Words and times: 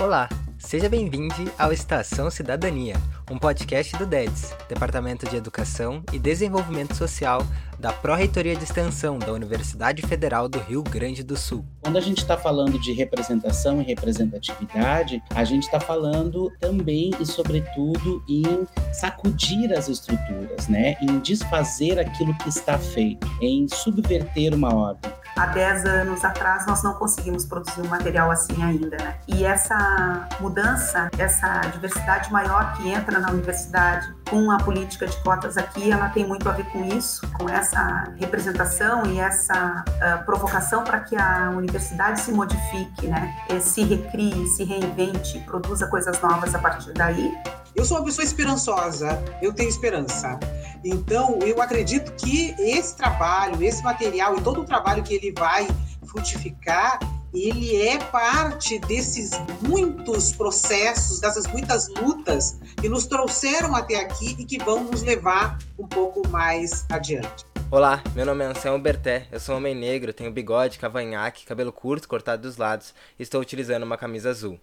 Olá, 0.00 0.30
seja 0.58 0.88
bem-vindo 0.88 1.34
ao 1.58 1.74
Estação 1.74 2.30
Cidadania, 2.30 2.96
um 3.30 3.38
podcast 3.38 3.94
do 3.98 4.06
DEDS, 4.06 4.56
Departamento 4.66 5.28
de 5.28 5.36
Educação 5.36 6.02
e 6.10 6.18
Desenvolvimento 6.18 6.96
Social 6.96 7.42
da 7.78 7.92
Pró-Reitoria 7.92 8.56
de 8.56 8.64
Extensão 8.64 9.18
da 9.18 9.30
Universidade 9.30 10.00
Federal 10.00 10.48
do 10.48 10.58
Rio 10.58 10.82
Grande 10.82 11.22
do 11.22 11.36
Sul. 11.36 11.66
Quando 11.82 11.98
a 11.98 12.00
gente 12.00 12.22
está 12.22 12.34
falando 12.34 12.80
de 12.80 12.94
representação 12.94 13.82
e 13.82 13.84
representatividade, 13.84 15.22
a 15.34 15.44
gente 15.44 15.64
está 15.64 15.78
falando 15.78 16.50
também 16.58 17.10
e, 17.20 17.26
sobretudo, 17.26 18.24
em 18.26 18.66
sacudir 18.94 19.70
as 19.70 19.86
estruturas, 19.86 20.66
né? 20.66 20.96
em 21.02 21.18
desfazer 21.18 21.98
aquilo 21.98 22.34
que 22.38 22.48
está 22.48 22.78
feito, 22.78 23.30
em 23.42 23.68
subverter 23.68 24.54
uma 24.54 24.74
ordem 24.74 25.19
há 25.40 25.46
10 25.46 25.86
anos 25.86 26.24
atrás 26.24 26.66
nós 26.66 26.82
não 26.82 26.92
conseguimos 26.94 27.46
produzir 27.46 27.80
um 27.80 27.88
material 27.88 28.30
assim 28.30 28.62
ainda, 28.62 28.96
né? 28.98 29.16
E 29.26 29.44
essa 29.44 30.28
mudança, 30.38 31.10
essa 31.16 31.60
diversidade 31.72 32.30
maior 32.30 32.74
que 32.74 32.88
entra 32.90 33.18
na 33.18 33.30
universidade 33.30 34.12
com 34.28 34.50
a 34.50 34.58
política 34.58 35.06
de 35.06 35.16
cotas 35.22 35.56
aqui, 35.56 35.90
ela 35.90 36.10
tem 36.10 36.26
muito 36.26 36.48
a 36.48 36.52
ver 36.52 36.66
com 36.66 36.84
isso, 36.84 37.26
com 37.32 37.48
essa 37.48 38.12
representação 38.18 39.06
e 39.06 39.18
essa 39.18 39.82
uh, 39.88 40.24
provocação 40.24 40.84
para 40.84 41.00
que 41.00 41.16
a 41.16 41.50
universidade 41.50 42.20
se 42.20 42.32
modifique, 42.32 43.06
né? 43.06 43.34
E 43.48 43.60
se 43.60 43.82
recrie, 43.82 44.46
se 44.48 44.64
reinvente, 44.64 45.38
produza 45.40 45.86
coisas 45.86 46.20
novas 46.20 46.54
a 46.54 46.58
partir 46.58 46.92
daí. 46.92 47.32
Eu 47.74 47.84
sou 47.84 47.98
uma 47.98 48.04
pessoa 48.04 48.24
esperançosa, 48.24 49.22
eu 49.40 49.52
tenho 49.52 49.68
esperança. 49.68 50.38
Então, 50.84 51.38
eu 51.40 51.62
acredito 51.62 52.12
que 52.12 52.54
esse 52.58 52.96
trabalho, 52.96 53.62
esse 53.62 53.82
material 53.82 54.36
e 54.36 54.40
todo 54.40 54.62
o 54.62 54.64
trabalho 54.64 55.02
que 55.02 55.14
ele 55.14 55.32
vai 55.32 55.68
frutificar, 56.04 56.98
ele 57.32 57.80
é 57.80 57.96
parte 57.96 58.78
desses 58.80 59.30
muitos 59.62 60.32
processos, 60.32 61.20
dessas 61.20 61.46
muitas 61.46 61.88
lutas 61.88 62.58
que 62.80 62.88
nos 62.88 63.06
trouxeram 63.06 63.76
até 63.76 64.00
aqui 64.00 64.34
e 64.36 64.44
que 64.44 64.58
vão 64.58 64.82
nos 64.84 65.02
levar 65.02 65.56
um 65.78 65.86
pouco 65.86 66.26
mais 66.28 66.84
adiante. 66.90 67.44
Olá, 67.70 68.02
meu 68.16 68.26
nome 68.26 68.44
é 68.44 68.48
Anselmo 68.48 68.82
Berté, 68.82 69.28
eu 69.30 69.38
sou 69.38 69.54
um 69.54 69.58
homem 69.58 69.76
negro, 69.76 70.12
tenho 70.12 70.32
bigode, 70.32 70.76
cavanhaque, 70.76 71.46
cabelo 71.46 71.72
curto, 71.72 72.08
cortado 72.08 72.42
dos 72.42 72.56
lados 72.56 72.92
e 73.16 73.22
estou 73.22 73.40
utilizando 73.40 73.84
uma 73.84 73.96
camisa 73.96 74.30
azul. 74.30 74.58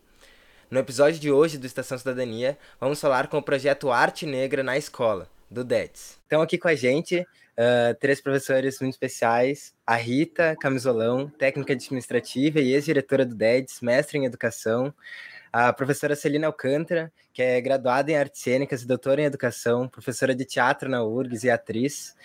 No 0.69 0.79
episódio 0.79 1.17
de 1.17 1.31
hoje 1.31 1.57
do 1.57 1.65
Estação 1.65 1.97
Cidadania, 1.97 2.57
vamos 2.77 2.99
falar 2.99 3.27
com 3.27 3.37
o 3.37 3.41
projeto 3.41 3.89
Arte 3.89 4.25
Negra 4.25 4.61
na 4.61 4.77
Escola, 4.77 5.29
do 5.49 5.63
DETS. 5.63 6.19
Estão 6.23 6.41
aqui 6.41 6.57
com 6.57 6.67
a 6.67 6.75
gente 6.75 7.21
uh, 7.21 7.95
três 8.01 8.19
professores 8.19 8.77
muito 8.81 8.95
especiais: 8.95 9.73
a 9.85 9.95
Rita 9.95 10.57
Camisolão, 10.59 11.29
técnica 11.29 11.71
administrativa 11.71 12.59
e 12.59 12.73
ex-diretora 12.73 13.25
do 13.25 13.33
DEDS, 13.33 13.79
mestre 13.79 14.17
em 14.17 14.25
educação. 14.25 14.93
A 15.52 15.72
professora 15.72 16.16
Celina 16.16 16.48
Alcântara, 16.48 17.12
que 17.34 17.42
é 17.42 17.62
graduada 17.62 18.12
em 18.12 18.16
artes 18.16 18.42
cênicas 18.42 18.81
e 18.81 18.88
doutora 18.88 19.22
em 19.22 19.26
educação, 19.26 19.88
professora 19.88 20.36
de 20.36 20.44
teatro 20.45 20.90
na 20.90 21.03
URGS 21.03 21.44
e 21.44 21.50
atriz. 21.50 22.16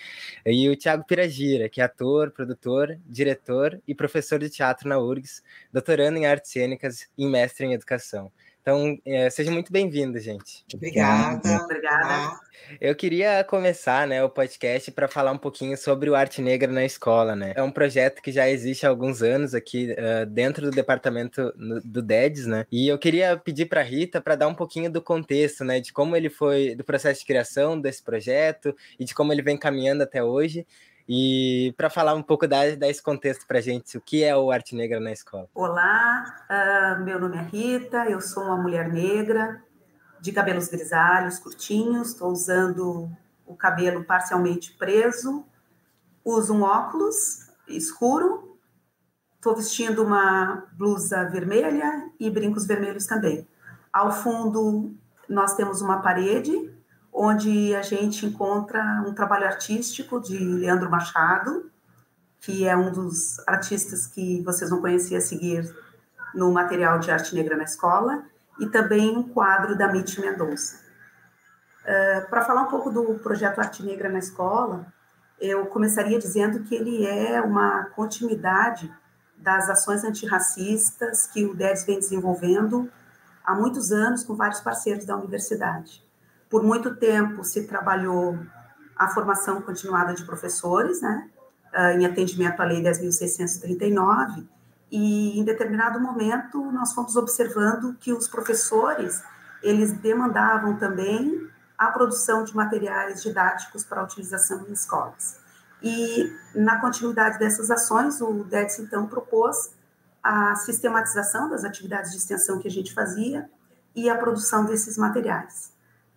E 0.45 0.69
o 0.69 0.77
Tiago 0.77 1.05
Piragira, 1.05 1.69
que 1.69 1.81
é 1.81 1.84
ator, 1.84 2.31
produtor, 2.31 2.98
diretor 3.06 3.81
e 3.87 3.95
professor 3.95 4.39
de 4.39 4.50
teatro 4.50 4.89
na 4.89 4.98
URGS, 4.98 5.43
doutorando 5.73 6.19
em 6.19 6.27
artes 6.27 6.50
cênicas 6.50 7.09
e 7.17 7.27
mestre 7.27 7.67
em 7.67 7.73
educação. 7.73 8.33
Então, 8.62 8.96
é, 9.05 9.28
seja 9.28 9.50
muito 9.50 9.72
bem-vindo, 9.72 10.20
gente. 10.20 10.64
Obrigada. 10.72 11.64
Obrigada. 11.64 12.41
Eu 12.80 12.94
queria 12.94 13.42
começar, 13.42 14.06
né, 14.06 14.22
o 14.22 14.30
podcast 14.30 14.88
para 14.92 15.08
falar 15.08 15.32
um 15.32 15.38
pouquinho 15.38 15.77
sobre 15.77 16.08
o 16.08 16.14
Arte 16.14 16.41
Negra 16.41 16.70
na 16.70 16.84
escola, 16.84 17.34
né? 17.34 17.52
É 17.56 17.62
um 17.62 17.72
projeto 17.72 18.22
que 18.22 18.30
já 18.30 18.48
existe 18.48 18.86
há 18.86 18.88
alguns 18.88 19.20
anos 19.20 19.52
aqui 19.52 19.92
uh, 19.92 20.24
dentro 20.27 20.66
do 20.66 20.70
departamento 20.70 21.52
do 21.84 22.00
DEDS, 22.00 22.46
né? 22.46 22.64
E 22.70 22.86
eu 22.86 22.98
queria 22.98 23.36
pedir 23.36 23.66
para 23.66 23.82
Rita 23.82 24.20
para 24.20 24.36
dar 24.36 24.46
um 24.46 24.54
pouquinho 24.54 24.91
do 24.91 25.02
contexto, 25.02 25.64
né, 25.64 25.80
de 25.80 25.92
como 25.92 26.16
ele 26.16 26.30
foi, 26.30 26.76
do 26.76 26.84
processo 26.84 27.19
de 27.19 27.26
criação 27.26 27.81
desse 27.81 28.03
projeto 28.03 28.75
e 28.97 29.04
de 29.04 29.12
como 29.12 29.32
ele 29.32 29.42
vem 29.42 29.58
caminhando 29.58 30.04
até 30.04 30.22
hoje. 30.22 30.64
E 31.08 31.74
para 31.76 31.90
falar 31.90 32.14
um 32.14 32.22
pouco 32.22 32.46
desse 32.46 33.02
contexto 33.02 33.46
para 33.46 33.60
gente, 33.60 33.96
o 33.96 34.00
que 34.00 34.22
é 34.22 34.36
o 34.36 34.50
Arte 34.50 34.74
Negra 34.74 35.00
na 35.00 35.12
escola? 35.12 35.48
Olá, 35.54 36.24
uh, 36.48 37.04
meu 37.04 37.18
nome 37.18 37.36
é 37.36 37.42
Rita, 37.42 38.06
eu 38.08 38.20
sou 38.20 38.44
uma 38.44 38.56
mulher 38.56 38.88
negra, 38.88 39.62
de 40.20 40.30
cabelos 40.30 40.68
grisalhos, 40.68 41.38
curtinhos, 41.38 42.08
estou 42.08 42.30
usando 42.30 43.10
o 43.44 43.56
cabelo 43.56 44.04
parcialmente 44.04 44.72
preso, 44.72 45.44
uso 46.24 46.54
um 46.54 46.62
óculos 46.62 47.50
escuro, 47.66 48.56
estou 49.36 49.56
vestindo 49.56 50.04
uma 50.04 50.69
blusa 50.72 51.28
vermelha 51.28 52.08
e 52.19 52.30
brincos 52.30 52.66
vermelhos 52.66 53.06
também. 53.06 53.46
Ao 53.92 54.12
fundo, 54.12 54.94
nós 55.28 55.54
temos 55.54 55.82
uma 55.82 56.00
parede 56.00 56.72
onde 57.12 57.75
a 57.75 57.83
gente 57.83 58.25
encontra 58.25 59.05
um 59.06 59.12
trabalho 59.12 59.47
artístico 59.47 60.21
de 60.21 60.39
Leandro 60.39 60.91
Machado, 60.91 61.71
que 62.41 62.67
é 62.67 62.77
um 62.77 62.91
dos 62.91 63.39
artistas 63.47 64.06
que 64.06 64.43
vocês 64.43 64.71
vão 64.71 64.81
conhecer 64.81 65.17
a 65.17 65.21
seguir 65.21 65.71
no 66.34 66.50
material 66.50 66.99
de 66.99 67.11
arte 67.11 67.34
negra 67.34 67.56
na 67.56 67.65
escola, 67.65 68.25
e 68.59 68.67
também 68.67 69.17
um 69.17 69.23
quadro 69.23 69.77
da 69.77 69.89
Mitch 69.89 70.19
Mendonça. 70.19 70.81
Uh, 71.83 72.28
Para 72.31 72.45
falar 72.45 72.62
um 72.62 72.69
pouco 72.69 72.91
do 72.91 73.15
projeto 73.19 73.59
Arte 73.59 73.83
Negra 73.83 74.09
na 74.09 74.19
escola, 74.19 74.87
eu 75.41 75.67
começaria 75.67 76.19
dizendo 76.19 76.61
que 76.61 76.75
ele 76.75 77.05
é 77.05 77.41
uma 77.41 77.87
continuidade 77.87 78.93
das 79.37 79.69
ações 79.69 80.05
antirracistas 80.05 81.27
que 81.27 81.44
o 81.44 81.55
DES 81.55 81.84
vem 81.84 81.99
desenvolvendo 81.99 82.89
há 83.44 83.55
muitos 83.55 83.91
anos 83.91 84.23
com 84.23 84.37
vários 84.37 84.61
parceiros 84.61 85.05
da 85.05 85.17
universidade. 85.17 86.05
Por 86.52 86.62
muito 86.62 86.94
tempo 86.94 87.42
se 87.44 87.66
trabalhou 87.66 88.38
a 88.94 89.08
formação 89.08 89.62
continuada 89.62 90.12
de 90.12 90.22
professores, 90.22 91.00
né, 91.00 91.30
em 91.94 92.04
atendimento 92.04 92.60
à 92.60 92.66
Lei 92.66 92.82
10.639, 92.82 94.46
e 94.90 95.40
em 95.40 95.44
determinado 95.44 95.98
momento 95.98 96.70
nós 96.70 96.92
fomos 96.92 97.16
observando 97.16 97.96
que 97.98 98.12
os 98.12 98.28
professores 98.28 99.24
eles 99.62 99.94
demandavam 99.94 100.76
também 100.76 101.48
a 101.78 101.86
produção 101.86 102.44
de 102.44 102.54
materiais 102.54 103.22
didáticos 103.22 103.82
para 103.82 104.04
utilização 104.04 104.66
em 104.69 104.72
escolas. 104.74 105.38
E 105.82 106.30
na 106.54 106.78
continuidade 106.82 107.38
dessas 107.38 107.70
ações, 107.70 108.20
o 108.20 108.44
DEDS 108.44 108.80
então 108.80 109.06
propôs 109.06 109.72
a 110.22 110.54
sistematização 110.56 111.48
das 111.48 111.64
atividades 111.64 112.10
de 112.10 112.19
extensão 112.19 112.58
que 112.58 112.69
a 112.69 112.70
gente 112.70 112.92
fazia 112.92 113.48
e 113.96 114.10
a 114.10 114.19
produção 114.19 114.66
desses 114.66 114.98
materiais 114.98 115.72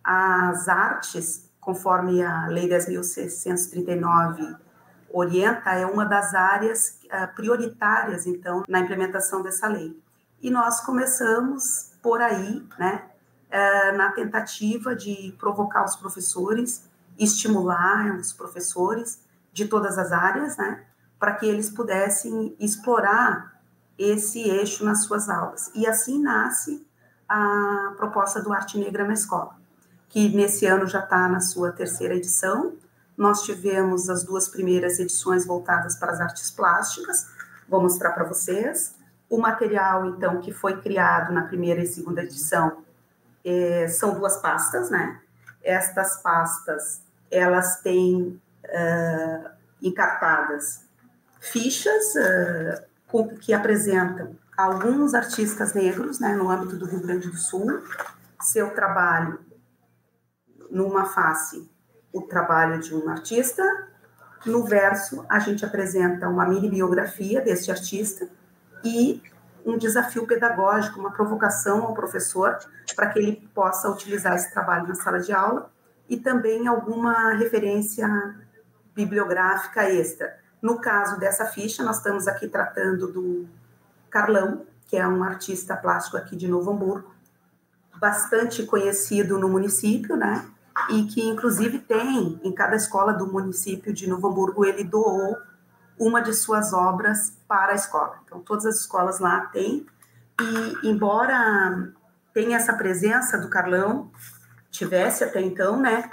as 0.06 0.68
artes, 0.68 1.50
conforme 1.60 2.22
a 2.22 2.46
Lei 2.46 2.68
10.639 2.68 4.56
orienta, 5.10 5.70
é 5.70 5.84
uma 5.84 6.04
das 6.04 6.32
áreas 6.32 7.00
uh, 7.06 7.34
prioritárias, 7.34 8.24
então, 8.24 8.62
na 8.68 8.78
implementação 8.78 9.42
dessa 9.42 9.66
lei. 9.66 10.00
E 10.40 10.48
nós 10.48 10.80
começamos 10.82 11.90
por 12.00 12.22
aí, 12.22 12.64
né, 12.78 13.02
uh, 13.50 13.96
na 13.96 14.12
tentativa 14.12 14.94
de 14.94 15.34
provocar 15.40 15.84
os 15.84 15.96
professores, 15.96 16.88
estimular 17.18 18.14
os 18.14 18.32
professores 18.32 19.20
de 19.52 19.66
todas 19.66 19.98
as 19.98 20.12
áreas, 20.12 20.56
né, 20.56 20.84
para 21.18 21.34
que 21.34 21.46
eles 21.46 21.68
pudessem 21.68 22.54
explorar 22.60 23.60
esse 23.98 24.40
eixo 24.40 24.84
nas 24.84 25.02
suas 25.02 25.28
aulas. 25.28 25.72
E 25.74 25.84
assim 25.84 26.22
nasce 26.22 26.86
a 27.28 27.92
proposta 27.96 28.40
do 28.40 28.52
Arte 28.52 28.78
Negra 28.78 29.04
na 29.04 29.14
Escola 29.14 29.65
que 30.08 30.28
nesse 30.28 30.66
ano 30.66 30.86
já 30.86 31.00
está 31.00 31.28
na 31.28 31.40
sua 31.40 31.72
terceira 31.72 32.14
edição. 32.14 32.74
Nós 33.16 33.42
tivemos 33.42 34.08
as 34.08 34.22
duas 34.22 34.48
primeiras 34.48 34.98
edições 34.98 35.46
voltadas 35.46 35.96
para 35.96 36.12
as 36.12 36.20
artes 36.20 36.50
plásticas, 36.50 37.26
vou 37.68 37.80
mostrar 37.80 38.10
para 38.12 38.24
vocês. 38.24 38.94
O 39.28 39.38
material, 39.38 40.06
então, 40.06 40.40
que 40.40 40.52
foi 40.52 40.80
criado 40.80 41.32
na 41.32 41.42
primeira 41.42 41.80
e 41.82 41.86
segunda 41.86 42.22
edição 42.22 42.84
é, 43.44 43.88
são 43.88 44.14
duas 44.14 44.36
pastas, 44.36 44.90
né? 44.90 45.20
Estas 45.62 46.22
pastas, 46.22 47.00
elas 47.30 47.80
têm 47.80 48.40
uh, 48.64 49.50
encartadas 49.82 50.84
fichas 51.40 52.14
uh, 52.14 53.36
que 53.40 53.52
apresentam 53.52 54.36
alguns 54.56 55.14
artistas 55.14 55.74
negros, 55.74 56.18
né, 56.18 56.34
no 56.34 56.50
âmbito 56.50 56.76
do 56.76 56.86
Rio 56.86 57.00
Grande 57.00 57.28
do 57.28 57.36
Sul, 57.36 57.82
seu 58.40 58.70
trabalho 58.70 59.38
numa 60.76 61.06
face 61.06 61.70
o 62.12 62.20
trabalho 62.20 62.78
de 62.78 62.94
um 62.94 63.08
artista, 63.08 63.62
no 64.44 64.62
verso 64.64 65.24
a 65.26 65.38
gente 65.38 65.64
apresenta 65.64 66.28
uma 66.28 66.46
mini 66.46 66.68
biografia 66.68 67.40
deste 67.40 67.70
artista 67.70 68.28
e 68.84 69.22
um 69.64 69.78
desafio 69.78 70.26
pedagógico, 70.26 71.00
uma 71.00 71.10
provocação 71.10 71.82
ao 71.82 71.94
professor 71.94 72.58
para 72.94 73.08
que 73.08 73.18
ele 73.18 73.48
possa 73.54 73.90
utilizar 73.90 74.34
esse 74.34 74.52
trabalho 74.52 74.86
na 74.86 74.94
sala 74.94 75.18
de 75.18 75.32
aula 75.32 75.70
e 76.10 76.18
também 76.18 76.68
alguma 76.68 77.32
referência 77.32 78.06
bibliográfica 78.94 79.90
extra. 79.90 80.38
No 80.60 80.78
caso 80.78 81.18
dessa 81.18 81.46
ficha, 81.46 81.82
nós 81.82 81.96
estamos 81.96 82.28
aqui 82.28 82.48
tratando 82.48 83.10
do 83.10 83.48
Carlão, 84.10 84.66
que 84.86 84.96
é 84.96 85.08
um 85.08 85.24
artista 85.24 85.74
plástico 85.74 86.18
aqui 86.18 86.36
de 86.36 86.46
Novo 86.46 86.70
Hamburgo, 86.70 87.14
bastante 87.98 88.62
conhecido 88.64 89.38
no 89.38 89.48
município, 89.48 90.16
né? 90.16 90.46
E 90.90 91.04
que 91.04 91.22
inclusive 91.22 91.78
tem 91.78 92.40
em 92.42 92.52
cada 92.52 92.76
escola 92.76 93.12
do 93.12 93.26
município 93.26 93.92
de 93.92 94.08
Novo 94.08 94.28
Hamburgo 94.28 94.64
ele 94.64 94.84
doou 94.84 95.36
uma 95.98 96.20
de 96.20 96.34
suas 96.34 96.72
obras 96.72 97.36
para 97.48 97.72
a 97.72 97.74
escola. 97.74 98.18
Então 98.24 98.40
todas 98.40 98.66
as 98.66 98.80
escolas 98.80 99.18
lá 99.18 99.46
têm 99.46 99.86
e 100.40 100.88
embora 100.88 101.92
tenha 102.34 102.56
essa 102.56 102.74
presença 102.74 103.38
do 103.38 103.48
Carlão, 103.48 104.10
tivesse 104.70 105.24
até 105.24 105.40
então, 105.40 105.80
né? 105.80 106.10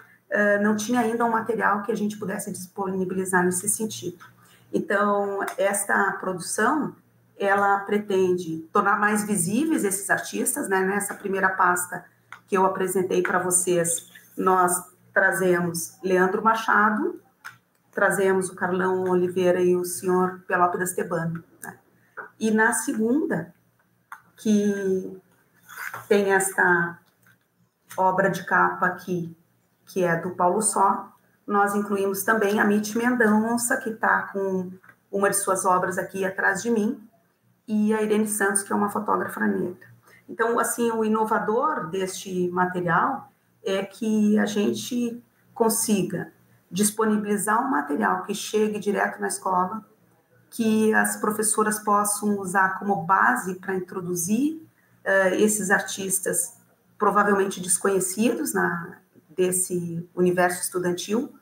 não 0.61 0.75
tinha 0.75 0.99
ainda 0.99 1.25
um 1.25 1.29
material 1.29 1.83
que 1.83 1.91
a 1.91 1.95
gente 1.95 2.17
pudesse 2.17 2.51
disponibilizar 2.51 3.43
nesse 3.43 3.69
sentido. 3.69 4.25
Então, 4.71 5.45
esta 5.57 6.13
produção, 6.13 6.95
ela 7.37 7.79
pretende 7.81 8.67
tornar 8.73 8.99
mais 8.99 9.23
visíveis 9.23 9.83
esses 9.83 10.09
artistas, 10.09 10.67
né? 10.67 10.79
Nessa 10.81 11.13
primeira 11.13 11.49
pasta 11.49 12.03
que 12.47 12.57
eu 12.57 12.65
apresentei 12.65 13.21
para 13.21 13.37
vocês, 13.37 14.11
nós 14.37 14.93
trazemos 15.13 15.97
Leandro 16.03 16.43
Machado, 16.43 17.21
trazemos 17.91 18.49
o 18.49 18.55
Carlão 18.55 19.03
Oliveira 19.03 19.61
e 19.61 19.75
o 19.75 19.85
senhor 19.85 20.43
Pelópidas 20.47 20.93
Tebano. 20.93 21.43
Né? 21.61 21.77
E 22.39 22.51
na 22.51 22.73
segunda, 22.73 23.53
que 24.37 25.21
tem 26.07 26.33
esta 26.33 26.99
obra 27.95 28.29
de 28.29 28.43
capa 28.45 28.87
aqui, 28.87 29.35
que 29.85 30.03
é 30.03 30.19
do 30.19 30.31
Paulo 30.31 30.61
Só, 30.61 31.13
nós 31.45 31.75
incluímos 31.75 32.23
também 32.23 32.59
a 32.59 32.65
Mitch 32.65 32.95
Mendonça, 32.95 33.77
que 33.77 33.91
está 33.91 34.23
com 34.23 34.71
uma 35.11 35.29
de 35.29 35.35
suas 35.35 35.65
obras 35.65 35.97
aqui 35.97 36.25
atrás 36.25 36.63
de 36.63 36.71
mim, 36.71 37.07
e 37.67 37.93
a 37.93 38.01
Irene 38.01 38.27
Santos, 38.27 38.63
que 38.63 38.73
é 38.73 38.75
uma 38.75 38.89
fotógrafa 38.89 39.39
negra. 39.41 39.87
Então, 40.27 40.57
assim, 40.57 40.91
o 40.91 41.05
inovador 41.05 41.87
deste 41.89 42.49
material 42.49 43.31
é 43.63 43.83
que 43.83 44.37
a 44.37 44.45
gente 44.45 45.23
consiga 45.53 46.31
disponibilizar 46.69 47.63
um 47.65 47.69
material 47.69 48.23
que 48.23 48.33
chegue 48.33 48.79
direto 48.79 49.21
na 49.21 49.27
escola, 49.27 49.85
que 50.49 50.93
as 50.93 51.17
professoras 51.17 51.79
possam 51.79 52.39
usar 52.39 52.79
como 52.79 53.03
base 53.03 53.55
para 53.55 53.75
introduzir 53.75 54.55
uh, 54.55 55.35
esses 55.35 55.69
artistas 55.69 56.57
provavelmente 56.97 57.61
desconhecidos 57.61 58.53
na, 58.53 58.97
desse 59.35 60.07
universo 60.15 60.61
estudantil, 60.61 61.33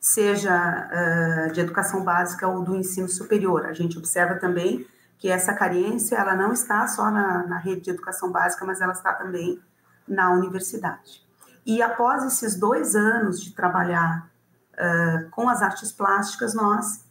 seja 0.00 0.52
uh, 0.54 1.52
de 1.52 1.60
educação 1.60 2.04
básica 2.04 2.46
ou 2.46 2.62
do 2.62 2.76
ensino 2.76 3.08
superior. 3.08 3.66
A 3.66 3.72
gente 3.72 3.98
observa 3.98 4.36
também 4.36 4.86
que 5.18 5.28
essa 5.28 5.52
carência 5.52 6.16
ela 6.16 6.36
não 6.36 6.52
está 6.52 6.86
só 6.86 7.10
na, 7.10 7.46
na 7.46 7.58
rede 7.58 7.82
de 7.82 7.90
educação 7.90 8.30
básica, 8.30 8.64
mas 8.64 8.80
ela 8.80 8.92
está 8.92 9.12
também 9.12 9.60
na 10.06 10.30
universidade. 10.32 11.27
E 11.68 11.82
após 11.82 12.24
esses 12.24 12.56
dois 12.56 12.96
anos 12.96 13.42
de 13.42 13.54
trabalhar 13.54 14.30
uh, 14.72 15.28
com 15.30 15.50
as 15.50 15.60
artes 15.60 15.92
plásticas, 15.92 16.54
nós 16.54 17.04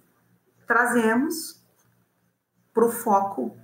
trazemos 0.66 1.64
para 2.74 2.84
o 2.84 2.92
foco 2.92 3.56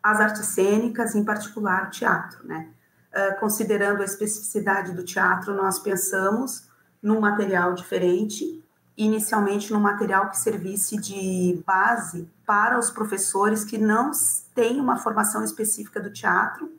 as 0.00 0.20
artes 0.20 0.46
cênicas, 0.46 1.16
em 1.16 1.24
particular 1.24 1.90
teatro, 1.90 2.46
né? 2.46 2.70
Uh, 3.12 3.40
considerando 3.40 4.02
a 4.02 4.04
especificidade 4.04 4.92
do 4.92 5.04
teatro, 5.04 5.52
nós 5.52 5.80
pensamos 5.80 6.68
num 7.02 7.18
material 7.18 7.74
diferente, 7.74 8.64
inicialmente 8.96 9.72
num 9.72 9.80
material 9.80 10.30
que 10.30 10.38
servisse 10.38 10.96
de 10.96 11.60
base 11.66 12.30
para 12.46 12.78
os 12.78 12.88
professores 12.88 13.64
que 13.64 13.78
não 13.78 14.12
têm 14.54 14.78
uma 14.78 14.96
formação 14.96 15.42
específica 15.42 15.98
do 15.98 16.12
teatro, 16.12 16.72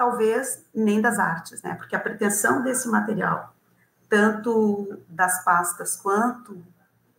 talvez 0.00 0.64
nem 0.74 0.98
das 0.98 1.18
artes, 1.18 1.60
né? 1.60 1.74
Porque 1.74 1.94
a 1.94 2.00
pretensão 2.00 2.62
desse 2.62 2.88
material, 2.88 3.54
tanto 4.08 4.98
das 5.06 5.44
pastas 5.44 5.94
quanto 5.94 6.56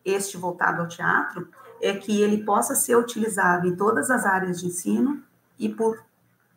este 0.03 0.35
voltado 0.35 0.81
ao 0.81 0.87
teatro, 0.87 1.47
é 1.79 1.93
que 1.93 2.19
ele 2.19 2.43
possa 2.43 2.73
ser 2.73 2.95
utilizado 2.95 3.67
em 3.67 3.75
todas 3.75 4.09
as 4.09 4.25
áreas 4.25 4.59
de 4.59 4.65
ensino 4.65 5.21
e 5.59 5.69
por 5.69 6.03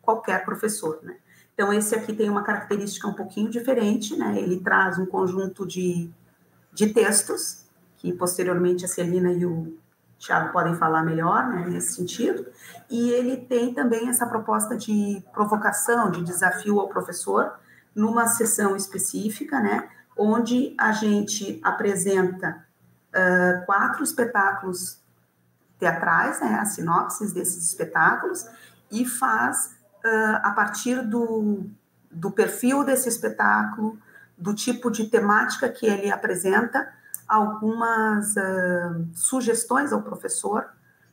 qualquer 0.01 0.43
professor, 0.43 0.99
né? 1.03 1.15
Então, 1.53 1.71
esse 1.71 1.93
aqui 1.93 2.11
tem 2.11 2.27
uma 2.27 2.41
característica 2.41 3.07
um 3.07 3.13
pouquinho 3.13 3.51
diferente, 3.51 4.17
né? 4.17 4.35
Ele 4.39 4.59
traz 4.59 4.97
um 4.97 5.05
conjunto 5.05 5.63
de, 5.63 6.09
de 6.73 6.91
textos, 6.91 7.65
que 7.97 8.11
posteriormente 8.11 8.83
a 8.83 8.87
Celina 8.87 9.31
e 9.31 9.45
o 9.45 9.77
Thiago 10.19 10.51
podem 10.51 10.75
falar 10.75 11.03
melhor, 11.03 11.47
né, 11.47 11.65
nesse 11.67 11.95
sentido. 11.95 12.45
E 12.89 13.11
ele 13.11 13.37
tem 13.37 13.73
também 13.73 14.09
essa 14.09 14.25
proposta 14.25 14.75
de 14.75 15.23
provocação, 15.33 16.09
de 16.11 16.23
desafio 16.23 16.79
ao 16.79 16.87
professor, 16.87 17.53
numa 17.93 18.27
sessão 18.27 18.75
específica, 18.75 19.59
né, 19.59 19.87
onde 20.17 20.75
a 20.77 20.91
gente 20.91 21.59
apresenta 21.63 22.65
uh, 23.09 23.65
quatro 23.65 24.03
espetáculos 24.03 24.99
teatrais, 25.77 26.39
né, 26.41 26.57
as 26.59 26.69
sinopses 26.69 27.33
desses 27.33 27.65
espetáculos, 27.67 28.45
e 28.91 29.05
faz 29.05 29.75
uh, 30.03 30.39
a 30.43 30.51
partir 30.51 31.01
do, 31.05 31.65
do 32.11 32.31
perfil 32.31 32.83
desse 32.83 33.09
espetáculo, 33.09 33.97
do 34.37 34.53
tipo 34.53 34.91
de 34.91 35.07
temática 35.07 35.69
que 35.69 35.85
ele 35.85 36.11
apresenta, 36.11 36.93
algumas 37.27 38.35
uh, 38.35 39.05
sugestões 39.13 39.91
ao 39.91 40.01
professor. 40.01 40.69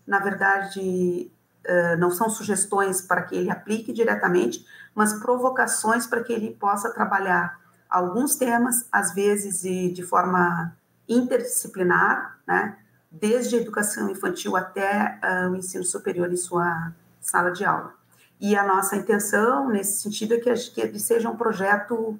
Na 0.06 0.18
verdade, 0.18 1.30
uh, 1.66 1.96
não 1.98 2.10
são 2.10 2.28
sugestões 2.28 3.00
para 3.00 3.22
que 3.22 3.34
ele 3.34 3.50
aplique 3.50 3.92
diretamente, 3.92 4.66
mas 4.94 5.14
provocações 5.14 6.06
para 6.06 6.22
que 6.22 6.32
ele 6.32 6.54
possa 6.54 6.92
trabalhar 6.92 7.60
alguns 7.88 8.36
temas, 8.36 8.86
às 8.90 9.14
vezes 9.14 9.62
de, 9.62 9.90
de 9.92 10.02
forma 10.02 10.74
interdisciplinar, 11.08 12.38
né? 12.46 12.76
desde 13.10 13.56
a 13.56 13.60
educação 13.60 14.10
infantil 14.10 14.56
até 14.56 15.18
uh, 15.22 15.50
o 15.50 15.56
ensino 15.56 15.84
superior 15.84 16.32
em 16.32 16.36
sua 16.36 16.92
sala 17.20 17.50
de 17.50 17.64
aula. 17.64 17.94
E 18.40 18.56
a 18.56 18.66
nossa 18.66 18.96
intenção, 18.96 19.68
nesse 19.68 20.02
sentido, 20.02 20.34
é 20.34 20.38
que, 20.38 20.52
que 20.70 20.80
ele 20.80 20.98
seja 20.98 21.28
um 21.28 21.36
projeto 21.36 22.18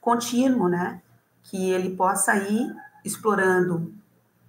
contínuo, 0.00 0.68
né? 0.68 1.00
Que 1.44 1.70
ele 1.70 1.94
possa 1.94 2.34
ir 2.36 2.74
explorando 3.04 3.92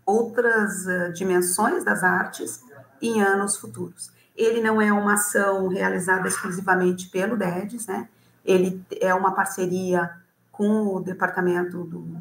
outras 0.05 0.85
uh, 0.85 1.13
dimensões 1.13 1.83
das 1.83 2.03
artes 2.03 2.63
em 3.01 3.21
anos 3.21 3.57
futuros. 3.57 4.11
Ele 4.35 4.61
não 4.61 4.81
é 4.81 4.91
uma 4.91 5.13
ação 5.13 5.67
realizada 5.67 6.27
exclusivamente 6.27 7.09
pelo 7.09 7.37
DEDES, 7.37 7.87
né? 7.87 8.07
Ele 8.43 8.83
é 8.99 9.13
uma 9.13 9.33
parceria 9.33 10.09
com 10.51 10.95
o 10.95 10.99
Departamento 10.99 11.83
do, 11.83 12.17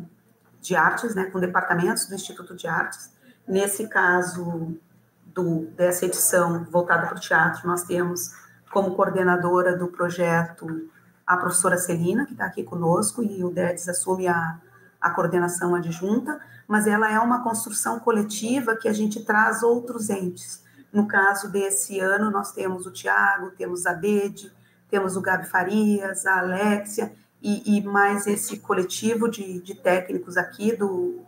de 0.61 0.77
Artes, 0.77 1.15
né? 1.15 1.27
Com 1.27 1.41
departamentos 1.41 2.07
do 2.07 2.15
Instituto 2.15 2.55
de 2.55 2.67
Artes. 2.67 3.11
Nesse 3.47 3.89
caso 3.89 4.77
do, 5.27 5.67
dessa 5.77 6.07
edição 6.07 6.65
voltada 6.65 7.07
para 7.07 7.17
o 7.17 7.21
teatro, 7.21 7.67
nós 7.67 7.85
temos 7.85 8.33
como 8.71 8.95
coordenadora 8.95 9.77
do 9.77 9.89
projeto 9.89 10.89
a 11.27 11.37
professora 11.37 11.77
Celina, 11.77 12.27
que 12.27 12.33
está 12.33 12.45
aqui 12.45 12.65
conosco, 12.65 13.23
e 13.23 13.45
o 13.45 13.51
DEDES 13.51 13.89
assume 13.89 14.27
a, 14.27 14.59
a 15.01 15.11
coordenação 15.11 15.75
adjunta, 15.75 16.41
mas 16.69 16.87
ela 16.87 17.11
é 17.11 17.19
uma 17.19 17.43
construção 17.43 17.99
coletiva 17.99 18.77
que 18.77 18.89
a 18.89 18.93
gente 18.93 19.25
traz 19.25 19.63
outros 19.63 20.11
entes. 20.11 20.63
No 20.93 21.07
caso 21.07 21.51
desse 21.51 22.01
ano, 22.01 22.31
nós 22.31 22.53
temos 22.53 22.87
o 22.87 22.91
Tiago, 22.91 23.51
temos 23.53 23.87
a 23.87 23.95
Bede, 23.95 24.53
temos 24.89 25.17
o 25.17 25.21
Gabi 25.21 25.47
Farias, 25.47 26.27
a 26.27 26.39
Alexia, 26.41 27.13
e, 27.43 27.79
e 27.79 27.83
mais 27.83 28.27
esse 28.27 28.59
coletivo 28.59 29.29
de, 29.29 29.61
de 29.61 29.75
técnicos 29.75 30.37
aqui 30.37 30.77
do 30.77 31.21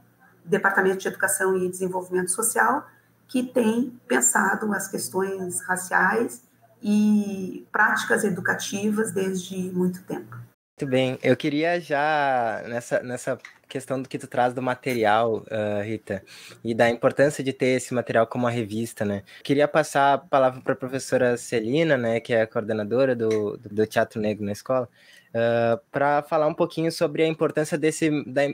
Departamento 0.45 0.99
de 0.99 1.09
Educação 1.09 1.57
e 1.57 1.69
Desenvolvimento 1.69 2.31
Social, 2.31 2.87
que 3.29 3.43
tem 3.43 3.99
pensado 4.07 4.73
as 4.75 4.89
questões 4.89 5.61
raciais 5.63 6.43
e 6.83 7.67
práticas 7.73 8.25
educativas 8.25 9.13
desde 9.13 9.71
muito 9.71 10.03
tempo. 10.03 10.37
Muito 10.79 10.91
bem. 10.91 11.19
Eu 11.23 11.37
queria 11.37 11.81
já, 11.81 12.63
nessa, 12.67 13.03
nessa 13.03 13.39
questão 13.73 14.03
do 14.03 14.09
que 14.09 14.19
tu 14.19 14.27
traz 14.27 14.53
do 14.53 14.61
material, 14.61 15.47
uh, 15.51 15.83
Rita, 15.83 16.23
e 16.63 16.75
da 16.75 16.91
importância 16.91 17.43
de 17.43 17.55
ter 17.55 17.79
esse 17.79 17.95
material 17.95 18.27
como 18.27 18.45
uma 18.45 18.51
revista, 18.51 19.03
né? 19.03 19.23
Queria 19.43 19.67
passar 19.67 20.13
a 20.13 20.19
palavra 20.19 20.61
para 20.61 20.75
a 20.75 20.77
professora 20.77 21.39
Celina, 21.39 21.97
né, 21.97 22.21
que 22.21 22.35
é 22.35 22.43
a 22.43 22.47
coordenadora 22.47 23.17
do, 23.17 23.57
do 23.57 23.87
Teatro 23.87 24.21
Negro 24.21 24.45
na 24.45 24.53
escola, 24.53 24.87
uh, 25.35 25.39
ah, 25.39 25.81
para 25.91 26.23
falar 26.23 26.47
um 26.47 26.55
pouquinho 26.55 26.93
sobre 26.93 27.23
a 27.23 27.27
importância 27.27 27.79
desse, 27.79 28.11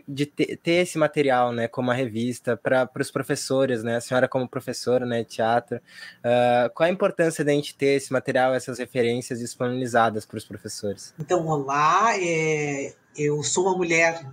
de 0.06 0.26
ter, 0.26 0.70
esse 0.70 0.96
material, 0.96 1.52
né, 1.52 1.66
como 1.66 1.90
a 1.90 1.94
revista, 1.94 2.56
para 2.56 2.88
os 3.00 3.10
professores, 3.10 3.82
né, 3.82 3.96
a 3.96 4.00
senhora 4.00 4.28
como 4.28 4.48
professora, 4.48 5.04
né, 5.04 5.24
de 5.24 5.30
teatro, 5.30 5.78
uh, 5.78 6.70
qual 6.74 6.88
a 6.88 6.92
importância 6.92 7.44
da 7.44 7.52
gente 7.52 7.74
ter 7.74 7.96
esse 7.96 8.12
material, 8.12 8.54
essas 8.54 8.78
referências 8.78 9.40
disponibilizadas 9.40 10.24
para 10.24 10.38
os 10.38 10.44
professores? 10.44 11.12
Então, 11.18 11.44
olá, 11.44 12.16
é, 12.20 12.94
eu 13.18 13.42
sou 13.42 13.64
uma 13.64 13.76
mulher 13.76 14.24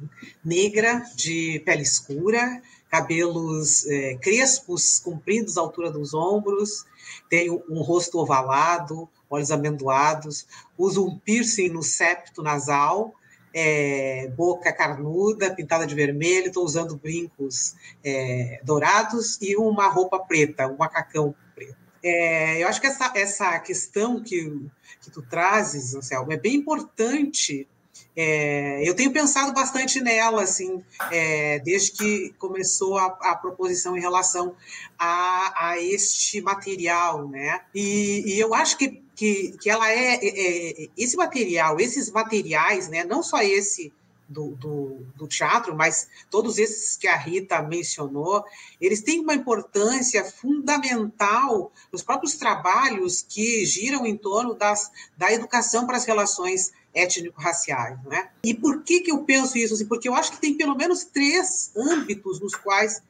negra 0.43 1.03
de 1.15 1.61
pele 1.65 1.81
escura, 1.81 2.61
cabelos 2.89 3.85
é, 3.87 4.15
crespos, 4.15 4.99
compridos 4.99 5.57
à 5.57 5.61
altura 5.61 5.91
dos 5.91 6.13
ombros, 6.13 6.85
tem 7.29 7.49
um 7.49 7.81
rosto 7.81 8.19
ovalado, 8.19 9.09
olhos 9.29 9.51
amendoados, 9.51 10.45
usa 10.77 11.01
um 11.01 11.17
piercing 11.17 11.69
no 11.69 11.81
septo 11.81 12.41
nasal, 12.41 13.13
é, 13.53 14.27
boca 14.35 14.71
carnuda, 14.71 15.53
pintada 15.53 15.87
de 15.87 15.95
vermelho, 15.95 16.47
estou 16.47 16.63
usando 16.63 16.97
brincos 16.97 17.75
é, 18.03 18.59
dourados 18.63 19.41
e 19.41 19.55
uma 19.55 19.87
roupa 19.87 20.19
preta, 20.19 20.67
um 20.67 20.77
macacão 20.77 21.33
preto. 21.55 21.75
É, 22.03 22.61
eu 22.61 22.67
acho 22.67 22.79
que 22.79 22.87
essa, 22.87 23.11
essa 23.15 23.59
questão 23.59 24.21
que, 24.21 24.69
que 25.01 25.09
tu 25.09 25.21
trazes, 25.21 25.95
Anselmo, 25.95 26.31
é 26.31 26.37
bem 26.37 26.55
importante 26.55 27.67
é, 28.15 28.87
eu 28.87 28.95
tenho 28.95 29.11
pensado 29.11 29.51
bastante 29.51 29.99
nela, 29.99 30.43
assim, 30.43 30.81
é, 31.11 31.59
desde 31.59 31.91
que 31.91 32.33
começou 32.39 32.97
a, 32.97 33.07
a, 33.07 33.35
proposição 33.35 33.97
em 33.97 33.99
relação 33.99 34.55
a, 34.97 35.69
a 35.69 35.81
este 35.81 36.41
material, 36.41 37.27
né? 37.27 37.61
E, 37.73 38.23
e 38.25 38.39
eu 38.39 38.53
acho 38.53 38.77
que, 38.77 39.03
que, 39.13 39.57
que 39.59 39.69
ela 39.69 39.91
é, 39.91 40.15
é, 40.15 40.83
é, 40.83 40.87
esse 40.97 41.17
material, 41.17 41.77
esses 41.77 42.09
materiais, 42.09 42.87
né? 42.87 43.03
Não 43.03 43.21
só 43.21 43.41
esse 43.41 43.91
do, 44.29 44.55
do, 44.55 45.05
do, 45.15 45.27
teatro, 45.27 45.75
mas 45.75 46.07
todos 46.31 46.57
esses 46.57 46.97
que 46.97 47.07
a 47.07 47.15
Rita 47.15 47.61
mencionou, 47.61 48.43
eles 48.79 49.01
têm 49.01 49.19
uma 49.19 49.33
importância 49.33 50.23
fundamental 50.23 51.71
nos 51.91 52.01
próprios 52.01 52.35
trabalhos 52.35 53.21
que 53.21 53.65
giram 53.65 54.05
em 54.05 54.17
torno 54.17 54.55
das, 54.55 54.89
da 55.17 55.31
educação 55.31 55.85
para 55.85 55.97
as 55.97 56.05
relações 56.05 56.71
étnico-raciais. 56.95 58.01
Né? 58.05 58.29
E 58.43 58.53
por 58.53 58.83
que, 58.83 59.01
que 59.01 59.11
eu 59.11 59.19
penso 59.19 59.57
isso? 59.57 59.73
Assim, 59.73 59.85
porque 59.85 60.07
eu 60.07 60.15
acho 60.15 60.31
que 60.31 60.41
tem 60.41 60.55
pelo 60.55 60.75
menos 60.75 61.03
três 61.03 61.71
âmbitos 61.75 62.39
nos 62.39 62.55
quais 62.55 63.01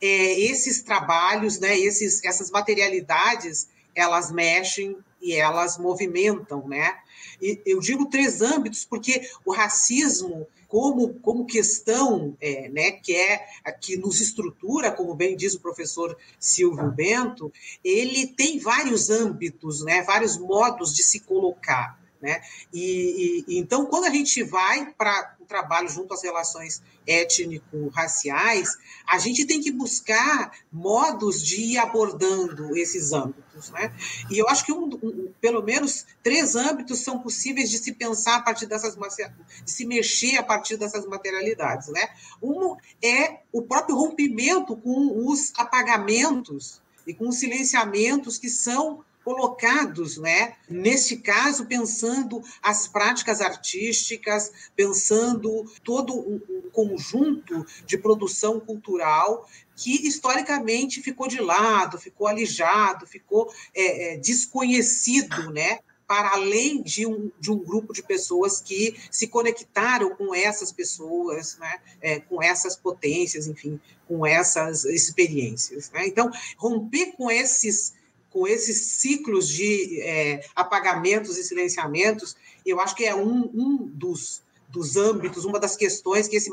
é, 0.00 0.40
esses 0.40 0.82
trabalhos, 0.82 1.58
né, 1.58 1.78
esses, 1.78 2.24
essas 2.24 2.50
materialidades, 2.50 3.68
elas 3.94 4.32
mexem 4.32 4.96
e 5.20 5.34
elas 5.34 5.76
movimentam. 5.76 6.66
Né? 6.66 6.96
E 7.40 7.60
eu 7.66 7.80
digo 7.80 8.06
três 8.06 8.40
âmbitos 8.40 8.84
porque 8.84 9.28
o 9.44 9.52
racismo 9.52 10.46
como, 10.72 11.12
como 11.20 11.44
questão 11.44 12.34
é, 12.40 12.66
né, 12.70 12.92
que 12.92 13.14
é 13.14 13.46
que 13.78 13.94
nos 13.98 14.22
estrutura, 14.22 14.90
como 14.90 15.14
bem 15.14 15.36
diz 15.36 15.52
o 15.52 15.60
professor 15.60 16.16
Silvio 16.40 16.90
Bento, 16.90 17.52
ele 17.84 18.26
tem 18.26 18.58
vários 18.58 19.10
âmbitos, 19.10 19.84
né, 19.84 20.00
vários 20.02 20.38
modos 20.38 20.94
de 20.94 21.02
se 21.02 21.20
colocar. 21.20 22.00
Né? 22.22 22.40
E, 22.72 23.44
e, 23.48 23.58
então, 23.58 23.84
quando 23.86 24.04
a 24.04 24.10
gente 24.10 24.44
vai 24.44 24.94
para 24.96 25.34
o 25.40 25.44
trabalho 25.44 25.88
junto 25.88 26.14
às 26.14 26.22
relações 26.22 26.80
étnico-raciais, 27.04 28.78
a 29.04 29.18
gente 29.18 29.44
tem 29.44 29.60
que 29.60 29.72
buscar 29.72 30.52
modos 30.72 31.42
de 31.42 31.60
ir 31.60 31.78
abordando 31.78 32.76
esses 32.76 33.12
âmbitos. 33.12 33.70
Né? 33.70 33.92
E 34.30 34.38
eu 34.38 34.48
acho 34.48 34.64
que 34.64 34.72
um, 34.72 34.84
um, 35.02 35.32
pelo 35.40 35.64
menos 35.64 36.06
três 36.22 36.54
âmbitos 36.54 37.00
são 37.00 37.18
possíveis 37.18 37.68
de 37.68 37.78
se 37.78 37.92
pensar 37.92 38.36
a 38.36 38.42
partir 38.42 38.66
dessas 38.66 38.94
de 38.94 39.70
se 39.70 39.84
mexer 39.84 40.36
a 40.36 40.44
partir 40.44 40.76
dessas 40.76 41.04
materialidades. 41.04 41.88
Né? 41.88 42.08
Um 42.40 42.76
é 43.02 43.40
o 43.50 43.62
próprio 43.62 43.96
rompimento 43.96 44.76
com 44.76 45.26
os 45.28 45.52
apagamentos 45.56 46.80
e 47.04 47.12
com 47.12 47.28
os 47.28 47.40
silenciamentos 47.40 48.38
que 48.38 48.48
são 48.48 49.04
colocados, 49.24 50.18
né? 50.18 50.54
Nesse 50.68 51.18
caso, 51.18 51.66
pensando 51.66 52.42
as 52.62 52.86
práticas 52.86 53.40
artísticas, 53.40 54.52
pensando 54.74 55.70
todo 55.82 56.14
um 56.14 56.62
conjunto 56.72 57.64
de 57.86 57.98
produção 57.98 58.58
cultural 58.58 59.48
que 59.76 60.06
historicamente 60.06 61.02
ficou 61.02 61.28
de 61.28 61.40
lado, 61.40 61.98
ficou 61.98 62.26
alijado, 62.26 63.06
ficou 63.06 63.52
é, 63.74 64.14
é, 64.14 64.16
desconhecido, 64.16 65.50
né? 65.50 65.80
Para 66.06 66.32
além 66.32 66.82
de 66.82 67.06
um, 67.06 67.30
de 67.40 67.50
um 67.50 67.58
grupo 67.58 67.92
de 67.92 68.02
pessoas 68.02 68.60
que 68.60 68.94
se 69.10 69.28
conectaram 69.28 70.14
com 70.14 70.34
essas 70.34 70.70
pessoas, 70.70 71.56
né? 71.58 71.80
É, 72.00 72.20
com 72.20 72.42
essas 72.42 72.76
potências, 72.76 73.46
enfim, 73.46 73.80
com 74.06 74.26
essas 74.26 74.84
experiências. 74.84 75.90
Né? 75.90 76.06
Então, 76.06 76.30
romper 76.58 77.12
com 77.16 77.30
esses 77.30 77.94
com 78.32 78.46
esses 78.46 78.86
ciclos 78.86 79.48
de 79.48 80.00
é, 80.00 80.44
apagamentos 80.56 81.36
e 81.36 81.44
silenciamentos, 81.44 82.36
eu 82.64 82.80
acho 82.80 82.94
que 82.94 83.04
é 83.04 83.14
um, 83.14 83.50
um 83.54 83.76
dos, 83.86 84.42
dos 84.68 84.96
âmbitos, 84.96 85.44
uma 85.44 85.60
das 85.60 85.76
questões 85.76 86.26
que, 86.26 86.36
esse 86.36 86.50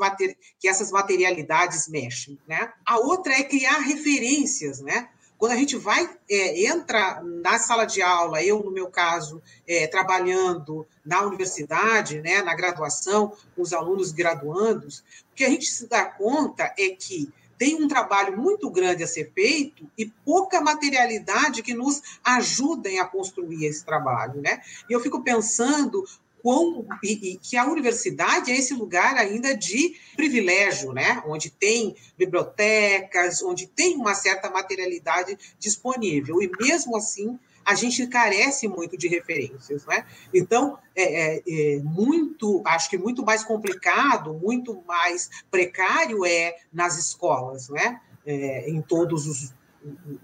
que 0.58 0.68
essas 0.68 0.90
materialidades 0.90 1.88
mexem. 1.88 2.38
Né? 2.46 2.72
A 2.84 2.98
outra 2.98 3.32
é 3.32 3.42
criar 3.42 3.78
referências, 3.78 4.80
né? 4.80 5.08
Quando 5.40 5.52
a 5.52 5.56
gente 5.56 5.74
vai, 5.78 6.06
é, 6.28 6.66
entra 6.66 7.22
na 7.22 7.58
sala 7.58 7.86
de 7.86 8.02
aula, 8.02 8.44
eu, 8.44 8.62
no 8.62 8.70
meu 8.70 8.88
caso, 8.88 9.42
é, 9.66 9.86
trabalhando 9.86 10.86
na 11.02 11.22
universidade, 11.22 12.20
né, 12.20 12.42
na 12.42 12.54
graduação, 12.54 13.34
com 13.56 13.62
os 13.62 13.72
alunos 13.72 14.12
graduandos, 14.12 14.98
o 15.32 15.34
que 15.34 15.42
a 15.42 15.48
gente 15.48 15.64
se 15.64 15.86
dá 15.86 16.04
conta 16.04 16.74
é 16.78 16.90
que 16.90 17.32
tem 17.60 17.74
um 17.74 17.86
trabalho 17.86 18.38
muito 18.40 18.70
grande 18.70 19.02
a 19.02 19.06
ser 19.06 19.30
feito 19.34 19.86
e 19.98 20.06
pouca 20.06 20.62
materialidade 20.62 21.62
que 21.62 21.74
nos 21.74 22.00
ajudem 22.24 22.98
a 22.98 23.04
construir 23.04 23.66
esse 23.66 23.84
trabalho, 23.84 24.40
né? 24.40 24.62
E 24.88 24.94
eu 24.94 24.98
fico 24.98 25.22
pensando 25.22 26.02
quão, 26.42 26.86
e, 27.04 27.32
e, 27.32 27.36
que 27.36 27.58
a 27.58 27.66
universidade 27.66 28.50
é 28.50 28.56
esse 28.56 28.72
lugar 28.72 29.14
ainda 29.18 29.54
de 29.54 29.94
privilégio, 30.16 30.94
né? 30.94 31.22
onde 31.26 31.50
tem 31.50 31.94
bibliotecas, 32.16 33.42
onde 33.42 33.66
tem 33.66 33.94
uma 33.94 34.14
certa 34.14 34.48
materialidade 34.48 35.38
disponível. 35.58 36.40
E 36.40 36.50
mesmo 36.58 36.96
assim, 36.96 37.38
a 37.64 37.74
gente 37.74 38.06
carece 38.06 38.66
muito 38.66 38.96
de 38.96 39.08
referências, 39.08 39.84
né? 39.86 40.04
Então, 40.32 40.78
é, 40.94 41.36
é, 41.38 41.42
é, 41.46 41.78
muito, 41.80 42.62
acho 42.64 42.90
que 42.90 42.98
muito 42.98 43.24
mais 43.24 43.44
complicado, 43.44 44.34
muito 44.34 44.82
mais 44.86 45.30
precário 45.50 46.24
é 46.24 46.56
nas 46.72 46.98
escolas, 46.98 47.68
né? 47.68 48.00
É, 48.26 48.68
em 48.68 48.82
todos 48.82 49.26
os, 49.26 49.54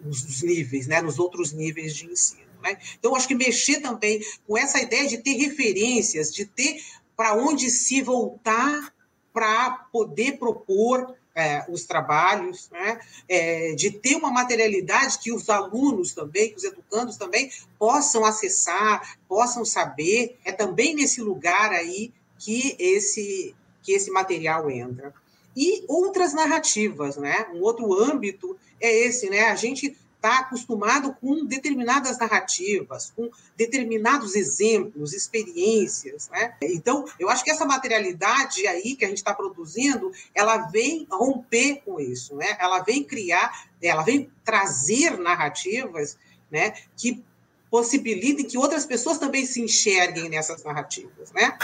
os, 0.07 0.43
níveis, 0.43 0.87
né? 0.87 1.01
Nos 1.01 1.19
outros 1.19 1.53
níveis 1.53 1.95
de 1.95 2.07
ensino. 2.07 2.47
Né? 2.63 2.79
Então, 2.99 3.15
acho 3.15 3.29
que 3.29 3.35
mexer 3.35 3.81
também 3.81 4.21
com 4.47 4.57
essa 4.57 4.81
ideia 4.81 5.07
de 5.07 5.19
ter 5.19 5.35
referências, 5.35 6.33
de 6.33 6.45
ter 6.47 6.81
para 7.17 7.35
onde 7.35 7.71
se 7.71 8.03
voltar 8.03 8.93
para 9.33 9.71
poder 9.93 10.39
propor 10.39 11.15
é, 11.37 11.67
os 11.69 11.85
trabalhos, 11.85 12.71
né? 12.71 12.99
é, 13.29 13.75
de 13.75 13.91
ter 13.91 14.17
uma 14.17 14.31
materialidade 14.31 15.19
que 15.19 15.31
os 15.31 15.51
alunos 15.51 16.15
também, 16.15 16.49
que 16.51 16.57
os 16.57 16.65
educandos 16.65 17.19
também 17.19 17.51
possam 17.79 18.25
acessar, 18.25 19.19
possam 19.29 19.63
saber. 19.63 20.39
É 20.43 20.51
também 20.51 20.95
nesse 20.95 21.21
lugar 21.21 21.73
aí 21.73 22.11
que 22.39 22.75
esse, 22.79 23.55
que 23.83 23.93
esse 23.93 24.11
material 24.11 24.71
entra. 24.71 25.13
E 25.55 25.85
outras 25.87 26.33
narrativas, 26.33 27.17
né? 27.17 27.47
Um 27.55 27.61
outro 27.63 27.93
âmbito 27.93 28.57
é 28.81 28.91
esse, 29.07 29.29
né? 29.29 29.45
A 29.49 29.57
gente 29.57 29.97
está 30.27 30.41
acostumado 30.41 31.15
com 31.21 31.45
determinadas 31.45 32.19
narrativas, 32.19 33.13
com 33.15 33.31
determinados 33.57 34.35
exemplos, 34.35 35.13
experiências. 35.13 36.29
Né? 36.31 36.55
Então, 36.63 37.05
eu 37.19 37.31
acho 37.31 37.45
que 37.45 37.51
essa 37.51 37.65
materialidade 37.65 38.67
aí 38.67 38.97
que 38.97 39.05
a 39.05 39.09
gente 39.09 39.19
está 39.19 39.33
produzindo, 39.33 40.11
ela 40.35 40.59
vem 40.69 41.07
romper 41.11 41.83
com 41.85 42.01
isso, 42.01 42.35
né? 42.35 42.57
ela 42.59 42.81
vem 42.81 43.05
criar, 43.05 43.69
ela 43.81 44.03
vem 44.03 44.31
trazer 44.45 45.17
narrativas 45.19 46.19
né, 46.51 46.75
que 46.97 47.25
possibilitem 47.71 48.47
que 48.47 48.59
outras 48.59 48.87
pessoas 48.87 49.19
também 49.19 49.45
se 49.45 49.61
enxerguem 49.61 50.29
nessas 50.29 50.63
narrativas, 50.63 51.33
né? 51.33 51.59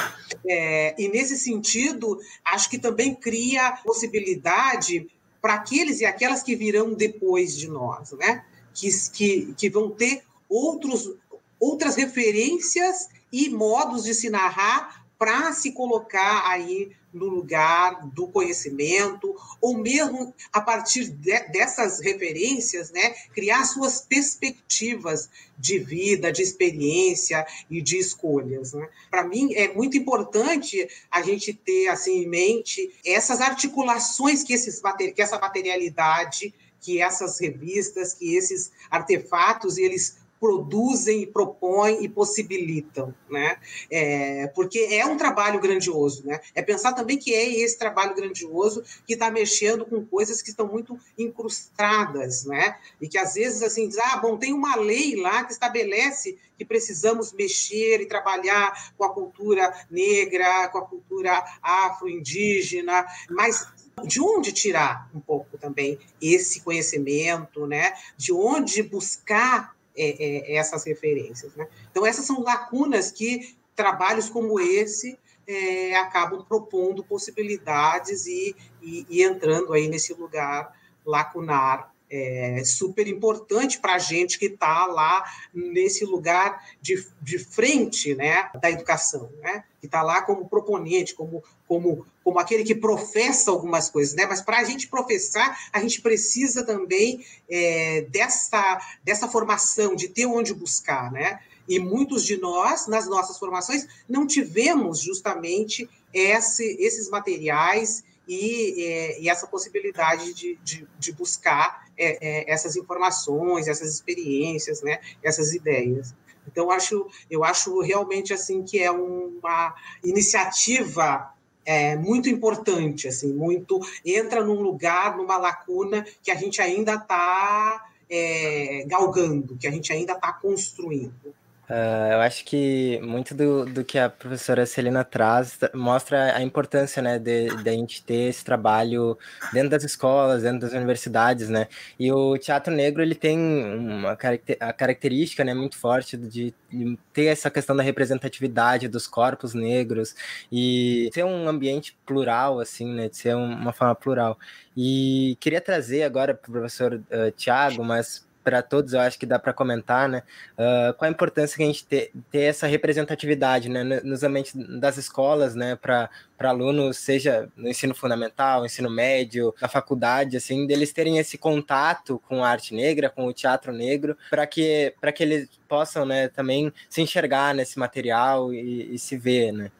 É, 0.46 0.94
e 0.98 1.08
nesse 1.08 1.38
sentido, 1.38 2.18
acho 2.44 2.68
que 2.68 2.76
também 2.76 3.14
cria 3.14 3.70
possibilidade 3.84 5.08
para 5.40 5.54
aqueles 5.54 6.00
e 6.00 6.04
aquelas 6.04 6.42
que 6.42 6.56
virão 6.56 6.92
depois 6.92 7.56
de 7.56 7.68
nós, 7.68 8.12
né? 8.12 8.44
Que, 8.74 8.88
que, 9.12 9.54
que 9.54 9.70
vão 9.70 9.90
ter 9.90 10.22
outros, 10.48 11.14
outras 11.58 11.96
referências 11.96 13.08
e 13.32 13.48
modos 13.48 14.04
de 14.04 14.14
se 14.14 14.28
narrar 14.28 15.02
para 15.18 15.52
se 15.52 15.72
colocar 15.72 16.48
aí 16.50 16.90
no 17.12 17.26
lugar 17.26 18.06
do 18.08 18.26
conhecimento, 18.26 19.36
ou 19.60 19.76
mesmo 19.76 20.34
a 20.52 20.60
partir 20.60 21.08
de, 21.08 21.38
dessas 21.48 22.00
referências, 22.00 22.90
né, 22.90 23.10
criar 23.34 23.64
suas 23.64 24.00
perspectivas 24.00 25.28
de 25.58 25.78
vida, 25.78 26.32
de 26.32 26.42
experiência 26.42 27.46
e 27.70 27.80
de 27.80 27.98
escolhas. 27.98 28.72
Né? 28.72 28.88
Para 29.10 29.24
mim 29.24 29.52
é 29.54 29.72
muito 29.72 29.96
importante 29.96 30.88
a 31.10 31.22
gente 31.22 31.52
ter 31.52 31.88
assim 31.88 32.22
em 32.22 32.28
mente 32.28 32.92
essas 33.04 33.40
articulações 33.40 34.42
que, 34.42 34.54
esses, 34.54 34.80
que 35.14 35.22
essa 35.22 35.38
materialidade 35.38 36.52
que 36.82 37.00
essas 37.00 37.38
revistas, 37.38 38.12
que 38.12 38.36
esses 38.36 38.72
artefatos, 38.90 39.78
eles 39.78 40.16
produzem, 40.42 41.24
propõem 41.24 42.02
e 42.02 42.08
possibilitam, 42.08 43.14
né? 43.30 43.58
É, 43.88 44.48
porque 44.48 44.80
é 44.90 45.06
um 45.06 45.16
trabalho 45.16 45.60
grandioso, 45.60 46.26
né? 46.26 46.40
É 46.52 46.60
pensar 46.60 46.94
também 46.94 47.16
que 47.16 47.32
é 47.32 47.60
esse 47.60 47.78
trabalho 47.78 48.12
grandioso 48.12 48.82
que 49.06 49.12
está 49.12 49.30
mexendo 49.30 49.86
com 49.86 50.04
coisas 50.04 50.42
que 50.42 50.50
estão 50.50 50.66
muito 50.66 50.98
incrustadas, 51.16 52.44
né? 52.44 52.76
E 53.00 53.08
que 53.08 53.16
às 53.16 53.34
vezes 53.34 53.62
assim 53.62 53.86
diz, 53.86 53.98
ah, 53.98 54.16
bom, 54.16 54.36
tem 54.36 54.52
uma 54.52 54.74
lei 54.74 55.14
lá 55.14 55.44
que 55.44 55.52
estabelece 55.52 56.36
que 56.58 56.64
precisamos 56.64 57.32
mexer 57.32 58.00
e 58.00 58.06
trabalhar 58.06 58.92
com 58.98 59.04
a 59.04 59.14
cultura 59.14 59.72
negra, 59.88 60.66
com 60.70 60.78
a 60.78 60.84
cultura 60.84 61.40
afro-indígena, 61.62 63.06
mas 63.30 63.64
de 64.04 64.20
onde 64.20 64.50
tirar 64.50 65.08
um 65.14 65.20
pouco 65.20 65.56
também 65.56 66.00
esse 66.20 66.62
conhecimento, 66.62 67.64
né? 67.64 67.94
De 68.16 68.32
onde 68.32 68.82
buscar 68.82 69.72
é, 69.96 70.52
é, 70.52 70.56
essas 70.56 70.84
referências, 70.84 71.54
né? 71.54 71.66
Então 71.90 72.06
essas 72.06 72.24
são 72.24 72.42
lacunas 72.42 73.10
que 73.10 73.56
trabalhos 73.74 74.28
como 74.28 74.60
esse 74.60 75.18
é, 75.46 75.96
acabam 75.96 76.44
propondo 76.44 77.02
possibilidades 77.04 78.26
e, 78.26 78.54
e, 78.80 79.06
e 79.08 79.22
entrando 79.22 79.72
aí 79.72 79.88
nesse 79.88 80.14
lugar 80.14 80.74
lacunar 81.04 81.91
é 82.14 82.62
super 82.62 83.08
importante 83.08 83.78
para 83.78 83.94
a 83.94 83.98
gente 83.98 84.38
que 84.38 84.44
está 84.44 84.84
lá 84.84 85.24
nesse 85.54 86.04
lugar 86.04 86.62
de, 86.78 87.06
de 87.22 87.38
frente 87.38 88.14
né, 88.14 88.50
da 88.60 88.70
educação, 88.70 89.30
né, 89.40 89.64
que 89.80 89.86
está 89.86 90.02
lá 90.02 90.20
como 90.20 90.46
proponente, 90.46 91.14
como, 91.14 91.42
como, 91.66 92.06
como 92.22 92.38
aquele 92.38 92.64
que 92.64 92.74
professa 92.74 93.50
algumas 93.50 93.88
coisas. 93.88 94.14
Né, 94.14 94.26
mas 94.26 94.42
para 94.42 94.58
a 94.58 94.64
gente 94.64 94.88
professar, 94.88 95.58
a 95.72 95.80
gente 95.80 96.02
precisa 96.02 96.66
também 96.66 97.24
é, 97.48 98.02
dessa, 98.10 98.78
dessa 99.02 99.26
formação, 99.26 99.96
de 99.96 100.08
ter 100.08 100.26
onde 100.26 100.52
buscar. 100.52 101.10
Né? 101.10 101.40
E 101.66 101.78
muitos 101.78 102.26
de 102.26 102.36
nós, 102.36 102.86
nas 102.86 103.08
nossas 103.08 103.38
formações, 103.38 103.88
não 104.06 104.26
tivemos 104.26 105.00
justamente 105.00 105.88
esse, 106.12 106.76
esses 106.78 107.08
materiais 107.08 108.04
e, 108.26 109.20
e 109.20 109.28
essa 109.28 109.46
possibilidade 109.46 110.32
de, 110.34 110.58
de, 110.62 110.86
de 110.98 111.12
buscar 111.12 111.86
é, 111.96 112.18
é, 112.20 112.52
essas 112.52 112.76
informações, 112.76 113.68
essas 113.68 113.92
experiências, 113.92 114.82
né, 114.82 115.00
essas 115.22 115.52
ideias. 115.52 116.14
Então, 116.46 116.70
acho, 116.70 117.06
eu 117.30 117.44
acho 117.44 117.80
realmente 117.80 118.32
assim 118.32 118.62
que 118.62 118.82
é 118.82 118.90
uma 118.90 119.74
iniciativa 120.02 121.32
é, 121.64 121.96
muito 121.96 122.28
importante, 122.28 123.06
assim, 123.06 123.32
muito 123.32 123.80
entra 124.04 124.42
num 124.44 124.60
lugar, 124.60 125.16
numa 125.16 125.36
lacuna 125.36 126.04
que 126.22 126.30
a 126.30 126.34
gente 126.34 126.60
ainda 126.60 126.94
está 126.94 127.84
é, 128.10 128.84
galgando, 128.86 129.56
que 129.56 129.66
a 129.66 129.70
gente 129.70 129.92
ainda 129.92 130.14
está 130.14 130.32
construindo. 130.32 131.34
Uh, 131.70 132.12
eu 132.12 132.20
acho 132.20 132.44
que 132.44 133.00
muito 133.02 133.34
do, 133.34 133.64
do 133.64 133.84
que 133.84 133.96
a 133.96 134.10
professora 134.10 134.66
Celina 134.66 135.04
traz 135.04 135.58
mostra 135.72 136.36
a 136.36 136.42
importância, 136.42 137.00
né, 137.00 137.18
de, 137.20 137.48
de 137.62 137.68
a 137.68 137.72
gente 137.72 138.02
ter 138.02 138.28
esse 138.28 138.44
trabalho 138.44 139.16
dentro 139.52 139.70
das 139.70 139.84
escolas, 139.84 140.42
dentro 140.42 140.60
das 140.60 140.72
universidades, 140.72 141.48
né, 141.48 141.68
e 141.98 142.10
o 142.12 142.36
teatro 142.36 142.74
negro, 142.74 143.00
ele 143.00 143.14
tem 143.14 143.38
uma 143.38 144.16
caracter, 144.16 144.56
a 144.60 144.72
característica, 144.72 145.44
né, 145.44 145.54
muito 145.54 145.78
forte 145.78 146.16
de, 146.16 146.52
de, 146.70 146.98
ter 147.12 147.26
essa 147.26 147.48
questão 147.50 147.76
da 147.76 147.82
representatividade 147.82 148.88
dos 148.88 149.06
corpos 149.06 149.54
negros 149.54 150.14
e 150.50 151.10
ser 151.14 151.24
um 151.24 151.48
ambiente 151.48 151.96
plural, 152.04 152.58
assim, 152.60 152.92
né, 152.92 153.08
de 153.08 153.16
ser 153.16 153.36
uma 153.36 153.72
forma 153.72 153.94
plural. 153.94 154.36
E 154.76 155.36
queria 155.40 155.60
trazer 155.60 156.02
agora 156.02 156.34
para 156.34 156.48
o 156.48 156.52
professor 156.52 156.94
uh, 156.94 157.30
Tiago, 157.36 157.84
mas 157.84 158.26
para 158.42 158.62
todos, 158.62 158.92
eu 158.92 159.00
acho 159.00 159.18
que 159.18 159.26
dá 159.26 159.38
para 159.38 159.52
comentar, 159.52 160.08
né? 160.08 160.22
Uh, 160.54 160.94
qual 160.94 161.08
a 161.08 161.12
importância 161.12 161.56
que 161.56 161.62
a 161.62 161.66
gente 161.66 161.84
ter, 161.86 162.10
ter 162.30 162.42
essa 162.42 162.66
representatividade, 162.66 163.68
né, 163.68 163.82
nos 163.82 164.22
ambientes 164.22 164.52
das 164.54 164.96
escolas, 164.96 165.54
né, 165.54 165.76
para 165.76 166.10
alunos, 166.38 166.98
seja 166.98 167.48
no 167.56 167.68
ensino 167.68 167.94
fundamental, 167.94 168.66
ensino 168.66 168.90
médio, 168.90 169.54
na 169.60 169.68
faculdade, 169.68 170.36
assim, 170.36 170.66
deles 170.66 170.92
terem 170.92 171.18
esse 171.18 171.38
contato 171.38 172.20
com 172.28 172.44
a 172.44 172.48
arte 172.48 172.74
negra, 172.74 173.08
com 173.08 173.26
o 173.26 173.32
teatro 173.32 173.72
negro, 173.72 174.16
para 174.28 174.46
que, 174.46 174.94
que 175.14 175.22
eles 175.22 175.48
possam, 175.68 176.04
né, 176.04 176.28
também 176.28 176.72
se 176.88 177.00
enxergar 177.00 177.54
nesse 177.54 177.78
material 177.78 178.52
e, 178.52 178.94
e 178.94 178.98
se 178.98 179.16
ver, 179.16 179.52
né? 179.52 179.70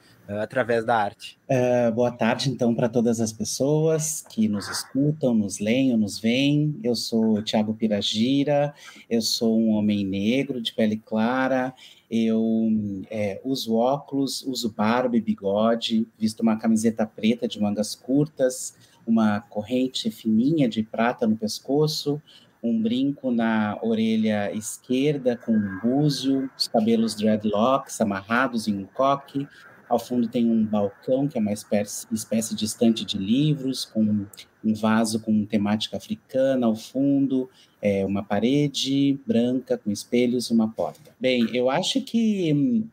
Através 0.41 0.85
da 0.85 0.97
arte. 0.97 1.39
Uh, 1.49 1.93
boa 1.93 2.11
tarde, 2.11 2.51
então, 2.51 2.75
para 2.75 2.89
todas 2.89 3.21
as 3.21 3.33
pessoas 3.33 4.25
que 4.29 4.49
nos 4.49 4.69
escutam, 4.69 5.35
nos 5.35 5.59
leem 5.59 5.93
ou 5.93 5.99
nos 5.99 6.19
veem. 6.19 6.79
Eu 6.83 6.95
sou 6.95 7.43
Tiago 7.43 7.75
Piragira, 7.75 8.75
eu 9.11 9.21
sou 9.21 9.59
um 9.59 9.71
homem 9.71 10.05
negro 10.05 10.61
de 10.61 10.73
pele 10.73 10.97
clara, 10.97 11.75
eu 12.11 12.71
é, 13.11 13.41
uso 13.45 13.75
óculos, 13.75 14.43
uso 14.43 14.73
barba 14.73 15.17
e 15.17 15.21
bigode, 15.21 16.07
visto 16.19 16.41
uma 16.41 16.59
camiseta 16.59 17.07
preta 17.07 17.49
de 17.49 17.61
mangas 17.61 17.95
curtas, 17.95 18.77
uma 19.07 19.41
corrente 19.41 20.11
fininha 20.11 20.69
de 20.69 20.83
prata 20.83 21.27
no 21.27 21.37
pescoço, 21.37 22.21
um 22.63 22.81
brinco 22.81 23.33
na 23.33 23.77
orelha 23.83 24.55
esquerda 24.55 25.37
com 25.37 25.53
um 25.53 25.81
búzio, 25.83 26.49
os 26.57 26.69
cabelos 26.69 27.15
dreadlocks 27.15 28.01
amarrados 28.01 28.69
em 28.69 28.77
um 28.79 28.85
coque, 28.85 29.49
ao 29.93 29.99
fundo 29.99 30.27
tem 30.27 30.51
um 30.51 30.65
balcão, 30.65 31.29
que 31.29 31.37
é 31.37 31.41
uma 31.41 31.53
espécie, 31.53 32.07
de 32.55 32.65
estante 32.65 33.05
de 33.05 33.19
livros, 33.19 33.85
com 33.85 34.25
um 34.65 34.75
vaso 34.75 35.21
com 35.21 35.45
temática 35.45 35.99
africana 35.99 36.67
ao 36.67 36.75
fundo, 36.75 37.51
é, 37.83 38.03
uma 38.07 38.25
parede 38.25 39.21
branca 39.27 39.77
com 39.77 39.91
espelhos 39.91 40.47
e 40.47 40.55
uma 40.55 40.73
porta. 40.73 41.15
Bem, 41.21 41.47
eu 41.55 41.69
acho 41.69 42.01
que 42.01 42.55
hum, 42.55 42.89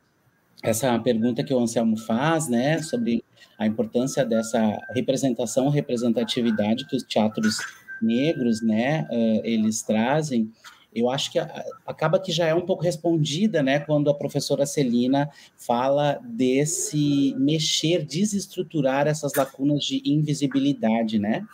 essa 0.62 1.00
pergunta 1.00 1.42
que 1.42 1.54
o 1.54 1.60
Anselmo 1.60 1.98
faz, 1.98 2.50
né, 2.50 2.82
sobre 2.82 3.24
a 3.58 3.66
importância 3.66 4.26
dessa 4.26 4.78
representação, 4.94 5.70
representatividade 5.70 6.86
que 6.86 6.98
os 6.98 7.04
teatros 7.04 7.60
negros, 8.02 8.62
né, 8.62 9.08
uh, 9.10 9.42
eles 9.46 9.82
trazem, 9.84 10.52
eu 10.94 11.10
acho 11.10 11.32
que 11.32 11.40
acaba 11.86 12.20
que 12.20 12.32
já 12.32 12.48
é 12.48 12.54
um 12.54 12.66
pouco 12.66 12.84
respondida, 12.84 13.62
né, 13.62 13.80
quando 13.80 14.10
a 14.10 14.14
professora 14.14 14.66
Celina 14.66 15.30
fala 15.56 16.20
desse 16.24 17.36
mexer, 17.38 18.04
desestruturar 18.04 19.08
essas 19.08 19.34
lacunas 19.36 19.84
de 19.84 20.02
invisibilidade, 20.04 21.20
né, 21.20 21.46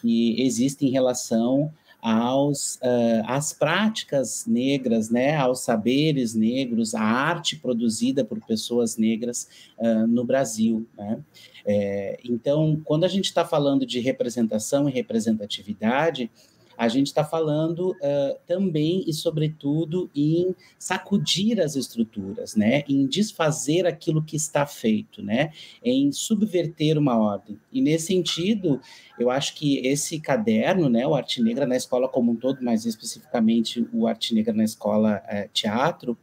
que 0.00 0.40
existem 0.40 0.88
em 0.88 0.92
relação 0.92 1.72
aos, 2.04 2.76
uh, 2.76 3.24
às 3.26 3.54
práticas 3.54 4.44
negras, 4.46 5.08
né, 5.08 5.34
aos 5.36 5.60
saberes 5.60 6.34
negros, 6.34 6.94
à 6.94 7.00
arte 7.00 7.56
produzida 7.56 8.22
por 8.22 8.38
pessoas 8.44 8.98
negras 8.98 9.48
uh, 9.78 10.06
no 10.06 10.22
Brasil. 10.22 10.86
Né? 10.98 11.18
É, 11.64 12.20
então, 12.22 12.78
quando 12.84 13.04
a 13.04 13.08
gente 13.08 13.24
está 13.24 13.42
falando 13.42 13.86
de 13.86 14.00
representação 14.00 14.86
e 14.86 14.92
representatividade, 14.92 16.30
a 16.76 16.88
gente 16.88 17.08
está 17.08 17.24
falando 17.24 17.90
uh, 17.90 18.38
também 18.46 19.04
e, 19.06 19.12
sobretudo, 19.12 20.10
em 20.14 20.54
sacudir 20.78 21.60
as 21.60 21.76
estruturas, 21.76 22.56
né? 22.56 22.84
em 22.88 23.06
desfazer 23.06 23.86
aquilo 23.86 24.22
que 24.22 24.36
está 24.36 24.66
feito, 24.66 25.22
né? 25.22 25.52
em 25.82 26.10
subverter 26.12 26.98
uma 26.98 27.16
ordem. 27.16 27.58
E, 27.72 27.80
nesse 27.80 28.06
sentido, 28.06 28.80
eu 29.18 29.30
acho 29.30 29.54
que 29.54 29.78
esse 29.86 30.20
caderno, 30.20 30.88
né, 30.88 31.06
o 31.06 31.14
Arte 31.14 31.42
Negra 31.42 31.66
na 31.66 31.76
escola 31.76 32.08
como 32.08 32.32
um 32.32 32.36
todo, 32.36 32.62
mais 32.62 32.84
especificamente 32.84 33.86
o 33.92 34.06
Arte 34.06 34.34
Negra 34.34 34.52
na 34.52 34.64
escola 34.64 35.22
uh, 35.26 35.48
teatro, 35.52 36.16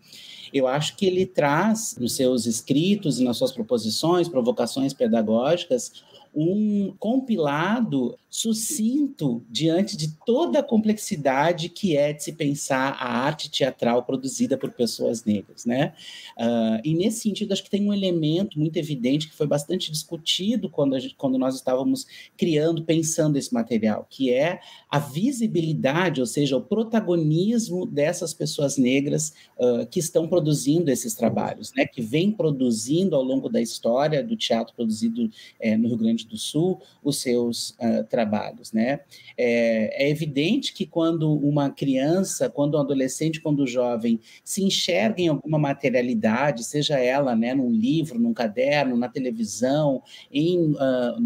eu 0.54 0.68
acho 0.68 0.98
que 0.98 1.06
ele 1.06 1.26
traz 1.26 1.96
nos 1.98 2.16
seus 2.16 2.46
escritos 2.46 3.20
e 3.20 3.24
nas 3.24 3.38
suas 3.38 3.52
proposições, 3.52 4.28
provocações 4.28 4.94
pedagógicas, 4.94 6.04
um 6.36 6.94
compilado 7.00 8.18
sucinto 8.34 9.44
diante 9.50 9.98
de 9.98 10.15
toda 10.26 10.60
a 10.60 10.63
complexidade 10.63 11.67
que 11.67 11.98
é 11.98 12.13
de 12.13 12.24
se 12.24 12.32
pensar 12.32 12.94
a 12.94 13.26
arte 13.26 13.52
teatral 13.52 14.04
produzida 14.04 14.58
por 14.58 14.72
pessoas 14.72 15.26
negras, 15.26 15.65
né? 15.65 15.94
Uh, 16.38 16.80
e 16.82 16.96
nesse 16.96 17.20
sentido, 17.20 17.52
acho 17.52 17.62
que 17.62 17.70
tem 17.70 17.86
um 17.86 17.94
elemento 17.94 18.58
muito 18.58 18.78
evidente 18.78 19.28
que 19.28 19.36
foi 19.36 19.46
bastante 19.46 19.91
discutido 19.91 20.70
quando, 20.70 20.98
gente, 20.98 21.13
quando 21.15 21.38
nós 21.38 21.56
estávamos 21.56 22.08
criando, 22.38 22.86
pensando 22.86 23.36
esse 23.36 23.54
material, 23.54 24.08
que 24.10 24.32
é 24.32 24.62
a 24.89 24.98
visibilidade, 24.98 26.22
ou 26.22 26.28
seja, 26.28 26.56
o 26.56 26.62
protagonismo 26.62 27.86
dessas 27.86 28.34
pessoas 28.34 28.78
negras 28.78 29.34
uh, 29.60 29.86
que 29.88 30.00
estão 30.00 30.26
produzindo 30.26 30.89
esses 30.89 31.13
trabalhos, 31.15 31.74
né? 31.76 31.86
Que 31.86 32.02
vem 32.02 32.32
produzindo 32.32 33.13
ao 33.13 33.24
longo 33.24 33.50
da 33.50 33.62
história 33.62 34.24
do 34.24 34.38
teatro 34.38 34.74
produzido 34.74 35.30
eh, 35.60 35.76
no 35.76 35.89
Rio 35.89 35.98
Grande 35.98 36.26
do 36.26 36.38
Sul 36.38 36.80
os 37.04 37.17
seus 37.17 37.72
uh, 37.72 38.06
trabalhos 38.10 38.21
trabalhos, 38.22 38.72
né? 38.72 39.00
É, 39.38 40.06
é, 40.06 40.10
evidente 40.10 40.74
que 40.74 40.86
quando 40.86 41.34
uma 41.34 41.70
criança, 41.72 42.50
quando 42.50 42.78
um 42.78 42.82
adolescente, 42.82 43.42
quando 43.42 43.64
um 43.64 43.68
jovem 43.68 44.20
se 44.44 44.64
enxerga 44.64 45.22
em 45.22 45.28
alguma 45.28 45.58
materialidade, 45.58 46.64
seja 46.64 47.00
ela, 47.00 47.36
né, 47.36 47.54
num 47.54 47.72
livro, 47.72 48.20
num 48.20 48.34
caderno, 48.34 48.96
na 48.96 49.10
televisão, 49.10 50.04
em, 50.32 50.72
uh, 50.72 51.20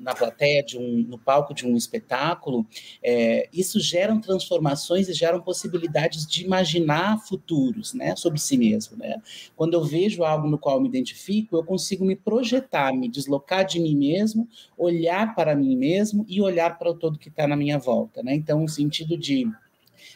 na 0.00 0.14
plateia 0.14 0.62
de 0.62 0.76
um, 0.76 1.04
no 1.08 1.18
palco 1.18 1.54
de 1.54 1.66
um 1.66 1.76
espetáculo, 1.76 2.66
é, 3.02 3.48
isso 3.52 3.78
geram 3.78 4.20
transformações 4.20 5.08
e 5.08 5.12
geram 5.12 5.40
possibilidades 5.40 6.26
de 6.26 6.44
imaginar 6.44 7.18
futuros, 7.20 7.94
né, 7.94 8.16
sobre 8.16 8.40
si 8.40 8.56
mesmo, 8.56 8.96
né? 8.96 9.22
Quando 9.54 9.74
eu 9.74 9.84
vejo 9.84 10.24
algo 10.24 10.48
no 10.48 10.58
qual 10.58 10.80
me 10.80 10.88
identifico, 10.88 11.56
eu 11.56 11.64
consigo 11.64 12.04
me 12.04 12.16
projetar, 12.16 12.92
me 12.92 13.08
deslocar 13.08 13.64
de 13.64 13.78
mim 13.78 13.94
mesmo, 13.94 14.48
olhar 14.76 15.34
para 15.34 15.54
mim 15.54 15.76
mesmo 15.76 16.24
e 16.28 16.39
olhar 16.40 16.78
para 16.78 16.90
o 16.90 16.94
todo 16.94 17.18
que 17.18 17.28
está 17.28 17.46
na 17.46 17.56
minha 17.56 17.78
volta, 17.78 18.22
né? 18.22 18.34
Então, 18.34 18.62
um 18.62 18.68
sentido 18.68 19.16
de 19.16 19.46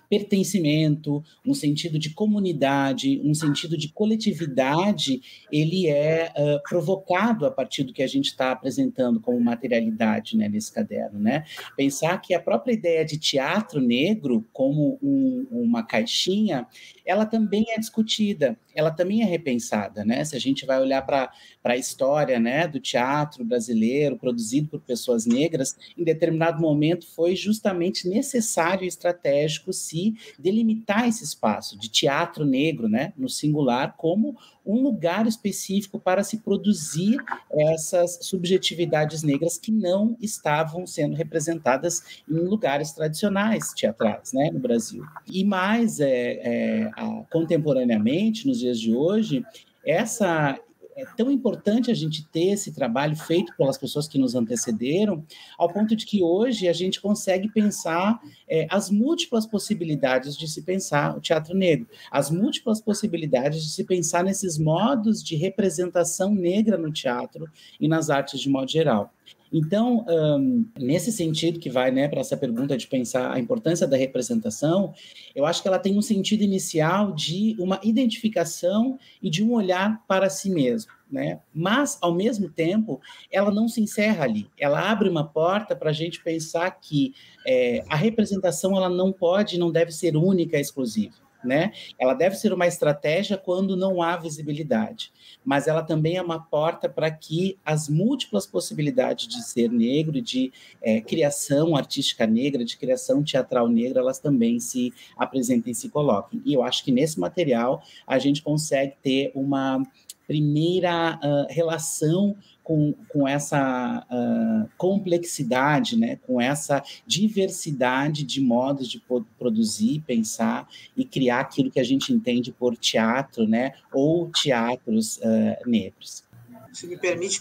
pertencimento, 0.08 1.24
um 1.44 1.54
sentido 1.54 1.98
de 1.98 2.10
comunidade, 2.10 3.20
um 3.24 3.34
sentido 3.34 3.76
de 3.76 3.88
coletividade, 3.88 5.20
ele 5.50 5.88
é 5.88 6.32
uh, 6.36 6.62
provocado 6.68 7.46
a 7.46 7.50
partir 7.50 7.84
do 7.84 7.92
que 7.92 8.02
a 8.02 8.06
gente 8.06 8.26
está 8.26 8.52
apresentando 8.52 9.20
como 9.20 9.40
materialidade 9.40 10.36
né, 10.36 10.48
nesse 10.48 10.72
caderno. 10.72 11.18
Né? 11.18 11.44
Pensar 11.76 12.20
que 12.20 12.34
a 12.34 12.40
própria 12.40 12.72
ideia 12.72 13.04
de 13.04 13.18
teatro 13.18 13.80
negro 13.80 14.46
como 14.52 14.98
um, 15.02 15.46
uma 15.50 15.82
caixinha, 15.82 16.66
ela 17.04 17.26
também 17.26 17.66
é 17.70 17.78
discutida, 17.78 18.56
ela 18.74 18.90
também 18.90 19.22
é 19.22 19.24
repensada. 19.24 20.04
Né? 20.04 20.24
Se 20.24 20.34
a 20.34 20.38
gente 20.38 20.64
vai 20.64 20.80
olhar 20.80 21.02
para 21.02 21.30
a 21.62 21.76
história 21.76 22.40
né, 22.40 22.66
do 22.66 22.80
teatro 22.80 23.44
brasileiro 23.44 24.16
produzido 24.16 24.68
por 24.68 24.80
pessoas 24.80 25.26
negras, 25.26 25.76
em 25.96 26.04
determinado 26.04 26.60
momento 26.60 27.06
foi 27.06 27.36
justamente 27.36 28.08
necessário 28.08 28.84
e 28.84 28.88
estratégico 28.88 29.72
se 29.72 30.14
delimitar 30.38 31.08
esse 31.08 31.24
espaço 31.24 31.78
de 31.78 31.88
teatro 31.88 32.44
negro, 32.44 32.88
né, 32.88 33.12
no 33.16 33.28
singular, 33.28 33.94
como 33.96 34.36
um 34.66 34.82
lugar 34.82 35.26
específico 35.26 35.98
para 35.98 36.24
se 36.24 36.38
produzir 36.38 37.18
essas 37.50 38.18
subjetividades 38.22 39.22
negras 39.22 39.58
que 39.58 39.70
não 39.70 40.16
estavam 40.20 40.86
sendo 40.86 41.14
representadas 41.14 42.22
em 42.28 42.34
lugares 42.34 42.92
tradicionais 42.92 43.72
teatrais, 43.72 44.32
né, 44.32 44.50
no 44.52 44.58
Brasil. 44.58 45.04
E 45.26 45.44
mais, 45.44 46.00
é, 46.00 46.08
é, 46.08 46.90
a, 46.96 47.24
contemporaneamente, 47.30 48.46
nos 48.46 48.58
dias 48.58 48.80
de 48.80 48.94
hoje, 48.94 49.44
essa 49.86 50.58
é 50.96 51.04
tão 51.16 51.30
importante 51.30 51.90
a 51.90 51.94
gente 51.94 52.26
ter 52.28 52.52
esse 52.52 52.72
trabalho 52.72 53.16
feito 53.16 53.54
pelas 53.56 53.76
pessoas 53.76 54.06
que 54.06 54.18
nos 54.18 54.34
antecederam, 54.34 55.24
ao 55.58 55.72
ponto 55.72 55.94
de 55.96 56.06
que 56.06 56.22
hoje 56.22 56.68
a 56.68 56.72
gente 56.72 57.00
consegue 57.00 57.50
pensar 57.50 58.20
é, 58.48 58.66
as 58.70 58.90
múltiplas 58.90 59.46
possibilidades 59.46 60.36
de 60.36 60.48
se 60.48 60.62
pensar 60.62 61.16
o 61.16 61.20
teatro 61.20 61.54
negro, 61.54 61.88
as 62.10 62.30
múltiplas 62.30 62.80
possibilidades 62.80 63.62
de 63.62 63.70
se 63.70 63.84
pensar 63.84 64.22
nesses 64.22 64.58
modos 64.58 65.22
de 65.22 65.36
representação 65.36 66.34
negra 66.34 66.78
no 66.78 66.92
teatro 66.92 67.48
e 67.80 67.88
nas 67.88 68.10
artes 68.10 68.40
de 68.40 68.48
modo 68.48 68.70
geral. 68.70 69.12
Então, 69.56 70.04
um, 70.08 70.66
nesse 70.76 71.12
sentido 71.12 71.60
que 71.60 71.70
vai 71.70 71.92
né, 71.92 72.08
para 72.08 72.20
essa 72.20 72.36
pergunta 72.36 72.76
de 72.76 72.88
pensar 72.88 73.32
a 73.32 73.38
importância 73.38 73.86
da 73.86 73.96
representação, 73.96 74.92
eu 75.32 75.46
acho 75.46 75.62
que 75.62 75.68
ela 75.68 75.78
tem 75.78 75.96
um 75.96 76.02
sentido 76.02 76.42
inicial 76.42 77.12
de 77.12 77.54
uma 77.60 77.78
identificação 77.84 78.98
e 79.22 79.30
de 79.30 79.44
um 79.44 79.52
olhar 79.52 80.04
para 80.08 80.28
si 80.28 80.50
mesmo. 80.50 80.90
Né? 81.08 81.38
Mas, 81.54 81.96
ao 82.02 82.12
mesmo 82.12 82.50
tempo, 82.50 83.00
ela 83.30 83.52
não 83.52 83.68
se 83.68 83.80
encerra 83.80 84.24
ali. 84.24 84.50
Ela 84.58 84.90
abre 84.90 85.08
uma 85.08 85.22
porta 85.22 85.76
para 85.76 85.90
a 85.90 85.92
gente 85.92 86.20
pensar 86.20 86.68
que 86.72 87.14
é, 87.46 87.84
a 87.88 87.94
representação 87.94 88.76
ela 88.76 88.88
não 88.88 89.12
pode, 89.12 89.56
não 89.56 89.70
deve 89.70 89.92
ser 89.92 90.16
única 90.16 90.58
e 90.58 90.60
exclusiva 90.60 91.23
né? 91.44 91.72
Ela 91.98 92.14
deve 92.14 92.36
ser 92.36 92.52
uma 92.52 92.66
estratégia 92.66 93.36
quando 93.36 93.76
não 93.76 94.02
há 94.02 94.16
visibilidade, 94.16 95.12
mas 95.44 95.66
ela 95.66 95.82
também 95.82 96.16
é 96.16 96.22
uma 96.22 96.40
porta 96.40 96.88
para 96.88 97.10
que 97.10 97.58
as 97.64 97.88
múltiplas 97.88 98.46
possibilidades 98.46 99.28
de 99.28 99.42
ser 99.42 99.70
negro, 99.70 100.20
de 100.20 100.52
é, 100.82 101.00
criação 101.00 101.76
artística 101.76 102.26
negra, 102.26 102.64
de 102.64 102.76
criação 102.76 103.22
teatral 103.22 103.68
negra, 103.68 104.00
elas 104.00 104.18
também 104.18 104.58
se 104.60 104.92
apresentem 105.16 105.72
e 105.72 105.74
se 105.74 105.88
coloquem. 105.88 106.42
E 106.44 106.54
eu 106.54 106.62
acho 106.62 106.84
que 106.84 106.92
nesse 106.92 107.18
material 107.18 107.82
a 108.06 108.18
gente 108.18 108.42
consegue 108.42 108.94
ter 109.02 109.32
uma 109.34 109.82
primeira 110.26 111.18
uh, 111.22 111.52
relação 111.52 112.36
com, 112.62 112.94
com 113.08 113.28
essa 113.28 114.06
uh, 114.10 114.68
complexidade, 114.78 115.98
né, 115.98 116.16
com 116.26 116.40
essa 116.40 116.82
diversidade 117.06 118.24
de 118.24 118.40
modos 118.40 118.88
de 118.88 119.02
produzir, 119.38 120.02
pensar 120.06 120.66
e 120.96 121.04
criar 121.04 121.40
aquilo 121.40 121.70
que 121.70 121.78
a 121.78 121.84
gente 121.84 122.12
entende 122.12 122.50
por 122.50 122.74
teatro, 122.76 123.46
né, 123.46 123.74
ou 123.92 124.30
teatros 124.30 125.18
uh, 125.18 125.68
negros. 125.68 126.24
Se 126.72 126.88
me 126.88 126.96
permite 126.96 127.40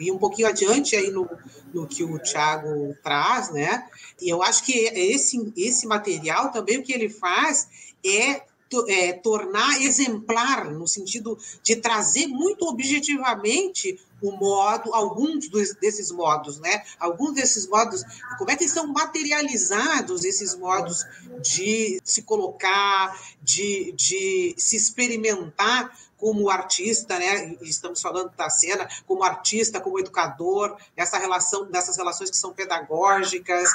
ir 0.00 0.10
um 0.10 0.18
pouquinho 0.18 0.48
adiante 0.48 0.96
aí 0.96 1.10
no, 1.10 1.28
no 1.72 1.86
que 1.86 2.02
o 2.02 2.18
Tiago 2.18 2.96
traz, 3.00 3.52
né? 3.52 3.86
E 4.20 4.28
eu 4.28 4.42
acho 4.42 4.64
que 4.64 4.72
esse, 4.72 5.52
esse 5.56 5.86
material 5.86 6.50
também 6.50 6.78
o 6.78 6.82
que 6.82 6.92
ele 6.92 7.08
faz 7.08 7.94
é 8.04 8.42
é, 8.88 9.12
tornar 9.12 9.80
exemplar, 9.82 10.70
no 10.70 10.86
sentido 10.86 11.38
de 11.62 11.76
trazer 11.76 12.26
muito 12.26 12.66
objetivamente 12.66 13.98
o 14.22 14.32
modo, 14.32 14.94
alguns 14.94 15.48
dos, 15.48 15.74
desses 15.74 16.10
modos, 16.10 16.58
né? 16.60 16.82
Alguns 16.98 17.34
desses 17.34 17.66
modos, 17.66 18.02
como 18.38 18.50
é 18.50 18.56
que 18.56 18.68
são 18.68 18.86
materializados 18.88 20.24
esses 20.24 20.54
modos 20.54 21.04
de 21.42 22.00
se 22.04 22.22
colocar, 22.22 23.18
de, 23.42 23.92
de 23.92 24.54
se 24.58 24.76
experimentar 24.76 25.90
como 26.20 26.50
artista, 26.50 27.18
né? 27.18 27.56
Estamos 27.62 28.00
falando 28.02 28.30
da 28.36 28.50
cena 28.50 28.86
como 29.06 29.24
artista, 29.24 29.80
como 29.80 29.98
educador, 29.98 30.76
essa 30.94 31.16
relação, 31.16 31.64
dessas 31.64 31.96
relações 31.96 32.30
que 32.30 32.36
são 32.36 32.52
pedagógicas, 32.52 33.70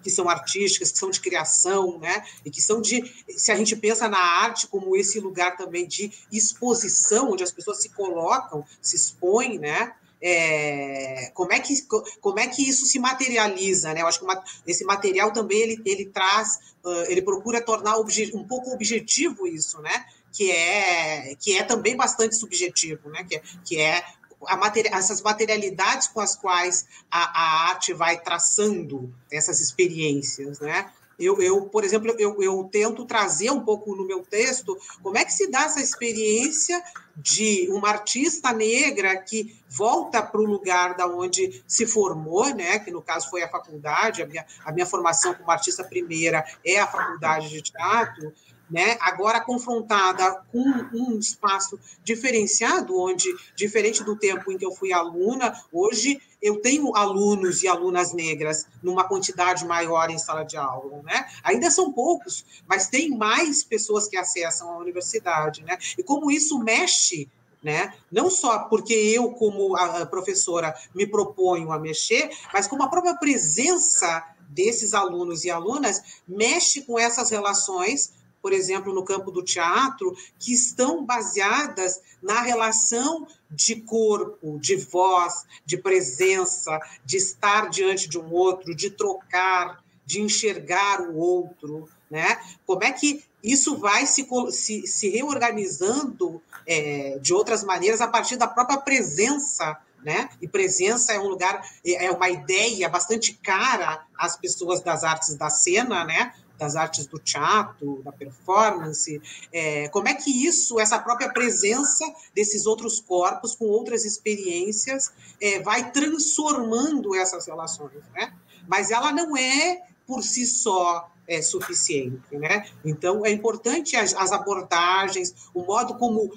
que 0.00 0.10
são 0.10 0.28
artísticas, 0.28 0.92
que 0.92 0.98
são 0.98 1.10
de 1.10 1.20
criação, 1.20 1.98
né? 1.98 2.24
E 2.44 2.50
que 2.50 2.62
são 2.62 2.80
de, 2.80 3.02
se 3.36 3.50
a 3.50 3.56
gente 3.56 3.74
pensa 3.74 4.08
na 4.08 4.18
arte 4.18 4.68
como 4.68 4.96
esse 4.96 5.18
lugar 5.18 5.56
também 5.56 5.86
de 5.86 6.12
exposição, 6.30 7.32
onde 7.32 7.42
as 7.42 7.50
pessoas 7.50 7.82
se 7.82 7.88
colocam, 7.88 8.64
se 8.80 8.94
expõem, 8.94 9.58
né? 9.58 9.92
É, 10.26 11.30
como, 11.34 11.52
é 11.52 11.60
que, 11.60 11.74
como 12.20 12.38
é 12.38 12.46
que 12.46 12.66
isso 12.66 12.86
se 12.86 12.98
materializa, 12.98 13.92
né? 13.92 14.00
Eu 14.00 14.06
acho 14.06 14.20
que 14.20 14.26
esse 14.66 14.84
material 14.84 15.32
também 15.32 15.58
ele, 15.58 15.82
ele 15.84 16.06
traz, 16.06 16.60
uh, 16.82 17.04
ele 17.08 17.20
procura 17.20 17.60
tornar 17.60 17.98
um 17.98 18.44
pouco 18.46 18.70
objetivo 18.72 19.46
isso, 19.46 19.82
né? 19.82 20.06
Que 20.34 20.50
é, 20.50 21.36
que 21.36 21.56
é 21.56 21.62
também 21.62 21.96
bastante 21.96 22.36
subjetivo, 22.36 23.08
né? 23.08 23.24
que, 23.24 23.36
é, 23.36 23.42
que 23.64 23.80
é 23.80 24.04
a 24.46 24.98
essas 24.98 25.22
materialidades 25.22 26.08
com 26.08 26.20
as 26.20 26.36
quais 26.36 26.86
a, 27.10 27.22
a, 27.22 27.70
arte 27.70 27.94
vai 27.94 28.20
traçando 28.20 29.14
essas 29.30 29.60
experiências, 29.60 30.60
né? 30.60 30.90
Eu, 31.16 31.40
eu 31.40 31.62
por 31.66 31.84
exemplo, 31.84 32.12
eu, 32.18 32.42
eu 32.42 32.68
tento 32.72 33.04
trazer 33.04 33.48
um 33.50 33.60
pouco 33.60 33.94
no 33.94 34.04
meu 34.04 34.22
texto 34.22 34.76
como 35.00 35.16
é 35.16 35.24
que 35.24 35.32
se 35.32 35.48
dá 35.48 35.62
essa 35.62 35.80
experiência 35.80 36.82
de 37.16 37.68
uma 37.70 37.88
artista 37.88 38.52
negra 38.52 39.16
que 39.16 39.56
volta 39.68 40.20
para 40.20 40.40
o 40.40 40.44
lugar 40.44 40.96
da 40.96 41.06
onde 41.06 41.62
se 41.68 41.86
formou, 41.86 42.52
né? 42.52 42.80
Que 42.80 42.90
no 42.90 43.00
caso 43.00 43.30
foi 43.30 43.44
a 43.44 43.48
faculdade, 43.48 44.24
a 44.24 44.26
minha, 44.26 44.44
a 44.64 44.72
minha 44.72 44.86
formação 44.86 45.34
como 45.34 45.50
artista 45.52 45.84
primeira 45.84 46.44
é 46.64 46.80
a 46.80 46.86
faculdade 46.88 47.48
de 47.48 47.62
teatro, 47.62 48.32
né? 48.74 48.98
Agora 49.00 49.40
confrontada 49.40 50.42
com 50.50 50.58
um 50.92 51.16
espaço 51.16 51.78
diferenciado, 52.02 52.98
onde, 52.98 53.32
diferente 53.54 54.02
do 54.02 54.16
tempo 54.16 54.50
em 54.50 54.58
que 54.58 54.66
eu 54.66 54.72
fui 54.72 54.92
aluna, 54.92 55.56
hoje 55.72 56.20
eu 56.42 56.60
tenho 56.60 56.92
alunos 56.96 57.62
e 57.62 57.68
alunas 57.68 58.12
negras 58.12 58.66
numa 58.82 59.04
quantidade 59.04 59.64
maior 59.64 60.10
em 60.10 60.18
sala 60.18 60.42
de 60.42 60.56
aula, 60.56 61.00
né? 61.04 61.24
Ainda 61.44 61.70
são 61.70 61.92
poucos, 61.92 62.44
mas 62.66 62.88
tem 62.88 63.10
mais 63.10 63.62
pessoas 63.62 64.08
que 64.08 64.16
acessam 64.16 64.68
a 64.68 64.78
universidade, 64.78 65.62
né? 65.62 65.78
E 65.96 66.02
como 66.02 66.28
isso 66.28 66.58
mexe 66.58 67.28
né? 67.62 67.94
Não 68.12 68.28
só 68.28 68.58
porque 68.64 68.92
eu, 68.92 69.30
como 69.30 69.74
a 69.74 70.04
professora, 70.04 70.74
me 70.94 71.06
proponho 71.06 71.72
a 71.72 71.78
mexer, 71.78 72.28
mas 72.52 72.66
como 72.66 72.82
a 72.82 72.88
própria 72.88 73.14
presença 73.14 74.22
desses 74.50 74.92
alunos 74.92 75.44
e 75.44 75.50
alunas 75.50 76.22
mexe 76.28 76.82
com 76.82 76.98
essas 76.98 77.30
relações 77.30 78.12
por 78.44 78.52
exemplo, 78.52 78.92
no 78.92 79.02
campo 79.02 79.30
do 79.30 79.42
teatro, 79.42 80.14
que 80.38 80.52
estão 80.52 81.02
baseadas 81.02 81.98
na 82.22 82.42
relação 82.42 83.26
de 83.50 83.76
corpo, 83.76 84.58
de 84.58 84.76
voz, 84.76 85.46
de 85.64 85.78
presença, 85.78 86.78
de 87.06 87.16
estar 87.16 87.70
diante 87.70 88.06
de 88.06 88.18
um 88.18 88.30
outro, 88.30 88.74
de 88.74 88.90
trocar, 88.90 89.82
de 90.04 90.20
enxergar 90.20 91.00
o 91.00 91.16
outro, 91.16 91.88
né? 92.10 92.38
Como 92.66 92.84
é 92.84 92.92
que 92.92 93.24
isso 93.42 93.78
vai 93.78 94.04
se, 94.04 94.28
se, 94.50 94.86
se 94.86 95.08
reorganizando 95.08 96.42
é, 96.66 97.18
de 97.22 97.32
outras 97.32 97.64
maneiras 97.64 98.02
a 98.02 98.08
partir 98.08 98.36
da 98.36 98.46
própria 98.46 98.76
presença 98.76 99.80
né? 100.04 100.28
E 100.38 100.46
presença 100.46 101.14
é 101.14 101.18
um 101.18 101.28
lugar, 101.28 101.66
é 101.82 102.10
uma 102.10 102.28
ideia 102.28 102.90
bastante 102.90 103.32
cara 103.42 104.04
às 104.18 104.36
pessoas 104.36 104.82
das 104.82 105.02
artes 105.02 105.34
da 105.34 105.48
cena, 105.48 106.04
né? 106.04 106.34
Das 106.58 106.76
artes 106.76 107.06
do 107.06 107.18
teatro, 107.18 108.00
da 108.04 108.12
performance, 108.12 109.20
é, 109.52 109.88
como 109.88 110.08
é 110.08 110.14
que 110.14 110.30
isso, 110.46 110.78
essa 110.78 110.98
própria 110.98 111.32
presença 111.32 112.04
desses 112.34 112.66
outros 112.66 113.00
corpos 113.00 113.54
com 113.54 113.66
outras 113.66 114.04
experiências, 114.04 115.12
é, 115.40 115.60
vai 115.60 115.90
transformando 115.90 117.14
essas 117.14 117.46
relações, 117.46 118.02
né? 118.14 118.32
Mas 118.68 118.90
ela 118.90 119.12
não 119.12 119.36
é 119.36 119.82
por 120.06 120.22
si 120.22 120.46
só 120.46 121.10
é 121.26 121.40
suficiente, 121.40 122.36
né? 122.36 122.68
Então 122.84 123.24
é 123.24 123.30
importante 123.30 123.96
as, 123.96 124.14
as 124.14 124.30
abordagens, 124.32 125.34
o 125.54 125.62
modo 125.62 125.94
como 125.94 126.32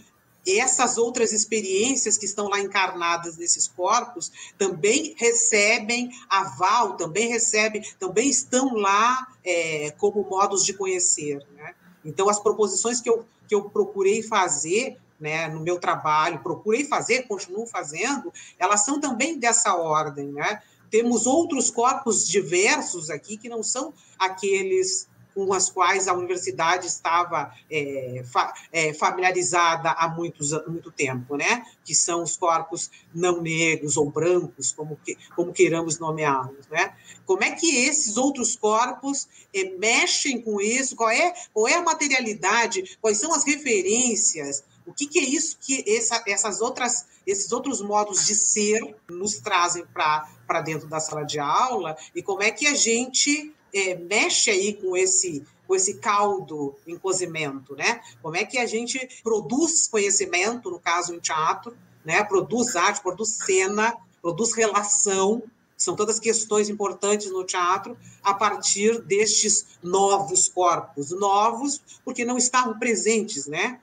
essas 0.50 0.98
outras 0.98 1.32
experiências 1.32 2.18
que 2.18 2.26
estão 2.26 2.48
lá 2.48 2.60
encarnadas 2.60 3.38
nesses 3.38 3.68
corpos 3.68 4.32
também 4.58 5.14
recebem 5.18 6.10
aval, 6.30 6.96
também 6.96 7.28
recebem, 7.28 7.84
também 8.00 8.30
estão 8.30 8.74
lá 8.76 9.28
é, 9.44 9.92
como 9.98 10.24
modos 10.24 10.64
de 10.64 10.74
conhecer. 10.74 11.46
Né? 11.56 11.76
Então, 12.06 12.30
as 12.30 12.40
proposições 12.40 13.02
que 13.02 13.10
eu, 13.10 13.26
que 13.48 13.56
eu 13.56 13.70
procurei 13.70 14.24
fazer 14.24 14.98
né, 15.20 15.48
no 15.48 15.60
meu 15.60 15.80
trabalho, 15.80 16.40
procurei 16.40 16.86
fazer, 16.86 17.24
continuo 17.24 17.66
fazendo, 17.66 18.32
elas 18.58 18.86
são 18.86 19.00
também 19.00 19.38
dessa 19.38 19.76
ordem. 19.76 20.28
Né? 20.28 20.62
Temos 20.90 21.26
outros 21.26 21.70
corpos 21.70 22.28
diversos 22.28 23.10
aqui 23.10 23.38
que 23.38 23.50
não 23.50 23.64
são 23.64 23.94
aqueles 24.18 25.08
com 25.38 25.54
as 25.54 25.70
quais 25.70 26.08
a 26.08 26.14
universidade 26.14 26.88
estava 26.88 27.54
é, 27.70 28.24
fa, 28.26 28.52
é, 28.72 28.92
familiarizada 28.92 29.92
há 29.92 30.10
muitos, 30.10 30.52
muito 30.66 30.92
tempo, 30.92 31.36
né? 31.38 31.64
que 31.86 31.94
são 31.94 32.24
os 32.24 32.36
corpos 32.36 32.90
não 33.14 33.40
negros 33.40 33.98
ou 33.98 34.10
brancos, 34.10 34.72
como, 34.72 34.98
que, 35.06 35.16
como 35.36 35.54
queiramos 35.54 36.00
nomeá-los. 36.00 36.68
Né? 36.72 36.92
Como 37.24 37.44
é 37.44 37.52
que 37.52 37.86
esses 37.86 38.18
outros 38.18 38.56
corpos 38.56 39.28
é, 39.54 39.66
mexem 39.78 40.42
com 40.42 40.60
isso? 40.60 40.96
Qual 40.96 41.12
é, 41.12 41.32
qual 41.54 41.68
é 41.68 41.76
a 41.76 41.84
materialidade? 41.84 42.98
Quais 43.00 43.20
são 43.20 43.32
as 43.32 43.46
referências? 43.46 44.64
O 44.88 44.94
que, 44.94 45.06
que 45.06 45.20
é 45.20 45.24
isso 45.24 45.56
que 45.62 45.84
essa, 45.88 46.24
essas 46.26 46.62
outras, 46.62 47.06
esses 47.28 47.52
outros 47.52 47.80
modos 47.80 48.26
de 48.26 48.34
ser 48.34 48.82
nos 49.08 49.36
trazem 49.36 49.86
para 49.86 50.62
dentro 50.64 50.88
da 50.88 51.00
sala 51.00 51.24
de 51.24 51.38
aula? 51.38 51.96
E 52.16 52.24
como 52.24 52.42
é 52.42 52.50
que 52.50 52.66
a 52.66 52.74
gente 52.74 53.54
é, 53.74 53.96
mexe 53.96 54.50
aí 54.50 54.74
com 54.74 54.96
esse 54.96 55.44
com 55.68 55.76
esse 55.76 55.96
caldo 55.96 56.76
em 56.88 56.98
cozimento, 56.98 57.76
né? 57.76 58.00
Como 58.22 58.38
é 58.38 58.46
que 58.46 58.58
a 58.58 58.66
gente 58.66 59.22
produz 59.22 59.86
conhecimento, 59.88 60.72
no 60.72 60.80
caso 60.80 61.14
em 61.14 61.20
teatro, 61.20 61.78
né? 62.06 62.24
Produz 62.24 62.76
arte, 62.78 63.02
produz 63.02 63.38
cena, 63.46 63.94
produz 64.22 64.54
relação, 64.54 65.44
são 65.76 65.96
todas 65.96 66.20
questões 66.20 66.70
importantes 66.70 67.30
no 67.30 67.44
teatro 67.44 67.98
a 68.24 68.34
partir 68.34 69.02
destes 69.02 69.78
novos 69.84 70.50
corpos, 70.50 71.12
novos 71.12 71.82
porque 72.04 72.26
não 72.26 72.38
estavam 72.38 72.80
presentes, 72.80 73.46
né? 73.46 73.80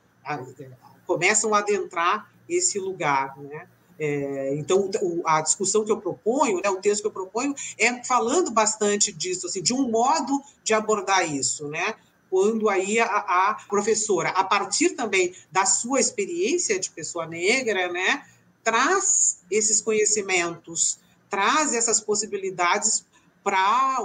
Começam 1.06 1.54
a 1.54 1.58
adentrar 1.58 2.32
esse 2.48 2.78
lugar, 2.78 3.38
né? 3.38 3.68
É, 3.98 4.54
então, 4.56 4.90
a 5.24 5.40
discussão 5.40 5.84
que 5.84 5.92
eu 5.92 6.00
proponho, 6.00 6.60
né, 6.62 6.68
o 6.68 6.80
texto 6.80 7.02
que 7.02 7.06
eu 7.06 7.12
proponho, 7.12 7.54
é 7.78 8.02
falando 8.04 8.50
bastante 8.50 9.12
disso, 9.12 9.46
assim, 9.46 9.62
de 9.62 9.72
um 9.72 9.88
modo 9.88 10.42
de 10.62 10.74
abordar 10.74 11.32
isso, 11.32 11.68
né? 11.68 11.94
Quando 12.28 12.68
aí 12.68 12.98
a, 12.98 13.06
a 13.06 13.56
professora, 13.68 14.30
a 14.30 14.42
partir 14.42 14.90
também 14.90 15.32
da 15.52 15.64
sua 15.64 16.00
experiência 16.00 16.78
de 16.80 16.90
pessoa 16.90 17.26
negra, 17.26 17.92
né, 17.92 18.24
traz 18.64 19.38
esses 19.50 19.80
conhecimentos, 19.80 20.98
traz 21.30 21.74
essas 21.74 22.00
possibilidades 22.00 23.04
para 23.44 23.98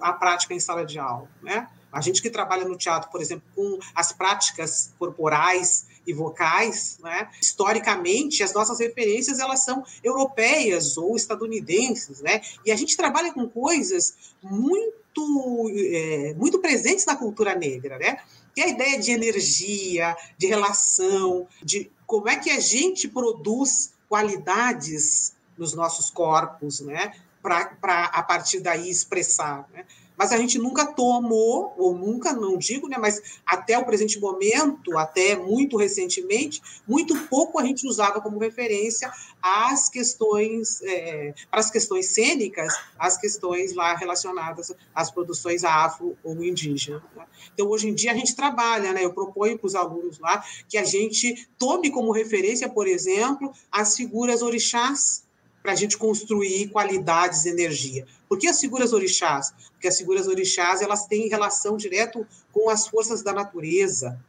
a 0.00 0.12
prática 0.12 0.54
em 0.54 0.60
sala 0.60 0.86
de 0.86 0.98
aula, 0.98 1.28
né? 1.42 1.68
A 1.92 2.00
gente 2.00 2.22
que 2.22 2.30
trabalha 2.30 2.64
no 2.64 2.76
teatro, 2.76 3.10
por 3.10 3.20
exemplo, 3.20 3.42
com 3.54 3.78
as 3.94 4.12
práticas 4.12 4.94
corporais 4.96 5.86
e 6.10 6.12
vocais, 6.12 6.98
né? 7.02 7.30
historicamente, 7.40 8.42
as 8.42 8.52
nossas 8.52 8.78
referências 8.80 9.38
elas 9.38 9.60
são 9.64 9.84
europeias 10.02 10.96
ou 10.96 11.16
estadunidenses, 11.16 12.20
né? 12.20 12.40
E 12.66 12.72
a 12.72 12.76
gente 12.76 12.96
trabalha 12.96 13.32
com 13.32 13.48
coisas 13.48 14.34
muito, 14.42 15.70
é, 15.72 16.34
muito 16.34 16.58
presentes 16.58 17.06
na 17.06 17.16
cultura 17.16 17.54
negra, 17.54 17.98
né? 17.98 18.18
Que 18.54 18.60
é 18.60 18.64
a 18.64 18.68
ideia 18.68 18.98
de 18.98 19.12
energia, 19.12 20.16
de 20.36 20.46
relação, 20.46 21.46
de 21.62 21.90
como 22.06 22.28
é 22.28 22.36
que 22.36 22.50
a 22.50 22.58
gente 22.58 23.08
produz 23.08 23.92
qualidades 24.08 25.34
nos 25.56 25.74
nossos 25.74 26.10
corpos, 26.10 26.80
né? 26.80 27.12
Para 27.40 28.04
a 28.12 28.22
partir 28.22 28.60
daí 28.60 28.90
expressar. 28.90 29.66
Né? 29.72 29.86
Mas 30.20 30.32
a 30.32 30.36
gente 30.36 30.58
nunca 30.58 30.84
tomou, 30.84 31.72
ou 31.78 31.94
nunca, 31.94 32.34
não 32.34 32.58
digo, 32.58 32.86
né, 32.86 32.98
mas 32.98 33.40
até 33.46 33.78
o 33.78 33.86
presente 33.86 34.20
momento, 34.20 34.98
até 34.98 35.34
muito 35.34 35.78
recentemente, 35.78 36.60
muito 36.86 37.18
pouco 37.20 37.58
a 37.58 37.64
gente 37.64 37.86
usava 37.86 38.20
como 38.20 38.38
referência 38.38 39.10
as 39.40 39.88
questões, 39.88 40.82
é, 40.82 41.32
para 41.50 41.60
as 41.60 41.70
questões 41.70 42.08
cênicas, 42.08 42.70
as 42.98 43.16
questões 43.16 43.74
lá 43.74 43.96
relacionadas 43.96 44.70
às 44.94 45.10
produções 45.10 45.64
afro 45.64 46.14
ou 46.22 46.44
indígenas. 46.44 47.00
Né? 47.16 47.24
Então, 47.54 47.68
hoje 47.68 47.88
em 47.88 47.94
dia, 47.94 48.12
a 48.12 48.14
gente 48.14 48.36
trabalha, 48.36 48.92
né, 48.92 49.02
eu 49.02 49.14
proponho 49.14 49.58
para 49.58 49.68
os 49.68 49.74
alunos 49.74 50.18
lá 50.18 50.44
que 50.68 50.76
a 50.76 50.84
gente 50.84 51.48
tome 51.58 51.90
como 51.90 52.12
referência, 52.12 52.68
por 52.68 52.86
exemplo, 52.86 53.54
as 53.72 53.96
figuras 53.96 54.42
orixás, 54.42 55.24
para 55.62 55.72
a 55.72 55.74
gente 55.74 55.96
construir 55.96 56.68
qualidades 56.68 57.42
de 57.42 57.50
energia. 57.50 58.06
Por 58.28 58.38
que 58.38 58.46
as 58.46 58.60
figuras 58.60 58.92
orixás? 58.92 59.52
Porque 59.80 59.88
as 59.88 59.96
figuras 59.96 60.28
orixás 60.28 60.82
elas 60.82 61.06
têm 61.06 61.26
relação 61.26 61.74
direto 61.74 62.26
com 62.52 62.68
as 62.68 62.86
forças 62.86 63.22
da 63.22 63.32
natureza, 63.32 64.22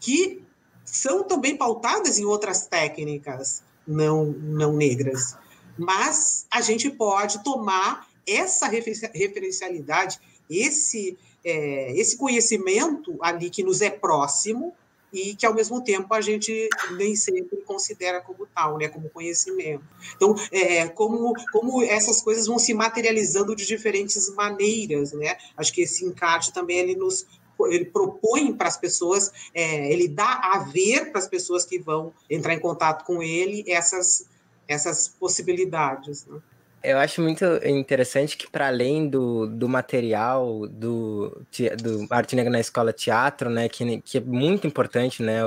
que 0.00 0.42
são 0.84 1.22
também 1.22 1.56
pautadas 1.56 2.18
em 2.18 2.24
outras 2.24 2.66
técnicas 2.66 3.62
não, 3.86 4.24
não 4.26 4.72
negras. 4.72 5.36
Mas 5.78 6.44
a 6.50 6.60
gente 6.60 6.90
pode 6.90 7.44
tomar 7.44 8.08
essa 8.26 8.66
referencialidade, 8.66 10.18
esse, 10.50 11.16
é, 11.44 11.96
esse 11.96 12.16
conhecimento 12.16 13.16
ali 13.20 13.48
que 13.48 13.62
nos 13.62 13.80
é 13.80 13.90
próximo, 13.90 14.74
e 15.12 15.34
que, 15.34 15.46
ao 15.46 15.54
mesmo 15.54 15.82
tempo, 15.82 16.12
a 16.12 16.20
gente 16.20 16.68
nem 16.92 17.14
sempre 17.14 17.56
considera 17.58 18.20
como 18.20 18.46
tal, 18.46 18.78
né, 18.78 18.88
como 18.88 19.08
conhecimento. 19.08 19.84
Então, 20.14 20.34
é, 20.50 20.88
como, 20.88 21.34
como 21.52 21.82
essas 21.82 22.20
coisas 22.20 22.46
vão 22.46 22.58
se 22.58 22.74
materializando 22.74 23.54
de 23.54 23.66
diferentes 23.66 24.28
maneiras, 24.34 25.12
né? 25.12 25.36
Acho 25.56 25.72
que 25.72 25.82
esse 25.82 26.04
encarte 26.04 26.52
também 26.52 26.78
ele 26.78 26.96
nos 26.96 27.26
ele 27.68 27.86
propõe 27.86 28.52
para 28.52 28.68
as 28.68 28.76
pessoas, 28.76 29.32
é, 29.54 29.90
ele 29.90 30.08
dá 30.08 30.40
a 30.42 30.58
ver 30.58 31.10
para 31.10 31.18
as 31.18 31.26
pessoas 31.26 31.64
que 31.64 31.78
vão 31.78 32.12
entrar 32.28 32.52
em 32.52 32.60
contato 32.60 33.04
com 33.06 33.22
ele 33.22 33.64
essas, 33.66 34.28
essas 34.68 35.08
possibilidades. 35.08 36.26
Né? 36.26 36.38
Eu 36.82 36.98
acho 36.98 37.20
muito 37.20 37.44
interessante 37.64 38.36
que, 38.36 38.48
para 38.48 38.68
além 38.68 39.08
do, 39.08 39.46
do 39.46 39.68
material 39.68 40.68
do, 40.68 41.42
do 41.82 42.06
Arte 42.10 42.36
Negra 42.36 42.52
na 42.52 42.60
Escola 42.60 42.92
Teatro, 42.92 43.50
né, 43.50 43.68
que, 43.68 44.00
que 44.02 44.18
é 44.18 44.20
muito 44.20 44.66
importante, 44.66 45.22
né, 45.22 45.40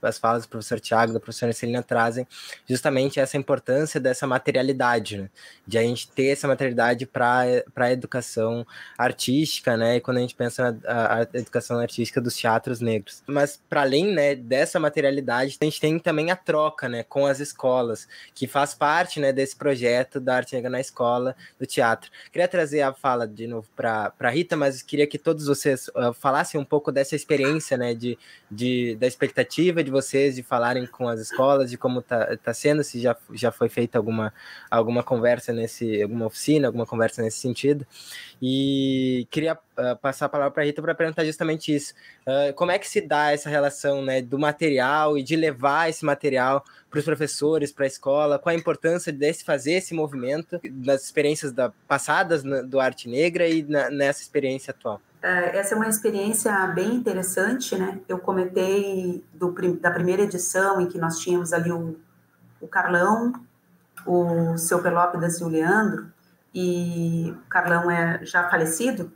as 0.00 0.18
falas 0.18 0.44
do 0.44 0.48
professor 0.48 0.78
Tiago, 0.78 1.12
da 1.12 1.18
professora 1.18 1.52
Celina 1.52 1.82
trazem 1.82 2.26
justamente 2.68 3.18
essa 3.18 3.36
importância 3.36 3.98
dessa 3.98 4.26
materialidade, 4.26 5.18
né, 5.18 5.30
de 5.66 5.76
a 5.76 5.82
gente 5.82 6.08
ter 6.08 6.28
essa 6.28 6.46
materialidade 6.46 7.04
para 7.04 7.42
a 7.74 7.90
educação 7.90 8.64
artística, 8.96 9.76
né, 9.76 9.96
e 9.96 10.00
quando 10.00 10.18
a 10.18 10.20
gente 10.20 10.36
pensa 10.36 10.72
na 10.72 11.16
a 11.16 11.22
educação 11.34 11.78
artística 11.78 12.20
dos 12.20 12.36
teatros 12.36 12.80
negros. 12.80 13.22
Mas, 13.26 13.60
para 13.68 13.80
além 13.80 14.12
né, 14.12 14.34
dessa 14.34 14.78
materialidade, 14.78 15.56
a 15.60 15.64
gente 15.64 15.80
tem 15.80 15.98
também 15.98 16.30
a 16.30 16.36
troca 16.36 16.88
né, 16.88 17.02
com 17.02 17.26
as 17.26 17.40
escolas, 17.40 18.06
que 18.34 18.46
faz 18.46 18.74
parte 18.74 19.18
né, 19.18 19.32
desse 19.32 19.56
projeto 19.56 20.20
da 20.20 20.36
Arte 20.36 20.54
Negra 20.54 20.65
na 20.68 20.80
escola 20.80 21.36
do 21.58 21.66
teatro. 21.66 22.10
Queria 22.32 22.48
trazer 22.48 22.82
a 22.82 22.92
fala 22.92 23.26
de 23.26 23.46
novo 23.46 23.68
para 23.74 24.30
Rita, 24.30 24.56
mas 24.56 24.82
queria 24.82 25.06
que 25.06 25.18
todos 25.18 25.46
vocês 25.46 25.88
uh, 25.88 26.12
falassem 26.12 26.60
um 26.60 26.64
pouco 26.64 26.92
dessa 26.92 27.14
experiência, 27.16 27.76
né, 27.76 27.94
de, 27.94 28.18
de, 28.50 28.96
da 28.96 29.06
expectativa 29.06 29.82
de 29.82 29.90
vocês 29.90 30.36
de 30.36 30.42
falarem 30.42 30.86
com 30.86 31.08
as 31.08 31.20
escolas, 31.20 31.70
de 31.70 31.78
como 31.78 32.02
tá, 32.02 32.36
tá 32.36 32.54
sendo, 32.54 32.82
se 32.82 33.00
já, 33.00 33.16
já 33.32 33.50
foi 33.50 33.68
feita 33.68 33.98
alguma, 33.98 34.32
alguma 34.70 35.02
conversa 35.02 35.52
nesse, 35.52 36.02
alguma 36.02 36.26
oficina, 36.26 36.68
alguma 36.68 36.86
conversa 36.86 37.22
nesse 37.22 37.38
sentido. 37.38 37.86
E 38.40 39.26
queria 39.30 39.54
uh, 39.54 39.96
passar 40.00 40.26
a 40.26 40.28
palavra 40.28 40.52
para 40.52 40.62
a 40.62 40.66
Rita 40.66 40.82
para 40.82 40.94
perguntar 40.94 41.24
justamente 41.24 41.74
isso. 41.74 41.94
Uh, 42.26 42.52
como 42.54 42.70
é 42.70 42.78
que 42.78 42.86
se 42.86 43.00
dá 43.00 43.32
essa 43.32 43.48
relação 43.48 44.02
né, 44.02 44.20
do 44.20 44.38
material 44.38 45.16
e 45.16 45.22
de 45.22 45.34
levar 45.36 45.88
esse 45.88 46.04
material 46.04 46.62
para 46.90 46.98
os 46.98 47.04
professores, 47.04 47.72
para 47.72 47.84
a 47.84 47.86
escola? 47.86 48.38
Qual 48.38 48.54
a 48.54 48.58
importância 48.58 49.12
de 49.12 49.32
fazer 49.44 49.72
esse 49.72 49.94
movimento 49.94 50.60
nas 50.70 51.04
experiências 51.04 51.52
da, 51.52 51.72
passadas 51.88 52.44
na, 52.44 52.60
do 52.60 52.78
Arte 52.78 53.08
Negra 53.08 53.48
e 53.48 53.62
na, 53.62 53.90
nessa 53.90 54.20
experiência 54.20 54.70
atual? 54.70 55.00
É, 55.22 55.58
essa 55.58 55.74
é 55.74 55.76
uma 55.76 55.88
experiência 55.88 56.52
bem 56.68 56.94
interessante, 56.94 57.76
né? 57.76 58.00
Eu 58.06 58.18
comentei 58.18 59.24
do, 59.32 59.52
da 59.80 59.90
primeira 59.90 60.22
edição 60.22 60.80
em 60.80 60.86
que 60.86 60.98
nós 60.98 61.18
tínhamos 61.18 61.52
ali 61.52 61.72
o, 61.72 61.98
o 62.60 62.68
Carlão, 62.68 63.32
o 64.06 64.56
seu 64.58 64.80
Pelópidas 64.82 65.40
e 65.40 65.44
o 65.44 65.48
Leandro, 65.48 66.12
e 66.58 67.32
o 67.32 67.48
Carlão 67.50 67.90
é 67.90 68.24
já 68.24 68.48
falecido, 68.48 69.12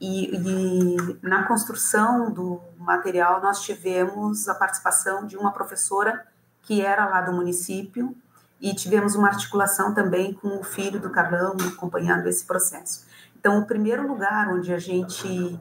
e, 0.00 0.34
e, 0.34 1.18
na 1.22 1.44
construção 1.44 2.32
do 2.32 2.60
material 2.78 3.40
nós 3.40 3.62
tivemos 3.62 4.48
a 4.48 4.54
participação 4.54 5.24
de 5.24 5.36
uma 5.36 5.52
professora 5.52 6.26
que 6.62 6.80
era 6.80 7.06
lá 7.06 7.20
do 7.20 7.32
município 7.32 8.16
e 8.60 8.74
tivemos 8.74 9.14
uma 9.14 9.28
articulação 9.28 9.94
também 9.94 10.32
com 10.32 10.58
o 10.58 10.64
filho 10.64 10.98
do 10.98 11.10
Carlão 11.10 11.54
acompanhando 11.72 12.26
esse 12.26 12.44
processo. 12.44 13.06
Então, 13.38 13.60
o 13.60 13.66
primeiro 13.66 14.06
lugar 14.06 14.48
onde 14.48 14.72
a 14.72 14.78
gente 14.78 15.58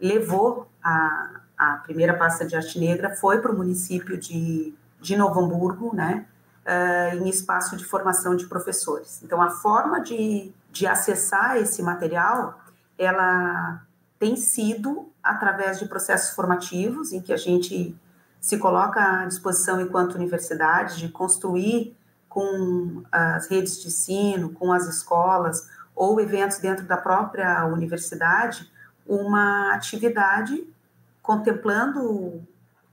levou 0.00 0.68
a, 0.82 1.40
a 1.58 1.72
primeira 1.84 2.14
pasta 2.14 2.46
de 2.46 2.56
arte 2.56 2.78
negra 2.78 3.14
foi 3.14 3.40
para 3.40 3.52
o 3.52 3.56
município 3.56 4.16
de, 4.16 4.74
de 5.00 5.16
Novo 5.16 5.40
Hamburgo, 5.40 5.94
né, 5.94 6.24
uh, 6.66 7.16
em 7.16 7.28
espaço 7.28 7.76
de 7.76 7.84
formação 7.84 8.34
de 8.34 8.46
professores. 8.46 9.22
Então, 9.22 9.40
a 9.40 9.50
forma 9.50 10.00
de, 10.00 10.52
de 10.72 10.86
acessar 10.86 11.58
esse 11.58 11.82
material, 11.82 12.58
ela 12.98 13.82
tem 14.18 14.36
sido 14.36 15.12
através 15.22 15.78
de 15.78 15.86
processos 15.86 16.34
formativos, 16.34 17.12
em 17.12 17.20
que 17.20 17.32
a 17.32 17.36
gente 17.36 17.94
se 18.40 18.58
coloca 18.58 19.00
à 19.00 19.26
disposição 19.26 19.80
enquanto 19.80 20.14
universidade 20.14 20.98
de 20.98 21.08
construir 21.08 21.96
com 22.28 23.04
as 23.12 23.48
redes 23.48 23.80
de 23.80 23.88
ensino, 23.88 24.50
com 24.50 24.72
as 24.72 24.88
escolas 24.88 25.68
ou 25.94 26.18
eventos 26.18 26.58
dentro 26.58 26.86
da 26.86 26.96
própria 26.96 27.66
universidade, 27.66 28.72
uma 29.06 29.74
atividade 29.74 30.66
contemplando 31.20 32.42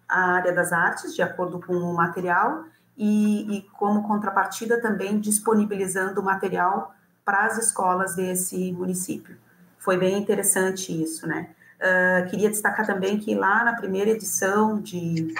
a 0.07 0.33
área 0.33 0.51
das 0.51 0.73
artes, 0.73 1.15
de 1.15 1.21
acordo 1.21 1.59
com 1.59 1.73
o 1.73 1.93
material, 1.93 2.65
e, 2.97 3.57
e 3.57 3.61
como 3.71 4.05
contrapartida 4.05 4.81
também 4.81 5.19
disponibilizando 5.19 6.19
o 6.19 6.23
material 6.23 6.93
para 7.29 7.45
as 7.45 7.59
escolas 7.59 8.15
desse 8.15 8.71
município. 8.71 9.37
Foi 9.77 9.95
bem 9.95 10.17
interessante 10.17 10.91
isso, 10.91 11.27
né? 11.27 11.49
Uh, 11.77 12.27
queria 12.27 12.49
destacar 12.49 12.87
também 12.87 13.19
que 13.19 13.35
lá 13.35 13.63
na 13.63 13.73
primeira 13.75 14.09
edição 14.09 14.81
de 14.81 15.35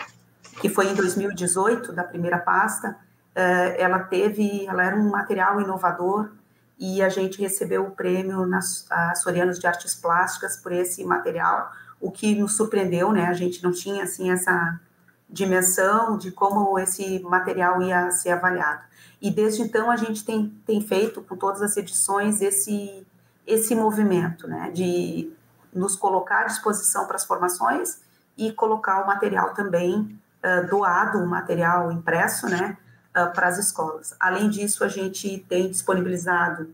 que 0.61 0.69
foi 0.69 0.91
em 0.91 0.93
2018 0.93 1.91
da 1.91 2.03
primeira 2.03 2.37
pasta, 2.37 2.91
uh, 2.91 3.75
ela 3.75 3.97
teve, 4.01 4.67
ela 4.67 4.85
era 4.85 4.95
um 4.95 5.09
material 5.09 5.59
inovador 5.59 6.29
e 6.77 7.01
a 7.01 7.09
gente 7.09 7.41
recebeu 7.41 7.87
o 7.87 7.91
prêmio 7.91 8.45
nas 8.45 8.87
Sorianos 9.15 9.57
de 9.57 9.65
Artes 9.65 9.95
Plásticas 9.95 10.57
por 10.57 10.71
esse 10.71 11.03
material, 11.03 11.71
o 11.99 12.11
que 12.11 12.35
nos 12.35 12.55
surpreendeu, 12.55 13.11
né? 13.11 13.25
A 13.25 13.33
gente 13.33 13.63
não 13.63 13.71
tinha 13.71 14.03
assim 14.03 14.29
essa 14.29 14.79
dimensão 15.27 16.19
de 16.19 16.29
como 16.29 16.77
esse 16.77 17.17
material 17.21 17.81
ia 17.81 18.11
ser 18.11 18.29
avaliado. 18.29 18.88
E 19.21 19.29
desde 19.29 19.61
então 19.61 19.91
a 19.91 19.97
gente 19.97 20.23
tem, 20.23 20.49
tem 20.65 20.81
feito 20.81 21.21
com 21.21 21.35
todas 21.35 21.61
as 21.61 21.75
edições 21.77 22.41
esse 22.41 23.05
esse 23.49 23.73
movimento, 23.73 24.47
né, 24.47 24.69
de 24.69 25.33
nos 25.73 25.95
colocar 25.95 26.41
à 26.41 26.43
disposição 26.43 27.07
para 27.07 27.15
as 27.15 27.25
formações 27.25 27.99
e 28.37 28.51
colocar 28.51 29.03
o 29.03 29.07
material 29.07 29.55
também 29.55 30.19
uh, 30.43 30.67
doado, 30.69 31.17
o 31.17 31.27
material 31.27 31.91
impresso, 31.91 32.47
né, 32.47 32.77
uh, 33.09 33.33
para 33.33 33.47
as 33.47 33.57
escolas. 33.57 34.15
Além 34.19 34.49
disso, 34.49 34.83
a 34.83 34.87
gente 34.87 35.43
tem 35.49 35.69
disponibilizado 35.69 36.69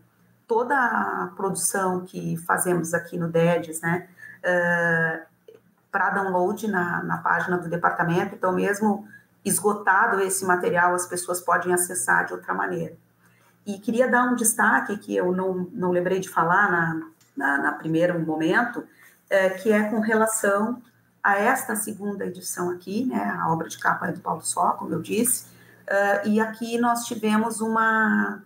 toda 0.46 0.76
a 0.78 1.32
produção 1.36 2.02
que 2.02 2.36
fazemos 2.46 2.94
aqui 2.94 3.18
no 3.18 3.30
DEDES, 3.30 3.80
né, 3.80 4.08
uh, 4.44 5.26
para 5.90 6.10
download 6.10 6.68
na, 6.68 7.02
na 7.04 7.18
página 7.20 7.58
do 7.58 7.70
departamento, 7.70 8.36
então 8.36 8.52
mesmo 8.52 9.08
esgotado 9.46 10.20
esse 10.22 10.44
material, 10.44 10.96
as 10.96 11.06
pessoas 11.06 11.40
podem 11.40 11.74
acessar 11.74 12.26
de 12.26 12.34
outra 12.34 12.54
maneira. 12.54 12.98
E 13.66 13.78
queria 13.80 14.10
dar 14.10 14.26
um 14.26 14.36
destaque 14.36 14.98
que 14.98 15.16
eu 15.16 15.32
não, 15.32 15.70
não 15.72 15.92
lembrei 15.92 16.20
de 16.20 16.28
falar 16.28 16.70
na, 16.70 17.08
na, 17.38 17.58
na 17.60 17.72
primeiro 17.74 18.20
momento, 18.20 18.84
é, 19.30 19.50
que 19.50 19.72
é 19.72 19.84
com 19.90 20.00
relação 20.00 20.82
a 21.24 21.38
esta 21.38 21.76
segunda 21.76 22.26
edição 22.26 22.70
aqui, 22.70 23.06
né, 23.06 23.36
a 23.40 23.52
obra 23.52 23.68
de 23.68 23.80
capa 23.80 24.08
é 24.08 24.12
do 24.12 24.20
Paulo 24.20 24.42
Só, 24.44 24.74
como 24.74 24.94
eu 24.94 25.02
disse, 25.02 25.46
uh, 25.88 26.28
e 26.28 26.40
aqui 26.40 26.78
nós 26.78 27.06
tivemos 27.06 27.62
uma, 27.62 28.44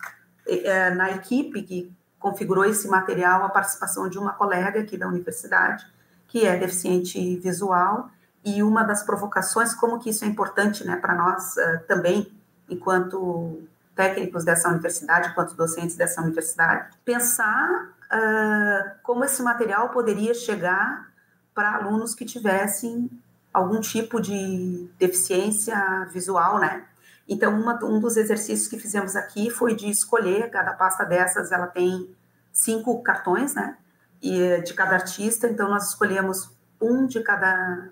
uh, 0.48 0.96
na 0.96 1.12
equipe 1.12 1.62
que 1.62 1.92
configurou 2.18 2.64
esse 2.64 2.88
material, 2.88 3.44
a 3.44 3.50
participação 3.50 4.08
de 4.08 4.18
uma 4.18 4.32
colega 4.32 4.80
aqui 4.80 4.98
da 4.98 5.10
universidade, 5.10 5.86
que 6.30 6.46
é 6.46 6.58
deficiente 6.58 7.36
visual, 7.38 8.10
e 8.44 8.64
uma 8.64 8.84
das 8.84 9.04
provocações, 9.04 9.74
como 9.74 10.00
que 10.00 10.10
isso 10.10 10.24
é 10.24 10.28
importante 10.28 10.86
né, 10.86 10.96
para 10.96 11.14
nós 11.14 11.56
uh, 11.58 11.84
também, 11.88 12.32
enquanto 12.70 13.62
técnicos 13.96 14.46
dessa 14.46 14.70
universidade, 14.70 15.34
quanto 15.36 15.56
docentes 15.56 15.96
dessa 15.96 16.22
universidade, 16.22 16.90
pensar 17.04 17.90
uh, 18.06 18.92
como 19.04 19.26
esse 19.26 19.42
material 19.44 19.90
poderia 19.90 20.34
chegar 20.34 21.10
para 21.54 21.76
alunos 21.76 22.16
que 22.16 22.24
tivessem 22.24 23.10
algum 23.54 23.82
tipo 23.82 24.22
de 24.22 24.90
deficiência 24.98 26.08
visual, 26.14 26.60
né? 26.60 26.86
Então, 27.28 27.60
uma, 27.60 27.78
um 27.84 28.00
dos 28.00 28.16
exercícios 28.16 28.68
que 28.68 28.80
fizemos 28.80 29.16
aqui 29.16 29.50
foi 29.50 29.76
de 29.76 29.90
escolher, 29.90 30.50
cada 30.50 30.74
pasta 30.74 31.04
dessas, 31.04 31.52
ela 31.52 31.68
tem 31.68 32.10
cinco 32.54 33.04
cartões, 33.04 33.54
né? 33.54 33.78
E, 34.22 34.62
de 34.62 34.74
cada 34.74 34.96
artista, 34.96 35.48
então 35.48 35.70
nós 35.70 35.90
escolhemos 35.90 36.50
um 36.82 37.06
de 37.06 37.22
cada 37.22 37.90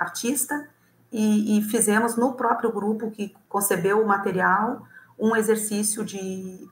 artista 0.00 0.68
e, 1.12 1.58
e 1.58 1.62
fizemos 1.62 2.16
no 2.16 2.34
próprio 2.34 2.72
grupo 2.72 3.10
que 3.10 3.34
concebeu 3.48 4.02
o 4.02 4.06
material 4.06 4.86
um 5.18 5.36
exercício 5.36 6.04
de, 6.04 6.66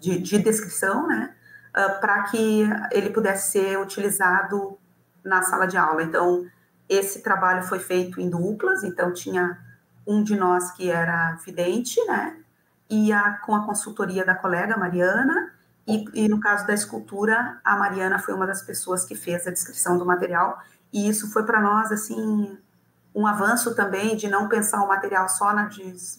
de, 0.00 0.18
de 0.18 0.38
descrição, 0.38 1.08
né, 1.08 1.34
uh, 1.70 2.00
para 2.00 2.22
que 2.24 2.62
ele 2.92 3.10
pudesse 3.10 3.50
ser 3.50 3.78
utilizado 3.78 4.78
na 5.24 5.42
sala 5.42 5.66
de 5.66 5.76
aula. 5.76 6.02
Então, 6.02 6.46
esse 6.88 7.20
trabalho 7.20 7.64
foi 7.64 7.80
feito 7.80 8.20
em 8.20 8.30
duplas, 8.30 8.84
então 8.84 9.12
tinha 9.12 9.58
um 10.06 10.22
de 10.22 10.36
nós 10.36 10.70
que 10.70 10.88
era 10.88 11.32
vidente, 11.44 12.00
né, 12.06 12.36
e 12.88 13.12
a, 13.12 13.32
com 13.44 13.54
a 13.54 13.66
consultoria 13.66 14.24
da 14.24 14.34
colega 14.34 14.76
Mariana, 14.76 15.52
e, 15.86 16.04
e, 16.14 16.28
no 16.28 16.38
caso 16.38 16.66
da 16.66 16.74
escultura, 16.74 17.58
a 17.64 17.76
Mariana 17.76 18.18
foi 18.18 18.34
uma 18.34 18.46
das 18.46 18.62
pessoas 18.62 19.04
que 19.04 19.16
fez 19.16 19.46
a 19.46 19.50
descrição 19.50 19.98
do 19.98 20.06
material, 20.06 20.62
e 20.92 21.08
isso 21.08 21.30
foi 21.32 21.44
para 21.44 21.60
nós, 21.60 21.92
assim, 21.92 22.58
um 23.14 23.26
avanço 23.26 23.74
também 23.74 24.16
de 24.16 24.28
não 24.28 24.48
pensar 24.48 24.82
o 24.82 24.88
material 24.88 25.28
só 25.28 25.52
na 25.52 25.68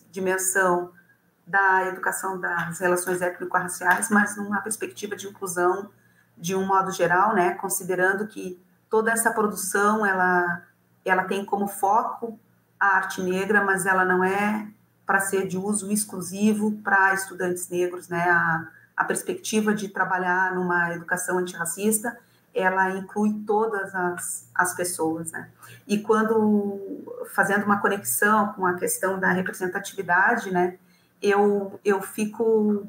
dimensão 0.09 0.91
da 1.45 1.87
educação 1.87 2.39
das 2.39 2.79
relações 2.79 3.21
étnico-raciais, 3.21 4.09
mas 4.09 4.37
numa 4.37 4.61
perspectiva 4.61 5.15
de 5.15 5.27
inclusão 5.27 5.89
de 6.37 6.55
um 6.55 6.65
modo 6.65 6.91
geral, 6.91 7.35
né, 7.35 7.53
considerando 7.55 8.25
que 8.27 8.61
toda 8.89 9.11
essa 9.11 9.31
produção 9.31 10.05
ela 10.05 10.63
ela 11.03 11.23
tem 11.23 11.43
como 11.43 11.67
foco 11.67 12.39
a 12.79 12.97
arte 12.97 13.21
negra, 13.21 13.63
mas 13.63 13.85
ela 13.85 14.05
não 14.05 14.23
é 14.23 14.67
para 15.05 15.19
ser 15.19 15.47
de 15.47 15.57
uso 15.57 15.91
exclusivo 15.91 16.71
para 16.83 17.13
estudantes 17.13 17.67
negros, 17.69 18.07
né? 18.07 18.29
A, 18.29 18.67
a 18.95 19.03
perspectiva 19.03 19.73
de 19.73 19.87
trabalhar 19.87 20.53
numa 20.53 20.93
educação 20.93 21.37
antirracista, 21.37 22.17
ela 22.53 22.91
inclui 22.91 23.43
todas 23.45 23.93
as, 23.95 24.49
as 24.53 24.73
pessoas, 24.75 25.31
né? 25.31 25.49
E 25.87 25.99
quando 25.99 26.79
fazendo 27.33 27.65
uma 27.65 27.79
conexão 27.79 28.53
com 28.53 28.65
a 28.65 28.73
questão 28.73 29.19
da 29.19 29.31
representatividade, 29.31 30.51
né? 30.51 30.77
eu, 31.21 31.79
eu 31.85 32.01
fico 32.01 32.87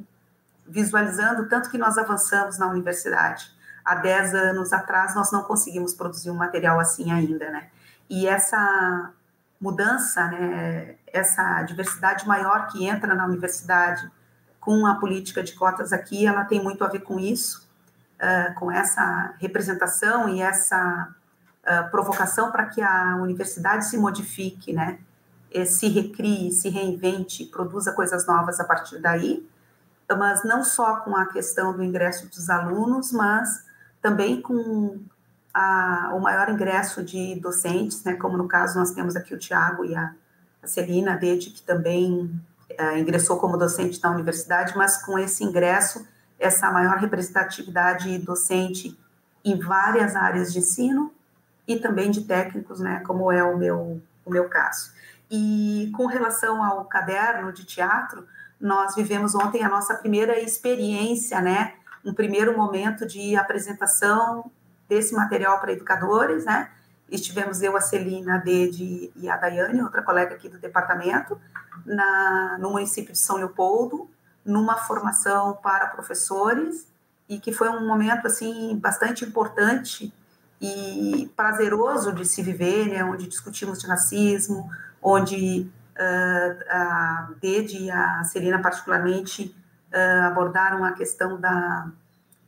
visualizando 0.66 1.48
tanto 1.48 1.70
que 1.70 1.77
nós 1.77 1.98
avançamos 1.98 2.59
na 2.59 2.66
universidade. 2.66 3.51
Há 3.85 3.96
10 3.96 4.35
anos 4.35 4.72
atrás, 4.72 5.14
nós 5.14 5.31
não 5.31 5.42
conseguimos 5.42 5.92
produzir 5.92 6.31
um 6.31 6.35
material 6.35 6.81
assim 6.81 7.12
ainda, 7.12 7.51
né? 7.51 7.68
E 8.09 8.27
essa 8.27 9.11
mudança, 9.61 10.27
né, 10.29 10.96
essa 11.07 11.62
diversidade 11.62 12.27
maior 12.27 12.68
que 12.68 12.87
entra 12.87 13.14
na 13.14 13.27
universidade 13.27 14.11
com 14.59 14.87
a 14.87 14.94
política 14.96 15.42
de 15.42 15.53
cotas 15.55 15.92
aqui, 15.92 16.27
ela 16.27 16.44
tem 16.44 16.62
muito 16.62 16.85
a 16.85 16.88
ver 16.88 17.01
com 17.01 17.18
isso, 17.18 17.62
uh, 18.22 18.54
com 18.54 18.70
essa 18.70 19.35
representação 19.38 20.28
e 20.28 20.40
essa 20.40 21.08
uh, 21.64 21.90
provocação 21.90 22.52
para 22.52 22.66
que 22.66 22.80
a 22.80 23.16
universidade 23.16 23.87
se 23.87 23.98
modifique, 23.98 24.72
né? 24.72 24.98
Eh, 25.50 25.66
se 25.66 25.88
recrie, 25.88 26.50
se 26.50 26.70
reinvente, 26.70 27.44
produza 27.44 27.92
coisas 27.92 28.26
novas 28.26 28.58
a 28.58 28.64
partir 28.64 28.98
daí, 28.98 29.46
mas 30.08 30.44
não 30.44 30.64
só 30.64 30.96
com 30.96 31.14
a 31.14 31.26
questão 31.26 31.74
do 31.74 31.82
ingresso 31.82 32.26
dos 32.28 32.48
alunos, 32.48 33.12
mas 33.12 33.64
também 34.00 34.40
com 34.40 34.98
a, 35.52 36.12
o 36.14 36.20
maior 36.20 36.48
ingresso 36.48 37.02
de 37.02 37.38
docentes, 37.38 38.02
né, 38.02 38.14
como 38.14 38.37
no 38.37 38.48
caso 38.48 38.78
nós 38.78 38.92
temos 38.92 39.14
aqui 39.14 39.35
o 39.35 39.38
Tiago 39.38 39.85
e 39.85 39.94
a, 39.94 40.14
a 40.62 40.66
Celina 40.66 41.16
Dede, 41.16 41.50
que 41.50 41.62
também 41.62 42.30
é, 42.70 42.98
ingressou 42.98 43.38
como 43.38 43.56
docente 43.56 44.02
na 44.02 44.11
universidade, 44.11 44.76
mas 44.76 45.02
com 45.02 45.18
esse 45.18 45.44
ingresso, 45.44 46.06
essa 46.42 46.70
maior 46.70 46.98
representatividade 46.98 48.18
docente 48.18 48.99
em 49.45 49.59
várias 49.59 50.16
áreas 50.16 50.53
de 50.53 50.59
ensino 50.59 51.12
e 51.66 51.76
também 51.76 52.11
de 52.11 52.22
técnicos, 52.22 52.80
né, 52.80 53.01
como 53.07 53.30
é 53.30 53.43
o 53.43 53.57
meu, 53.57 54.03
o 54.24 54.30
meu 54.30 54.49
caso. 54.49 54.93
E 55.30 55.90
com 55.97 56.07
relação 56.07 56.62
ao 56.62 56.84
caderno 56.84 57.53
de 57.53 57.64
teatro, 57.64 58.26
nós 58.61 58.95
vivemos 58.95 59.34
ontem 59.34 59.62
a 59.64 59.68
nossa 59.68 59.95
primeira 59.95 60.38
experiência, 60.38 61.40
né? 61.40 61.74
Um 62.05 62.12
primeiro 62.12 62.57
momento 62.57 63.07
de 63.07 63.34
apresentação 63.34 64.51
desse 64.88 65.14
material 65.14 65.59
para 65.59 65.72
educadores, 65.72 66.45
né? 66.45 66.70
Estivemos 67.11 67.62
eu, 67.62 67.76
a 67.76 67.80
Celina, 67.80 68.36
a 68.36 68.38
Dede 68.38 69.11
e 69.16 69.28
a 69.28 69.36
Daiane, 69.36 69.82
outra 69.82 70.03
colega 70.03 70.34
aqui 70.34 70.49
do 70.49 70.59
departamento, 70.59 71.40
na, 71.84 72.57
no 72.61 72.70
município 72.70 73.12
de 73.12 73.18
São 73.18 73.36
Leopoldo, 73.36 74.09
numa 74.45 74.76
formação 74.76 75.59
para 75.62 75.86
professores, 75.88 76.86
e 77.28 77.38
que 77.38 77.53
foi 77.53 77.68
um 77.68 77.86
momento, 77.86 78.26
assim, 78.26 78.76
bastante 78.76 79.24
importante 79.24 80.12
e 80.61 81.32
prazeroso 81.36 82.12
de 82.12 82.24
se 82.24 82.43
viver, 82.43 82.88
né? 82.88 83.05
Onde 83.05 83.26
discutimos 83.26 83.80
de 83.80 83.86
racismo, 83.86 84.70
onde 85.03 85.70
uh, 85.97 86.70
a 86.70 87.30
Dede 87.40 87.84
e 87.84 87.90
a 87.90 88.22
Celina, 88.24 88.61
particularmente, 88.61 89.57
uh, 89.93 90.26
abordaram 90.26 90.84
a 90.84 90.93
questão 90.93 91.40
da, 91.40 91.88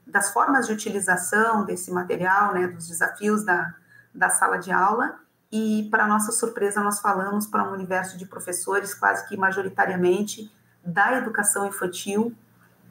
das 0.06 0.32
formas 0.32 0.66
de 0.66 0.72
utilização 0.72 1.64
desse 1.64 1.90
material, 1.90 2.54
né, 2.54 2.68
dos 2.68 2.86
desafios 2.88 3.44
da, 3.44 3.74
da 4.14 4.30
sala 4.30 4.58
de 4.58 4.70
aula, 4.70 5.18
e, 5.50 5.88
para 5.90 6.06
nossa 6.06 6.32
surpresa, 6.32 6.82
nós 6.82 7.00
falamos 7.00 7.46
para 7.46 7.62
um 7.68 7.72
universo 7.72 8.18
de 8.18 8.26
professores, 8.26 8.92
quase 8.92 9.26
que 9.28 9.36
majoritariamente, 9.36 10.52
da 10.84 11.18
educação 11.18 11.66
infantil, 11.66 12.34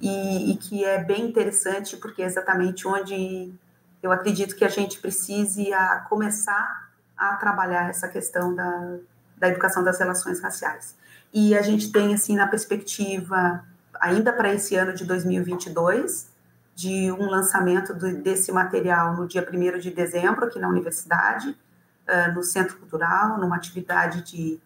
e, 0.02 0.52
e 0.52 0.58
que 0.58 0.84
é 0.84 1.02
bem 1.02 1.26
interessante, 1.26 1.96
porque 1.98 2.22
é 2.22 2.26
exatamente 2.26 2.88
onde 2.88 3.54
eu 4.02 4.12
acredito 4.12 4.56
que 4.56 4.66
a 4.66 4.70
gente 4.70 5.00
precise 5.00 5.74
a 5.74 6.00
começar 6.10 6.90
a 7.18 7.38
trabalhar 7.38 7.90
essa 7.90 8.08
questão 8.08 8.54
da, 8.54 8.98
da 9.38 9.48
educação 9.48 9.84
das 9.84 9.98
relações 9.98 10.42
raciais. 10.42 10.96
E 11.34 11.56
a 11.56 11.62
gente 11.62 11.92
tem, 11.92 12.14
assim, 12.14 12.36
na 12.36 12.48
perspectiva, 12.48 13.64
ainda 14.00 14.34
para 14.34 14.54
esse 14.54 14.76
ano 14.76 14.94
de 14.94 15.06
2022, 15.06 16.32
de 16.76 17.12
um 17.12 17.30
lançamento 17.30 17.94
do, 17.94 18.18
desse 18.18 18.52
material 18.52 19.16
no 19.16 19.28
dia 19.28 19.48
1 19.48 19.80
de 19.80 19.92
dezembro, 19.92 20.46
aqui 20.46 20.60
na 20.60 20.68
universidade, 20.68 21.50
uh, 21.50 22.34
no 22.34 22.44
Centro 22.44 22.78
Cultural, 22.78 23.38
numa 23.38 23.56
atividade 23.56 24.22
de 24.22 24.60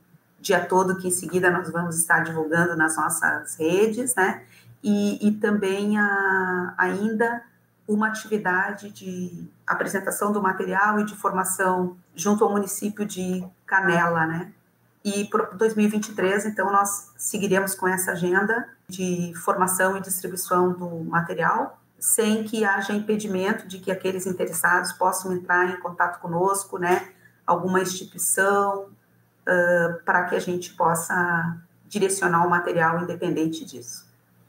dia 0.48 0.66
todo, 0.66 0.98
que 0.98 1.08
em 1.08 1.12
seguida 1.12 1.52
nós 1.52 1.70
vamos 1.70 1.98
estar 1.98 2.24
divulgando 2.24 2.76
nas 2.76 2.96
nossas 2.96 3.56
redes, 3.56 4.16
né? 4.16 4.44
E, 4.82 5.28
e 5.28 5.32
também 5.34 5.98
a, 5.98 6.74
ainda 6.78 7.44
uma 7.88 8.08
atividade 8.08 8.92
de 8.92 9.48
apresentação 9.66 10.32
do 10.32 10.42
material 10.42 11.00
e 11.00 11.06
de 11.06 11.16
formação 11.16 11.98
junto 12.16 12.44
ao 12.44 12.52
município 12.52 13.06
de 13.06 13.44
Canela, 13.66 14.26
né? 14.26 14.52
E 15.04 15.26
para 15.26 15.46
2023, 15.52 16.48
então, 16.48 16.72
nós 16.72 17.12
seguiremos 17.16 17.76
com 17.76 17.88
essa 17.88 18.12
agenda 18.12 18.68
de 18.90 19.34
formação 19.36 19.96
e 19.96 20.02
distribuição 20.02 20.74
do 20.74 21.06
material, 21.06 21.80
sem 21.98 22.44
que 22.44 22.66
haja 22.66 22.94
impedimento 22.94 23.68
de 23.68 23.80
que 23.80 23.92
aqueles 23.92 24.26
interessados 24.26 24.92
possam 24.92 25.34
entrar 25.34 25.70
em 25.70 25.80
contato 25.80 26.20
conosco, 26.20 26.78
né? 26.78 27.10
Alguma 27.46 27.80
instituição, 27.80 28.90
uh, 29.48 30.04
para 30.04 30.26
que 30.26 30.36
a 30.36 30.40
gente 30.40 30.74
possa 30.74 31.58
direcionar 31.88 32.46
o 32.46 32.50
material 32.50 33.02
independente 33.02 33.64
disso. 33.66 34.06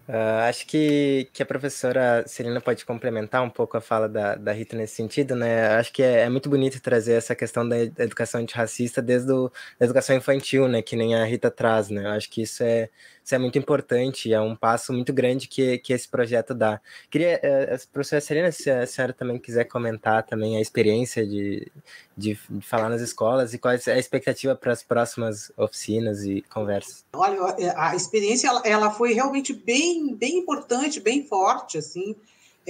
Uh, 0.08 0.48
acho 0.48 0.66
que, 0.66 1.28
que 1.34 1.42
a 1.42 1.46
professora 1.46 2.24
Celina 2.26 2.62
pode 2.62 2.82
complementar 2.86 3.42
um 3.42 3.50
pouco 3.50 3.76
a 3.76 3.80
fala 3.80 4.08
da, 4.08 4.36
da 4.36 4.52
Rita 4.52 4.74
nesse 4.74 4.96
sentido, 4.96 5.36
né? 5.36 5.76
Acho 5.76 5.92
que 5.92 6.02
é, 6.02 6.20
é 6.20 6.28
muito 6.30 6.48
bonito 6.48 6.80
trazer 6.80 7.12
essa 7.12 7.34
questão 7.34 7.68
da 7.68 7.78
educação 7.78 8.40
antirracista 8.40 9.02
desde 9.02 9.30
a 9.30 9.84
educação 9.84 10.16
infantil, 10.16 10.66
né? 10.66 10.80
Que 10.80 10.96
nem 10.96 11.14
a 11.14 11.26
Rita 11.26 11.50
traz, 11.50 11.90
né? 11.90 12.08
Acho 12.08 12.30
que 12.30 12.40
isso 12.40 12.62
é, 12.62 12.88
isso 13.28 13.34
é 13.34 13.38
muito 13.38 13.58
importante, 13.58 14.32
é 14.32 14.40
um 14.40 14.56
passo 14.56 14.90
muito 14.90 15.12
grande 15.12 15.48
que, 15.48 15.76
que 15.78 15.92
esse 15.92 16.08
projeto 16.08 16.54
dá. 16.54 16.80
Queria, 17.10 17.38
uh, 17.44 17.88
professora 17.92 18.22
Celina, 18.22 18.50
se 18.50 18.70
a 18.70 18.86
senhora 18.86 19.12
também 19.12 19.38
quiser 19.38 19.64
comentar 19.64 20.22
também 20.22 20.56
a 20.56 20.62
experiência 20.62 21.26
de, 21.26 21.70
de, 22.16 22.38
de 22.48 22.66
falar 22.66 22.88
nas 22.88 23.02
escolas 23.02 23.52
e 23.52 23.58
qual 23.58 23.74
é 23.74 23.90
a 23.90 23.98
expectativa 23.98 24.56
para 24.56 24.72
as 24.72 24.82
próximas 24.82 25.52
oficinas 25.58 26.24
e 26.24 26.40
conversas. 26.48 27.04
Olha, 27.12 27.54
a 27.76 27.94
experiência 27.94 28.48
ela, 28.48 28.62
ela 28.64 28.90
foi 28.90 29.12
realmente 29.12 29.52
bem, 29.52 30.14
bem 30.14 30.38
importante, 30.38 30.98
bem 30.98 31.26
forte, 31.26 31.76
assim, 31.76 32.16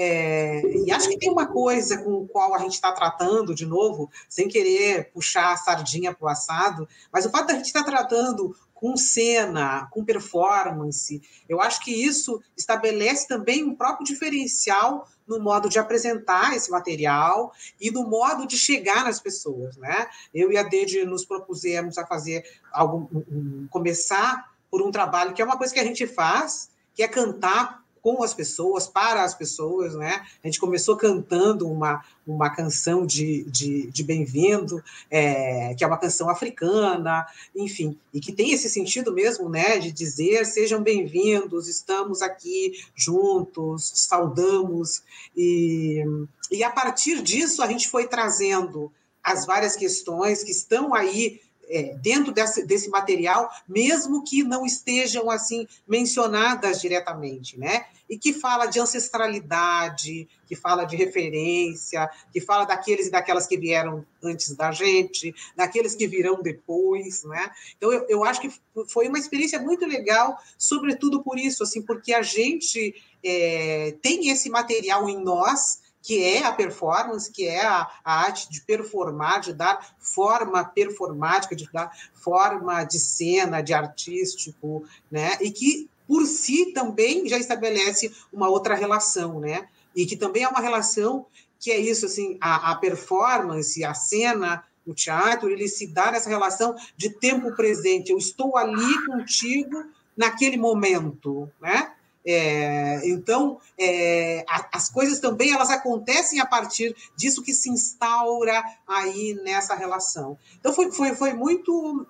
é, 0.01 0.63
e 0.65 0.93
acho 0.93 1.09
que 1.09 1.19
tem 1.19 1.29
uma 1.29 1.49
coisa 1.49 1.99
com 1.99 2.25
a 2.25 2.29
qual 2.29 2.55
a 2.55 2.59
gente 2.61 2.75
está 2.75 2.93
tratando, 2.93 3.53
de 3.53 3.67
novo, 3.67 4.09
sem 4.29 4.47
querer 4.47 5.11
puxar 5.11 5.53
a 5.53 5.57
sardinha 5.57 6.15
para 6.15 6.25
o 6.25 6.29
assado, 6.29 6.89
mas 7.13 7.27
o 7.27 7.31
fato 7.31 7.49
da 7.49 7.55
gente 7.55 7.67
estar 7.67 7.83
tá 7.83 7.91
tratando 7.91 8.55
com 8.73 8.97
cena, 8.97 9.89
com 9.91 10.05
performance. 10.05 11.21
Eu 11.49 11.61
acho 11.61 11.81
que 11.81 11.91
isso 11.91 12.41
estabelece 12.57 13.27
também 13.27 13.65
um 13.65 13.75
próprio 13.75 14.07
diferencial 14.07 15.09
no 15.27 15.41
modo 15.41 15.69
de 15.69 15.81
apresentar 15.81 16.55
esse 16.55 16.71
material 16.71 17.53
e 17.81 17.91
no 17.91 18.05
modo 18.09 18.47
de 18.47 18.57
chegar 18.57 19.03
nas 19.03 19.19
pessoas, 19.19 19.77
né? 19.79 20.07
Eu 20.33 20.53
e 20.53 20.57
a 20.57 20.63
Dede 20.63 21.05
nos 21.05 21.25
propusemos 21.25 21.99
a 21.99 22.07
fazer 22.07 22.45
algo, 22.73 23.11
um, 23.13 23.67
começar 23.69 24.49
por 24.71 24.81
um 24.81 24.93
trabalho 24.93 25.35
que 25.35 25.43
é 25.43 25.45
uma 25.45 25.59
coisa 25.59 25.75
que 25.75 25.81
a 25.81 25.85
gente 25.85 26.07
faz, 26.07 26.71
que 26.95 27.03
é 27.03 27.09
cantar 27.09 27.83
com 28.03 28.23
as 28.23 28.35
pessoas, 28.35 28.87
para 28.87 29.25
as 29.25 29.35
pessoas, 29.35 29.95
né? 29.95 30.25
A 30.43 30.47
gente 30.47 30.61
começou 30.61 30.97
cantando 30.97 31.69
uma, 31.69 32.05
uma 32.27 32.51
canção 32.51 33.07
de, 33.07 33.45
de, 33.45 33.91
de 33.91 34.05
bem-vindo, 34.05 34.83
é, 35.11 35.75
que 35.75 35.85
é 35.85 35.87
uma 35.87 35.99
canção 35.99 36.29
africana, 36.29 37.27
enfim, 37.55 37.99
e 38.13 38.21
que 38.21 38.33
tem 38.33 38.53
esse 38.53 38.69
sentido 38.69 39.13
mesmo, 39.13 39.49
né, 39.49 39.79
de 39.79 39.93
dizer 39.93 40.45
sejam 40.45 40.83
bem-vindos, 40.83 41.69
estamos 41.69 42.23
aqui 42.23 42.73
juntos, 42.95 43.93
saudamos, 43.95 45.03
e, 45.37 46.05
e 46.51 46.63
a 46.63 46.71
partir 46.71 47.23
disso 47.23 47.63
a 47.63 47.67
gente 47.67 47.89
foi 47.89 48.07
trazendo 48.07 48.93
as 49.23 49.45
várias 49.45 49.77
questões 49.77 50.43
que 50.43 50.51
estão 50.51 50.95
aí 50.95 51.41
é, 51.69 51.95
dentro 51.97 52.33
desse, 52.33 52.64
desse 52.64 52.89
material, 52.89 53.51
mesmo 53.69 54.25
que 54.25 54.43
não 54.43 54.64
estejam 54.64 55.31
assim 55.31 55.66
mencionadas 55.87 56.81
diretamente, 56.81 57.59
né? 57.59 57.87
E 58.09 58.16
que 58.16 58.33
fala 58.33 58.66
de 58.66 58.81
ancestralidade, 58.81 60.27
que 60.47 60.57
fala 60.57 60.85
de 60.85 60.97
referência, 60.97 62.11
que 62.33 62.41
fala 62.41 62.64
daqueles 62.64 63.09
e 63.09 63.11
daquelas 63.11 63.47
que 63.47 63.59
vieram 63.59 64.05
antes 64.23 64.57
da 64.57 64.73
gente, 64.73 65.35
daqueles 65.55 65.95
que 65.95 66.07
virão 66.07 66.43
depois, 66.43 67.23
né? 67.25 67.51
Então 67.77 67.93
eu, 67.93 68.07
eu 68.09 68.25
acho 68.25 68.41
que 68.41 68.51
foi 68.89 69.09
uma 69.09 69.19
experiência 69.19 69.61
muito 69.61 69.87
legal, 69.87 70.39
sobretudo 70.57 71.23
por 71.23 71.39
isso, 71.39 71.62
assim, 71.62 71.83
porque 71.83 72.14
a 72.14 72.23
gente 72.23 72.95
é, 73.23 73.95
tem 74.01 74.31
esse 74.31 74.49
material 74.49 75.09
em 75.09 75.19
nós 75.23 75.81
que 76.03 76.23
é 76.23 76.45
a 76.45 76.53
performance, 76.53 77.31
que 77.31 77.47
é 77.47 77.65
a, 77.65 77.89
a, 78.05 78.21
arte 78.23 78.51
de 78.51 78.61
performar, 78.63 79.41
de 79.41 79.53
dar 79.53 79.95
forma 79.99 80.65
performática, 80.65 81.55
de 81.55 81.69
dar 81.73 81.91
forma 82.15 82.85
de 82.85 82.99
cena, 82.99 83.61
de 83.61 83.75
artístico, 83.75 84.85
né? 85.11 85.37
E 85.41 85.51
que 85.51 85.89
por 86.07 86.25
si 86.25 86.73
também 86.73 87.29
já 87.29 87.37
estabelece 87.37 88.11
uma 88.33 88.49
outra 88.49 88.75
relação, 88.75 89.41
né? 89.41 89.69
E 89.95 90.07
que 90.07 90.17
também 90.17 90.45
é 90.45 90.49
uma 90.49 90.61
relação 90.61 91.27
que 91.61 91.71
é 91.71 91.79
isso, 91.79 92.07
assim, 92.07 92.39
a, 92.41 92.71
a 92.71 92.77
performance, 92.77 93.85
a 93.85 93.93
cena, 93.93 94.65
o 94.87 94.95
teatro, 94.95 95.51
ele 95.51 95.69
se 95.69 95.89
dá 95.89 96.11
nessa 96.11 96.31
relação 96.31 96.75
de 96.97 97.11
tempo 97.11 97.55
presente. 97.55 98.11
Eu 98.11 98.19
estou 98.19 98.57
ali 98.57 99.07
contigo 99.07 99.85
naquele 100.17 100.57
momento, 100.57 101.51
né? 101.61 101.93
É, 102.27 103.01
então, 103.09 103.59
é, 103.79 104.45
a, 104.49 104.77
as 104.77 104.91
coisas 104.91 105.19
também 105.19 105.53
elas 105.53 105.71
acontecem 105.71 106.41
a 106.41 106.47
partir 106.47 106.95
disso 107.16 107.43
que 107.43 107.55
se 107.55 107.71
instaura 107.71 108.62
aí 108.87 109.35
nessa 109.45 109.75
relação. 109.75 110.39
Então, 110.59 110.73
foi, 110.73 110.91
foi, 110.93 111.14
foi 111.14 111.33
muito 111.33 112.07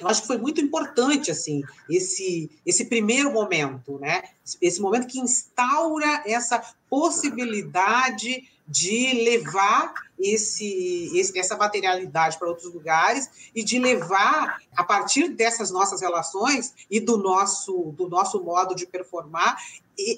eu 0.00 0.08
acho 0.08 0.22
que 0.22 0.26
foi 0.26 0.38
muito 0.38 0.60
importante 0.60 1.30
assim 1.30 1.62
esse 1.88 2.50
esse 2.64 2.86
primeiro 2.86 3.32
momento, 3.32 3.98
né? 3.98 4.22
Esse 4.60 4.80
momento 4.80 5.06
que 5.06 5.20
instaura 5.20 6.22
essa 6.26 6.62
possibilidade 6.88 8.48
de 8.66 9.24
levar 9.24 9.92
esse, 10.16 11.10
esse, 11.18 11.36
essa 11.36 11.56
materialidade 11.56 12.38
para 12.38 12.48
outros 12.48 12.72
lugares 12.72 13.50
e 13.52 13.64
de 13.64 13.80
levar 13.80 14.60
a 14.76 14.84
partir 14.84 15.28
dessas 15.30 15.72
nossas 15.72 16.00
relações 16.00 16.72
e 16.88 17.00
do 17.00 17.16
nosso 17.16 17.92
do 17.96 18.08
nosso 18.08 18.42
modo 18.42 18.74
de 18.74 18.86
performar 18.86 19.56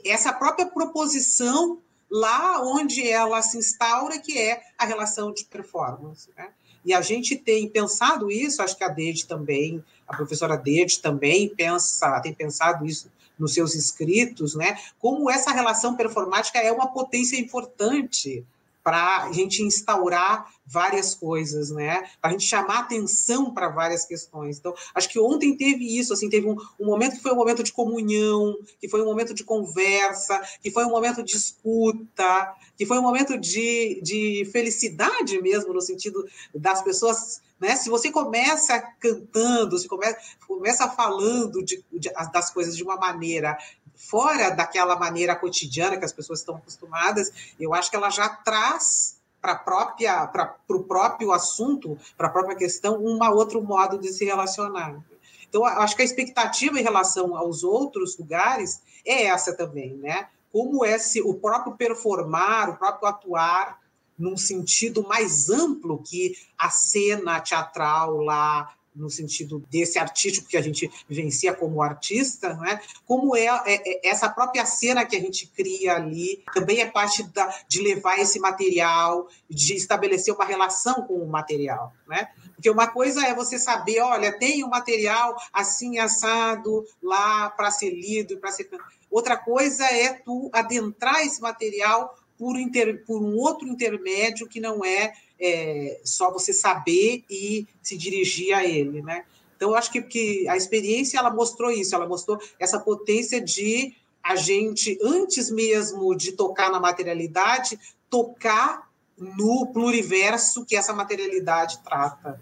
essa 0.05 0.33
própria 0.33 0.66
proposição 0.66 1.78
lá 2.11 2.61
onde 2.62 3.09
ela 3.09 3.41
se 3.41 3.57
instaura 3.57 4.18
que 4.18 4.39
é 4.39 4.62
a 4.76 4.85
relação 4.85 5.33
de 5.33 5.47
performance 5.47 6.28
né? 6.37 6.51
E 6.85 6.93
a 6.93 7.01
gente 7.01 7.37
tem 7.37 7.68
pensado 7.68 8.30
isso 8.30 8.62
acho 8.62 8.76
que 8.76 8.85
a 8.85 8.89
Dede 8.89 9.26
também 9.26 9.83
a 10.07 10.16
professora 10.16 10.57
Dede 10.57 11.01
também 11.01 11.49
pensa 11.49 12.20
tem 12.20 12.35
pensado 12.35 12.87
isso 12.87 13.11
nos 13.39 13.55
seus 13.55 13.74
escritos 13.74 14.55
né? 14.55 14.76
Como 14.99 15.30
essa 15.30 15.53
relação 15.53 15.97
performática 15.97 16.59
é 16.59 16.70
uma 16.72 16.89
potência 16.89 17.37
importante 17.37 18.45
para 18.83 19.24
a 19.24 19.33
gente 19.33 19.62
instaurar 19.62 20.47
várias 20.66 21.14
coisas, 21.14 21.70
né? 21.70 22.03
Para 22.20 22.30
a 22.30 22.33
gente 22.33 22.47
chamar 22.47 22.80
atenção 22.80 23.53
para 23.53 23.68
várias 23.68 24.05
questões. 24.05 24.59
Então, 24.59 24.74
acho 24.95 25.09
que 25.09 25.18
ontem 25.18 25.57
teve 25.57 25.99
isso, 25.99 26.12
assim, 26.12 26.28
teve 26.28 26.49
um, 26.49 26.57
um, 26.80 26.87
momento 26.87 27.16
que 27.16 27.22
foi 27.22 27.33
um 27.33 27.37
momento 27.37 27.62
de 27.62 27.72
comunhão, 27.72 28.57
que 28.80 28.89
foi 28.89 29.03
um 29.03 29.07
momento 29.07 29.35
de 29.35 29.45
conversa, 29.45 30.41
que 30.62 30.70
foi 30.70 30.85
um 30.85 30.91
momento 30.91 31.22
de 31.22 31.37
escuta, 31.37 32.55
que 32.76 32.87
foi 32.87 32.99
um 32.99 33.03
momento 33.03 33.39
de, 33.39 34.01
de 34.03 34.49
felicidade 34.51 35.41
mesmo, 35.41 35.72
no 35.72 35.80
sentido 35.80 36.24
das 36.55 36.83
pessoas 36.83 37.41
né? 37.62 37.76
Se 37.76 37.89
você 37.89 38.11
começa 38.11 38.80
cantando, 38.99 39.78
se 39.78 39.87
começa, 39.87 40.18
começa 40.49 40.89
falando 40.89 41.64
de, 41.64 41.85
de, 41.93 42.11
das 42.33 42.51
coisas 42.51 42.76
de 42.76 42.83
uma 42.83 42.97
maneira 42.97 43.57
fora 43.95 44.51
daquela 44.51 44.97
maneira 44.97 45.36
cotidiana 45.36 45.97
que 45.97 46.05
as 46.05 46.12
pessoas 46.12 46.40
estão 46.40 46.57
acostumadas, 46.57 47.32
eu 47.59 47.72
acho 47.74 47.90
que 47.90 47.97
ela 47.97 48.11
já 48.11 48.28
traz 48.28 49.20
para 49.40 49.57
própria 49.57 50.26
para 50.26 50.57
o 50.68 50.84
próprio 50.84 51.32
assunto, 51.32 51.99
para 52.16 52.28
a 52.28 52.30
própria 52.30 52.57
questão, 52.57 53.03
um 53.03 53.18
outro 53.32 53.62
modo 53.62 53.99
de 53.99 54.12
se 54.12 54.24
relacionar. 54.24 55.03
Então, 55.49 55.66
acho 55.66 55.95
que 55.95 56.03
a 56.03 56.05
expectativa 56.05 56.78
em 56.80 56.82
relação 56.82 57.36
aos 57.36 57.62
outros 57.62 58.16
lugares 58.16 58.80
é 59.05 59.24
essa 59.24 59.53
também, 59.55 59.95
né? 59.97 60.28
Como 60.51 60.84
esse, 60.84 61.20
o 61.20 61.34
próprio 61.34 61.76
performar, 61.76 62.70
o 62.70 62.76
próprio 62.76 63.09
atuar 63.09 63.78
num 64.18 64.36
sentido 64.36 65.07
mais 65.07 65.51
amplo 65.51 66.03
que 66.03 66.34
a 66.57 66.70
cena 66.70 67.40
teatral 67.40 68.18
lá 68.18 68.72
no 68.95 69.09
sentido 69.09 69.64
desse 69.70 69.99
artístico 69.99 70.49
que 70.49 70.57
a 70.57 70.61
gente 70.61 70.90
vivencia 71.09 71.55
como 71.55 71.82
artista, 71.82 72.55
né? 72.55 72.80
como 73.07 73.36
é, 73.36 73.47
é, 73.47 73.62
é, 73.66 74.09
essa 74.09 74.28
própria 74.28 74.66
cena 74.66 75.05
que 75.05 75.16
a 75.16 75.20
gente 75.20 75.47
cria 75.47 75.95
ali, 75.95 76.43
também 76.53 76.80
é 76.80 76.86
parte 76.86 77.22
da, 77.22 77.55
de 77.68 77.80
levar 77.80 78.18
esse 78.18 78.38
material, 78.38 79.28
de 79.49 79.74
estabelecer 79.74 80.34
uma 80.34 80.45
relação 80.45 81.07
com 81.07 81.14
o 81.14 81.28
material. 81.28 81.93
Né? 82.07 82.28
Porque 82.55 82.70
uma 82.70 82.86
coisa 82.86 83.26
é 83.26 83.34
você 83.34 83.59
saber, 83.59 84.01
olha, 84.01 84.38
tem 84.38 84.64
um 84.64 84.68
material 84.68 85.34
assim 85.53 85.99
assado 85.99 86.84
lá 87.03 87.51
para 87.51 87.70
ser 87.70 87.90
lido, 87.90 88.38
para 88.38 88.53
ser. 88.53 88.70
Outra 89.11 89.36
coisa 89.36 89.84
é 89.84 90.14
tu 90.14 90.49
adentrar 90.53 91.20
esse 91.20 91.40
material 91.40 92.16
por, 92.43 92.59
inter, 92.59 93.05
por 93.07 93.22
um 93.22 93.36
outro 93.36 93.68
intermédio 93.68 94.49
que 94.49 94.59
não 94.59 94.84
é, 94.84 95.12
é, 95.40 96.01
só 96.03 96.32
você 96.32 96.53
saber 96.53 97.22
e 97.30 97.68
se 97.80 97.97
dirigir 97.97 98.53
a 98.53 98.64
ele, 98.64 99.01
né? 99.01 99.24
Então, 99.57 99.76
acho 99.76 99.93
que, 99.93 100.03
que 100.03 100.49
a 100.49 100.57
experiência 100.57 101.18
ela 101.18 101.30
mostrou 101.30 101.70
isso, 101.70 101.95
ela 101.95 102.09
mostrou 102.09 102.40
essa 102.59 102.80
potência 102.80 103.40
de 103.40 103.95
a 104.20 104.34
gente, 104.34 104.99
antes 105.01 105.53
mesmo 105.53 106.16
de 106.16 106.32
tocar 106.32 106.68
na 106.68 106.80
materialidade, 106.80 107.78
tocar 108.11 108.90
no 109.16 109.68
pluriverso 109.72 110.64
que 110.64 110.74
essa 110.74 110.93
materialidade 110.93 111.78
trata. 111.84 112.40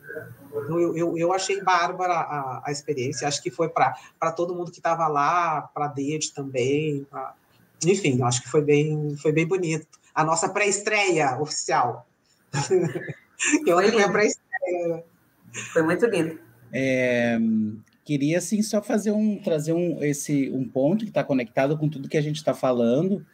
Então, 0.48 0.80
eu, 0.80 0.96
eu, 0.96 1.18
eu 1.18 1.30
achei 1.30 1.62
bárbara 1.62 2.14
a, 2.14 2.62
a 2.64 2.72
experiência, 2.72 3.28
acho 3.28 3.42
que 3.42 3.50
foi 3.50 3.68
para 3.68 4.32
todo 4.34 4.54
mundo 4.54 4.70
que 4.70 4.78
estava 4.78 5.06
lá, 5.08 5.60
para 5.74 5.84
a 5.84 5.88
Dede 5.88 6.32
também, 6.32 7.04
pra, 7.10 7.34
enfim, 7.86 8.22
acho 8.22 8.42
que 8.42 8.48
foi 8.48 8.62
bem, 8.62 9.16
foi 9.16 9.32
bem 9.32 9.46
bonito. 9.46 9.86
A 10.14 10.24
nossa 10.24 10.48
pré-estreia 10.48 11.40
oficial. 11.40 12.06
que 13.64 13.72
ontem 13.72 13.92
foi 13.92 14.02
a 14.02 14.10
pré-estreia. 14.10 15.04
Foi 15.72 15.82
muito 15.82 16.06
lindo. 16.06 16.38
É, 16.72 17.38
queria 18.04 18.38
assim 18.38 18.62
só 18.62 18.82
fazer 18.82 19.12
um 19.12 19.38
trazer 19.38 19.72
um 19.72 20.02
esse 20.02 20.50
um 20.50 20.66
ponto 20.68 21.04
que 21.04 21.10
está 21.10 21.24
conectado 21.24 21.76
com 21.76 21.88
tudo 21.88 22.08
que 22.08 22.16
a 22.16 22.22
gente 22.22 22.36
está 22.36 22.54
falando 22.54 23.24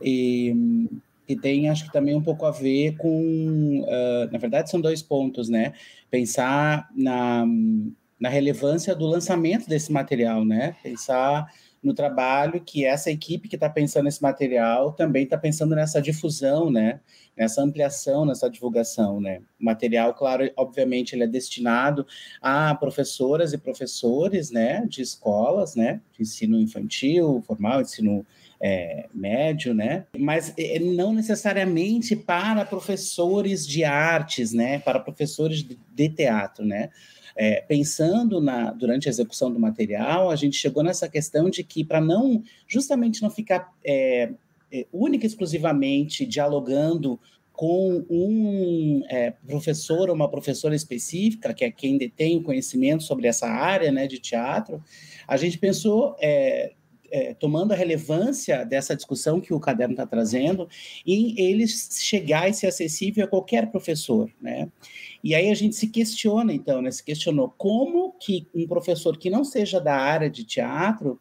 e 0.00 0.88
que 1.26 1.36
tem 1.36 1.68
acho 1.68 1.84
que 1.84 1.92
também 1.92 2.14
um 2.14 2.22
pouco 2.22 2.44
a 2.44 2.50
ver 2.50 2.96
com 2.96 3.80
uh, 3.82 4.32
na 4.32 4.38
verdade 4.38 4.70
são 4.70 4.80
dois 4.80 5.02
pontos 5.02 5.48
né 5.48 5.72
pensar 6.10 6.88
na, 6.94 7.44
na 8.18 8.28
relevância 8.28 8.94
do 8.94 9.06
lançamento 9.06 9.68
desse 9.68 9.92
material 9.92 10.44
né 10.44 10.76
pensar 10.82 11.46
no 11.82 11.92
trabalho 11.92 12.60
que 12.60 12.84
essa 12.84 13.10
equipe 13.10 13.48
que 13.48 13.56
está 13.56 13.68
pensando 13.68 14.04
nesse 14.04 14.22
material 14.22 14.92
também 14.92 15.24
está 15.24 15.36
pensando 15.36 15.74
nessa 15.74 16.00
difusão, 16.00 16.70
né? 16.70 17.00
Nessa 17.36 17.62
ampliação, 17.62 18.24
nessa 18.24 18.48
divulgação, 18.48 19.20
né? 19.20 19.40
O 19.60 19.64
material, 19.64 20.14
claro, 20.14 20.48
obviamente, 20.56 21.14
ele 21.14 21.24
é 21.24 21.26
destinado 21.26 22.06
a 22.40 22.74
professoras 22.74 23.52
e 23.52 23.58
professores, 23.58 24.50
né? 24.50 24.86
De 24.86 25.02
escolas, 25.02 25.74
né? 25.74 26.00
De 26.12 26.22
ensino 26.22 26.60
infantil, 26.60 27.42
formal, 27.46 27.80
ensino 27.80 28.24
é, 28.60 29.06
médio, 29.12 29.74
né? 29.74 30.06
Mas 30.16 30.54
é, 30.56 30.78
não 30.78 31.12
necessariamente 31.12 32.14
para 32.14 32.64
professores 32.64 33.66
de 33.66 33.82
artes, 33.82 34.52
né? 34.52 34.78
Para 34.78 35.00
professores 35.00 35.66
de 35.92 36.08
teatro, 36.08 36.64
né? 36.64 36.90
É, 37.36 37.62
pensando 37.62 38.40
na, 38.40 38.70
durante 38.72 39.08
a 39.08 39.10
execução 39.10 39.50
do 39.52 39.58
material, 39.58 40.30
a 40.30 40.36
gente 40.36 40.56
chegou 40.56 40.82
nessa 40.82 41.08
questão 41.08 41.48
de 41.48 41.64
que, 41.64 41.84
para 41.84 42.00
não, 42.00 42.42
justamente 42.66 43.22
não 43.22 43.30
ficar 43.30 43.72
é, 43.84 44.30
é, 44.70 44.86
única 44.92 45.24
e 45.24 45.28
exclusivamente 45.28 46.26
dialogando 46.26 47.18
com 47.52 48.04
um 48.08 49.02
é, 49.08 49.30
professor 49.46 50.08
ou 50.08 50.14
uma 50.14 50.28
professora 50.28 50.74
específica, 50.74 51.52
que 51.52 51.64
é 51.64 51.70
quem 51.70 51.98
detém 51.98 52.38
o 52.38 52.42
conhecimento 52.42 53.02
sobre 53.02 53.28
essa 53.28 53.46
área 53.46 53.92
né, 53.92 54.06
de 54.06 54.18
teatro, 54.18 54.82
a 55.28 55.36
gente 55.36 55.58
pensou 55.58 56.16
é, 56.20 56.72
é, 57.12 57.34
tomando 57.34 57.72
a 57.72 57.76
relevância 57.76 58.64
dessa 58.64 58.96
discussão 58.96 59.38
que 59.38 59.52
o 59.52 59.60
caderno 59.60 59.92
está 59.92 60.06
trazendo, 60.06 60.66
em 61.06 61.38
ele 61.38 61.66
chegar 61.68 62.48
e 62.48 62.54
ser 62.54 62.68
acessível 62.68 63.24
a 63.24 63.28
qualquer 63.28 63.70
professor, 63.70 64.30
né? 64.40 64.68
E 65.22 65.34
aí 65.34 65.50
a 65.50 65.54
gente 65.54 65.76
se 65.76 65.86
questiona, 65.88 66.52
então, 66.52 66.82
né? 66.82 66.90
Se 66.90 67.04
questionou 67.04 67.54
como 67.56 68.12
que 68.20 68.48
um 68.54 68.66
professor 68.66 69.16
que 69.16 69.30
não 69.30 69.44
seja 69.44 69.80
da 69.80 69.94
área 69.96 70.28
de 70.28 70.44
teatro 70.44 71.20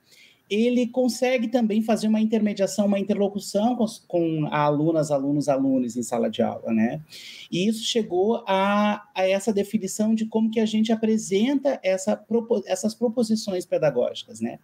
ele 0.51 0.85
consegue 0.85 1.47
também 1.47 1.81
fazer 1.81 2.09
uma 2.09 2.19
intermediação, 2.19 2.85
uma 2.85 2.99
interlocução 2.99 3.73
com, 3.73 3.85
com 4.05 4.47
alunas, 4.51 5.09
alunos, 5.09 5.47
alunos 5.47 5.95
em 5.95 6.03
sala 6.03 6.29
de 6.29 6.41
aula, 6.41 6.73
né? 6.73 7.01
E 7.49 7.69
isso 7.69 7.85
chegou 7.85 8.43
a, 8.45 9.01
a 9.15 9.25
essa 9.25 9.53
definição 9.53 10.13
de 10.13 10.25
como 10.25 10.51
que 10.51 10.59
a 10.59 10.65
gente 10.65 10.91
apresenta 10.91 11.79
essa, 11.81 12.21
essas 12.65 12.93
proposições 12.93 13.65
pedagógicas, 13.65 14.41
né? 14.41 14.59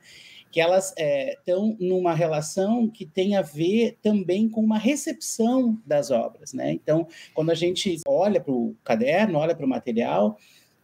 Que 0.57 0.61
elas 0.61 0.91
estão 0.97 1.77
é, 1.79 1.85
numa 1.85 2.15
relação 2.15 2.89
que 2.89 3.05
tem 3.05 3.35
a 3.35 3.43
ver 3.43 3.99
também 4.01 4.49
com 4.49 4.59
uma 4.59 4.79
recepção 4.79 5.79
das 5.85 6.09
obras, 6.09 6.51
né? 6.51 6.71
Então, 6.71 7.07
quando 7.35 7.51
a 7.51 7.53
gente 7.53 8.01
olha 8.07 8.41
para 8.41 8.51
o 8.51 8.75
caderno, 8.83 9.37
olha 9.37 9.53
para 9.53 9.67
o 9.67 9.69
material, 9.69 10.35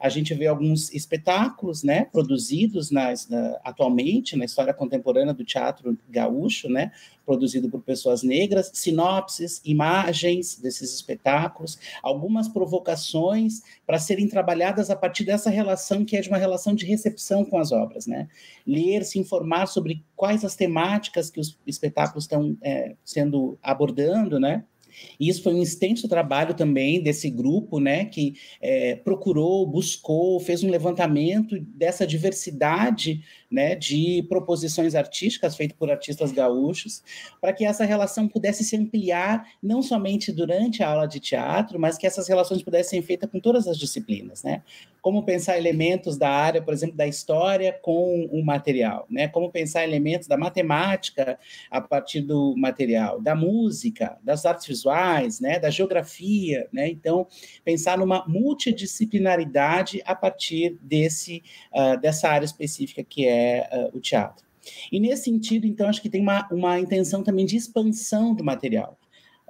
a 0.04 0.10
gente 0.10 0.34
vê 0.34 0.48
alguns 0.48 0.94
espetáculos, 0.94 1.82
né, 1.82 2.04
produzidos 2.04 2.92
nas, 2.92 3.30
na, 3.30 3.58
atualmente 3.64 4.36
na 4.36 4.44
história 4.44 4.74
contemporânea 4.74 5.34
do 5.34 5.46
teatro 5.46 5.98
gaúcho, 6.10 6.68
né, 6.68 6.92
produzido 7.26 7.70
por 7.70 7.82
pessoas 7.82 8.22
negras, 8.22 8.70
sinopses, 8.74 9.62
imagens 9.64 10.60
desses 10.60 10.94
espetáculos, 10.94 11.80
algumas 12.02 12.50
provocações 12.50 13.62
para 13.88 13.98
serem 13.98 14.28
trabalhadas 14.28 14.90
a 14.90 14.96
partir 14.98 15.24
dessa 15.24 15.50
relação 15.50 16.04
que 16.04 16.18
é 16.18 16.22
de 16.22 16.28
uma 16.28 16.38
relação 16.38 16.76
de 16.76 16.86
recepção 16.86 17.46
com 17.46 17.58
as 17.58 17.72
obras, 17.72 18.06
né, 18.06 18.28
ler, 18.68 19.06
se 19.06 19.18
informar 19.18 19.68
sobre 19.68 20.04
quais 20.18 20.44
as 20.44 20.54
temáticas 20.54 21.30
que 21.30 21.40
os 21.40 21.58
espetáculos 21.66 22.26
estão 22.26 22.58
é, 22.62 22.98
sendo 23.06 23.58
abordando, 23.64 24.38
né, 24.38 24.66
e 25.20 25.30
isso 25.30 25.44
foi 25.44 25.54
um 25.54 25.62
extenso 25.62 26.08
trabalho 26.08 26.54
também 26.54 27.02
desse 27.02 27.30
grupo, 27.30 27.80
né, 27.80 28.06
que 28.06 28.36
é, 28.62 28.96
procurou, 28.96 29.66
buscou, 29.66 30.40
fez 30.40 30.64
um 30.64 30.70
levantamento 30.70 31.60
dessa 31.60 32.08
diversidade 32.08 33.22
né, 33.52 33.76
de 33.76 34.26
proposições 34.30 34.96
artísticas 34.96 35.56
feitas 35.56 35.78
por 35.78 35.92
artistas 35.92 36.32
gaúchos, 36.32 37.04
para 37.40 37.54
que 37.54 37.66
essa 37.66 37.86
relação 37.86 38.28
pudesse 38.28 38.64
se 38.64 38.76
ampliar 38.76 39.48
não 39.62 39.82
somente 39.82 40.32
durante 40.32 40.82
a 40.82 40.90
aula 40.90 41.08
de 41.08 41.20
teatro, 41.20 41.80
mas 41.80 41.98
que 41.98 42.08
essas 42.08 42.28
relações 42.28 42.64
pudessem 42.64 43.00
ser 43.00 43.06
feitas 43.06 43.30
com 43.30 43.40
todas 43.40 43.68
as 43.68 43.78
disciplinas, 43.78 44.44
né? 44.44 44.62
Como 45.02 45.24
pensar 45.24 45.58
elementos 45.58 46.18
da 46.18 46.30
área, 46.30 46.62
por 46.62 46.74
exemplo, 46.74 46.96
da 46.96 47.08
história 47.08 47.78
com 47.82 48.26
o 48.32 48.44
material, 48.44 49.06
né? 49.10 49.28
Como 49.28 49.52
pensar 49.52 49.84
elementos 49.84 50.28
da 50.28 50.38
matemática 50.38 51.38
a 51.70 51.82
partir 51.82 52.22
do 52.22 52.56
material, 52.58 53.22
da 53.22 53.36
música, 53.36 54.18
das 54.24 54.46
artes 54.46 54.66
visuais, 54.66 54.83
né, 55.40 55.60
da 55.60 55.70
geografia, 55.70 56.68
né? 56.72 56.90
Então, 56.90 57.28
pensar 57.64 57.98
numa 57.98 58.26
multidisciplinaridade 58.28 60.02
a 60.06 60.16
partir 60.16 60.78
desse 60.82 61.44
uh, 61.74 62.00
dessa 62.00 62.30
área 62.30 62.46
específica 62.46 63.04
que 63.04 63.28
é 63.28 63.70
uh, 63.72 63.98
o 63.98 64.02
teatro. 64.02 64.46
E 64.92 65.00
nesse 65.00 65.26
sentido, 65.26 65.68
então, 65.68 65.90
acho 65.90 66.02
que 66.02 66.10
tem 66.10 66.22
uma, 66.22 66.48
uma 66.52 66.80
intenção 66.80 67.24
também 67.24 67.46
de 67.46 67.58
expansão 67.58 68.34
do 68.34 68.44
material. 68.44 68.98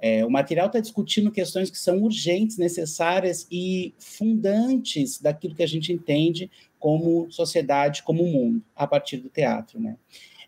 É, 0.00 0.24
o 0.24 0.30
material 0.30 0.66
está 0.66 0.80
discutindo 0.80 1.30
questões 1.30 1.70
que 1.70 1.78
são 1.78 2.02
urgentes, 2.02 2.58
necessárias 2.58 3.46
e 3.50 3.94
fundantes 3.98 5.20
daquilo 5.20 5.54
que 5.54 5.62
a 5.62 5.68
gente 5.68 5.92
entende 5.92 6.50
como 6.78 7.30
sociedade, 7.30 8.02
como 8.02 8.26
mundo, 8.26 8.62
a 8.76 8.86
partir 8.86 9.16
do 9.16 9.30
teatro, 9.30 9.80
né? 9.80 9.96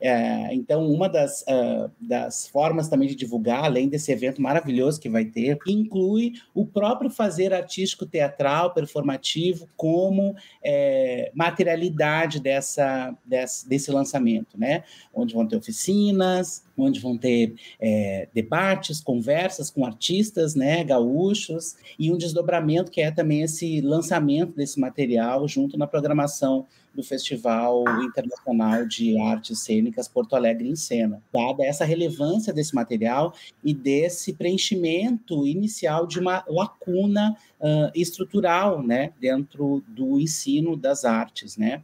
É, 0.00 0.54
então, 0.54 0.86
uma 0.88 1.08
das, 1.08 1.42
uh, 1.42 1.90
das 2.00 2.48
formas 2.48 2.88
também 2.88 3.08
de 3.08 3.14
divulgar, 3.14 3.64
além 3.64 3.88
desse 3.88 4.12
evento 4.12 4.40
maravilhoso 4.40 5.00
que 5.00 5.08
vai 5.08 5.24
ter, 5.24 5.58
inclui 5.66 6.34
o 6.54 6.64
próprio 6.66 7.10
fazer 7.10 7.52
artístico 7.52 8.06
teatral, 8.06 8.72
performativo, 8.72 9.68
como 9.76 10.34
é, 10.62 11.30
materialidade 11.34 12.40
dessa, 12.40 13.14
desse, 13.24 13.68
desse 13.68 13.90
lançamento, 13.90 14.58
né? 14.58 14.84
Onde 15.14 15.34
vão 15.34 15.46
ter 15.46 15.56
oficinas, 15.56 16.64
onde 16.76 17.00
vão 17.00 17.16
ter 17.16 17.54
é, 17.80 18.28
debates, 18.34 19.00
conversas 19.00 19.70
com 19.70 19.84
artistas, 19.84 20.54
né, 20.54 20.84
gaúchos, 20.84 21.76
e 21.98 22.12
um 22.12 22.18
desdobramento 22.18 22.90
que 22.90 23.00
é 23.00 23.10
também 23.10 23.42
esse 23.42 23.80
lançamento 23.80 24.54
desse 24.54 24.78
material 24.78 25.48
junto 25.48 25.78
na 25.78 25.86
programação 25.86 26.66
do 26.96 27.02
Festival 27.02 27.84
Internacional 28.02 28.86
de 28.86 29.18
Artes 29.20 29.60
Cênicas 29.60 30.08
Porto 30.08 30.34
Alegre 30.34 30.68
em 30.68 30.74
Cena, 30.74 31.22
dada 31.32 31.64
essa 31.64 31.84
relevância 31.84 32.52
desse 32.52 32.74
material 32.74 33.34
e 33.62 33.74
desse 33.74 34.32
preenchimento 34.32 35.46
inicial 35.46 36.06
de 36.06 36.18
uma 36.18 36.42
lacuna 36.48 37.36
uh, 37.60 37.90
estrutural, 37.94 38.82
né, 38.82 39.12
dentro 39.20 39.84
do 39.86 40.18
ensino 40.18 40.76
das 40.76 41.04
artes, 41.04 41.56
né. 41.56 41.82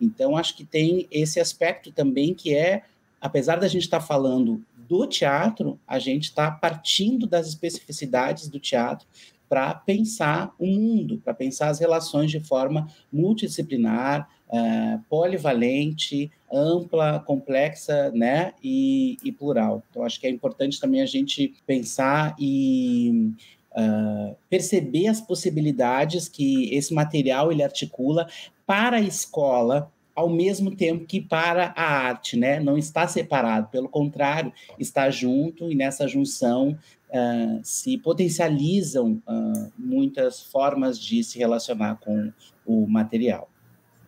Então, 0.00 0.36
acho 0.36 0.56
que 0.56 0.64
tem 0.64 1.08
esse 1.10 1.40
aspecto 1.40 1.90
também 1.90 2.34
que 2.34 2.54
é 2.54 2.82
apesar 3.20 3.56
da 3.56 3.68
gente 3.68 3.82
estar 3.82 4.00
tá 4.00 4.06
falando 4.06 4.64
do 4.88 5.06
teatro, 5.06 5.78
a 5.86 5.98
gente 5.98 6.24
está 6.24 6.50
partindo 6.50 7.26
das 7.26 7.46
especificidades 7.46 8.48
do 8.48 8.58
teatro 8.58 9.06
para 9.48 9.74
pensar 9.74 10.54
o 10.58 10.66
mundo, 10.66 11.20
para 11.24 11.34
pensar 11.34 11.68
as 11.68 11.80
relações 11.80 12.30
de 12.30 12.40
forma 12.40 12.88
multidisciplinar, 13.12 14.28
uh, 14.50 15.00
polivalente, 15.08 16.30
ampla, 16.52 17.20
complexa, 17.20 18.10
né, 18.10 18.52
e, 18.62 19.16
e, 19.24 19.32
plural. 19.32 19.82
Então, 19.90 20.04
acho 20.04 20.20
que 20.20 20.26
é 20.26 20.30
importante 20.30 20.80
também 20.80 21.00
a 21.00 21.06
gente 21.06 21.54
pensar 21.66 22.34
e 22.38 23.32
uh, 23.72 24.36
perceber 24.48 25.06
as 25.06 25.20
possibilidades 25.20 26.28
que 26.28 26.74
esse 26.74 26.92
material 26.92 27.52
ele 27.52 27.62
articula 27.62 28.28
para 28.66 28.96
a 28.96 29.00
escola, 29.00 29.90
ao 30.14 30.28
mesmo 30.28 30.74
tempo 30.74 31.06
que 31.06 31.20
para 31.20 31.72
a 31.76 31.82
arte, 31.82 32.36
né? 32.36 32.60
Não 32.60 32.76
está 32.76 33.06
separado, 33.06 33.68
pelo 33.68 33.88
contrário, 33.88 34.52
está 34.78 35.08
junto 35.08 35.70
e 35.70 35.74
nessa 35.74 36.06
junção 36.06 36.76
uh, 37.08 37.60
se 37.62 37.96
potencializam 37.98 39.22
uh, 39.26 39.72
muitas 39.78 40.42
formas 40.42 40.98
de 40.98 41.24
se 41.24 41.38
relacionar 41.38 41.96
com 41.96 42.32
o 42.66 42.86
material. 42.86 43.49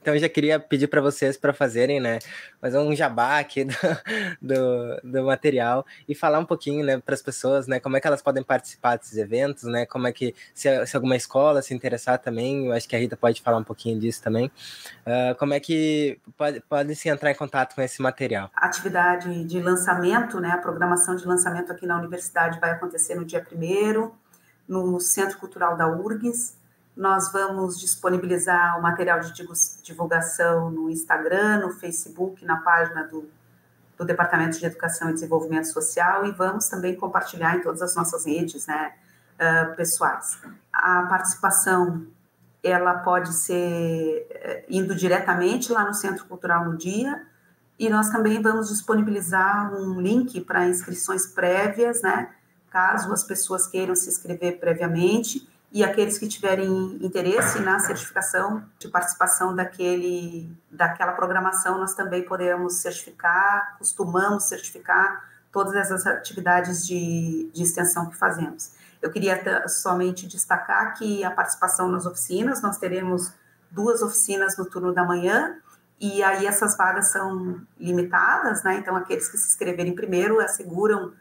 Então 0.02 0.14
eu 0.14 0.20
já 0.20 0.28
queria 0.28 0.58
pedir 0.58 0.88
para 0.88 1.00
vocês 1.00 1.36
para 1.36 1.52
fazerem, 1.52 2.00
né, 2.00 2.18
fazer 2.60 2.76
um 2.78 2.92
jabá 2.92 3.38
aqui 3.38 3.62
do, 3.64 3.72
do, 4.42 5.00
do 5.04 5.24
material 5.24 5.86
e 6.08 6.14
falar 6.14 6.40
um 6.40 6.44
pouquinho, 6.44 6.84
né, 6.84 6.98
para 6.98 7.14
as 7.14 7.22
pessoas, 7.22 7.68
né, 7.68 7.78
como 7.78 7.96
é 7.96 8.00
que 8.00 8.06
elas 8.08 8.20
podem 8.20 8.42
participar 8.42 8.96
desses 8.96 9.16
eventos, 9.16 9.62
né, 9.62 9.86
como 9.86 10.08
é 10.08 10.12
que 10.12 10.34
se, 10.52 10.86
se 10.86 10.96
alguma 10.96 11.14
escola 11.14 11.62
se 11.62 11.72
interessar 11.72 12.18
também, 12.18 12.66
eu 12.66 12.72
acho 12.72 12.88
que 12.88 12.96
a 12.96 12.98
Rita 12.98 13.16
pode 13.16 13.40
falar 13.40 13.58
um 13.58 13.64
pouquinho 13.64 13.98
disso 14.00 14.20
também, 14.20 14.50
uh, 15.06 15.36
como 15.38 15.54
é 15.54 15.60
que 15.60 16.18
pode, 16.36 16.60
pode 16.62 16.96
se 16.96 17.08
entrar 17.08 17.30
em 17.30 17.36
contato 17.36 17.76
com 17.76 17.80
esse 17.80 18.02
material? 18.02 18.50
A 18.56 18.66
atividade 18.66 19.44
de 19.44 19.60
lançamento, 19.60 20.40
né, 20.40 20.50
a 20.50 20.58
programação 20.58 21.14
de 21.14 21.24
lançamento 21.24 21.70
aqui 21.70 21.86
na 21.86 21.96
universidade 21.96 22.58
vai 22.58 22.72
acontecer 22.72 23.14
no 23.14 23.24
dia 23.24 23.40
primeiro 23.40 24.12
no 24.66 24.98
Centro 25.00 25.38
Cultural 25.38 25.76
da 25.76 25.86
URGS, 25.88 26.56
nós 26.96 27.32
vamos 27.32 27.80
disponibilizar 27.80 28.78
o 28.78 28.82
material 28.82 29.20
de 29.20 29.32
divulgação 29.82 30.70
no 30.70 30.90
Instagram, 30.90 31.60
no 31.60 31.70
Facebook, 31.70 32.44
na 32.44 32.58
página 32.58 33.04
do, 33.04 33.28
do 33.96 34.04
Departamento 34.04 34.58
de 34.58 34.66
Educação 34.66 35.08
e 35.08 35.14
Desenvolvimento 35.14 35.68
Social 35.68 36.26
e 36.26 36.32
vamos 36.32 36.68
também 36.68 36.94
compartilhar 36.94 37.56
em 37.56 37.62
todas 37.62 37.80
as 37.80 37.94
nossas 37.94 38.26
redes 38.26 38.66
né, 38.66 38.92
uh, 39.34 39.74
pessoais. 39.74 40.38
A 40.72 41.04
participação 41.04 42.06
ela 42.62 42.98
pode 42.98 43.32
ser 43.32 44.26
uh, 44.30 44.64
indo 44.68 44.94
diretamente 44.94 45.72
lá 45.72 45.86
no 45.86 45.94
Centro 45.94 46.26
Cultural 46.26 46.66
no 46.66 46.76
dia 46.76 47.22
e 47.78 47.88
nós 47.88 48.10
também 48.10 48.40
vamos 48.42 48.68
disponibilizar 48.68 49.74
um 49.74 49.98
link 49.98 50.42
para 50.42 50.68
inscrições 50.68 51.26
prévias, 51.26 52.02
né, 52.02 52.28
caso 52.70 53.10
as 53.12 53.24
pessoas 53.24 53.66
queiram 53.66 53.96
se 53.96 54.10
inscrever 54.10 54.60
previamente 54.60 55.50
e 55.72 55.82
aqueles 55.82 56.18
que 56.18 56.28
tiverem 56.28 56.98
interesse 57.00 57.58
na 57.60 57.78
certificação 57.78 58.62
de 58.78 58.88
participação 58.88 59.56
daquele, 59.56 60.54
daquela 60.70 61.12
programação, 61.12 61.78
nós 61.78 61.94
também 61.94 62.22
podemos 62.22 62.74
certificar, 62.74 63.76
costumamos 63.78 64.44
certificar 64.44 65.26
todas 65.50 65.74
essas 65.74 66.06
atividades 66.06 66.86
de, 66.86 67.50
de 67.54 67.62
extensão 67.62 68.10
que 68.10 68.16
fazemos. 68.16 68.72
Eu 69.00 69.10
queria 69.10 69.66
somente 69.66 70.26
destacar 70.26 70.94
que 70.94 71.24
a 71.24 71.30
participação 71.30 71.88
nas 71.88 72.04
oficinas, 72.04 72.60
nós 72.60 72.76
teremos 72.76 73.32
duas 73.70 74.02
oficinas 74.02 74.58
no 74.58 74.66
turno 74.66 74.92
da 74.92 75.04
manhã, 75.04 75.56
e 75.98 76.22
aí 76.22 76.46
essas 76.46 76.76
vagas 76.76 77.08
são 77.08 77.62
limitadas, 77.80 78.62
né? 78.62 78.76
Então, 78.76 78.94
aqueles 78.94 79.28
que 79.28 79.38
se 79.38 79.48
inscreverem 79.48 79.94
primeiro 79.94 80.38
asseguram 80.38 81.12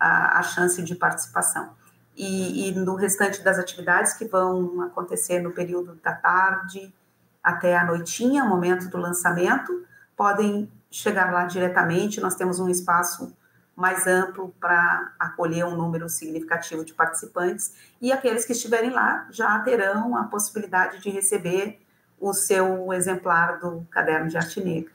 a, 0.00 0.38
a 0.38 0.42
chance 0.42 0.82
de 0.82 0.94
participação 0.94 1.76
e, 2.18 2.68
e, 2.68 2.72
no 2.72 2.96
restante 2.96 3.42
das 3.42 3.60
atividades 3.60 4.12
que 4.14 4.24
vão 4.24 4.82
acontecer 4.82 5.40
no 5.40 5.52
período 5.52 5.94
da 6.02 6.12
tarde 6.12 6.92
até 7.40 7.78
a 7.78 7.84
noitinha, 7.84 8.44
momento 8.44 8.88
do 8.88 8.98
lançamento, 8.98 9.86
podem 10.16 10.68
chegar 10.90 11.32
lá 11.32 11.44
diretamente. 11.44 12.20
Nós 12.20 12.34
temos 12.34 12.58
um 12.58 12.68
espaço 12.68 13.32
mais 13.76 14.08
amplo 14.08 14.52
para 14.60 15.12
acolher 15.16 15.64
um 15.64 15.76
número 15.76 16.08
significativo 16.08 16.84
de 16.84 16.92
participantes 16.92 17.74
e 18.02 18.10
aqueles 18.10 18.44
que 18.44 18.52
estiverem 18.52 18.90
lá 18.90 19.28
já 19.30 19.56
terão 19.60 20.16
a 20.16 20.24
possibilidade 20.24 21.00
de 21.00 21.10
receber 21.10 21.80
o 22.20 22.34
seu 22.34 22.92
exemplar 22.92 23.60
do 23.60 23.86
caderno 23.88 24.28
de 24.28 24.36
arte 24.36 24.60
negra. 24.60 24.90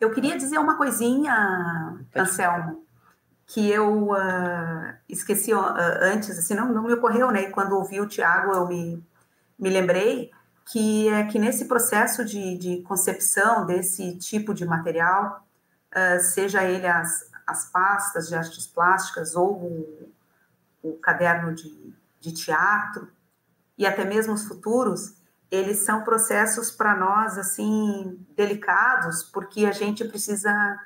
Eu 0.00 0.10
queria 0.10 0.38
dizer 0.38 0.58
uma 0.58 0.78
coisinha, 0.78 1.98
Anselmo, 2.16 2.83
que 3.46 3.70
eu 3.70 4.10
uh, 4.10 4.94
esqueci 5.08 5.52
uh, 5.52 5.74
antes, 6.02 6.38
assim, 6.38 6.54
não, 6.54 6.72
não 6.72 6.82
me 6.82 6.92
ocorreu, 6.92 7.30
né? 7.30 7.42
E 7.42 7.50
quando 7.50 7.76
ouvi 7.76 8.00
o 8.00 8.08
Tiago, 8.08 8.52
eu 8.52 8.66
me, 8.66 9.04
me 9.58 9.70
lembrei 9.70 10.30
que 10.70 11.08
é 11.08 11.24
que 11.24 11.38
nesse 11.38 11.66
processo 11.66 12.24
de, 12.24 12.56
de 12.56 12.82
concepção 12.82 13.66
desse 13.66 14.16
tipo 14.16 14.54
de 14.54 14.64
material, 14.64 15.46
uh, 15.94 16.20
seja 16.20 16.64
ele 16.64 16.86
as, 16.86 17.30
as 17.46 17.66
pastas 17.70 18.28
de 18.28 18.34
artes 18.34 18.66
plásticas 18.66 19.34
ou 19.34 19.52
o, 19.52 20.12
o 20.82 20.92
caderno 20.94 21.54
de, 21.54 21.94
de 22.20 22.32
teatro, 22.32 23.10
e 23.76 23.86
até 23.86 24.04
mesmo 24.04 24.32
os 24.32 24.44
futuros, 24.44 25.14
eles 25.50 25.78
são 25.84 26.02
processos 26.02 26.70
para 26.70 26.96
nós, 26.96 27.36
assim, 27.38 28.18
delicados, 28.34 29.22
porque 29.22 29.66
a 29.66 29.72
gente 29.72 30.04
precisa 30.04 30.80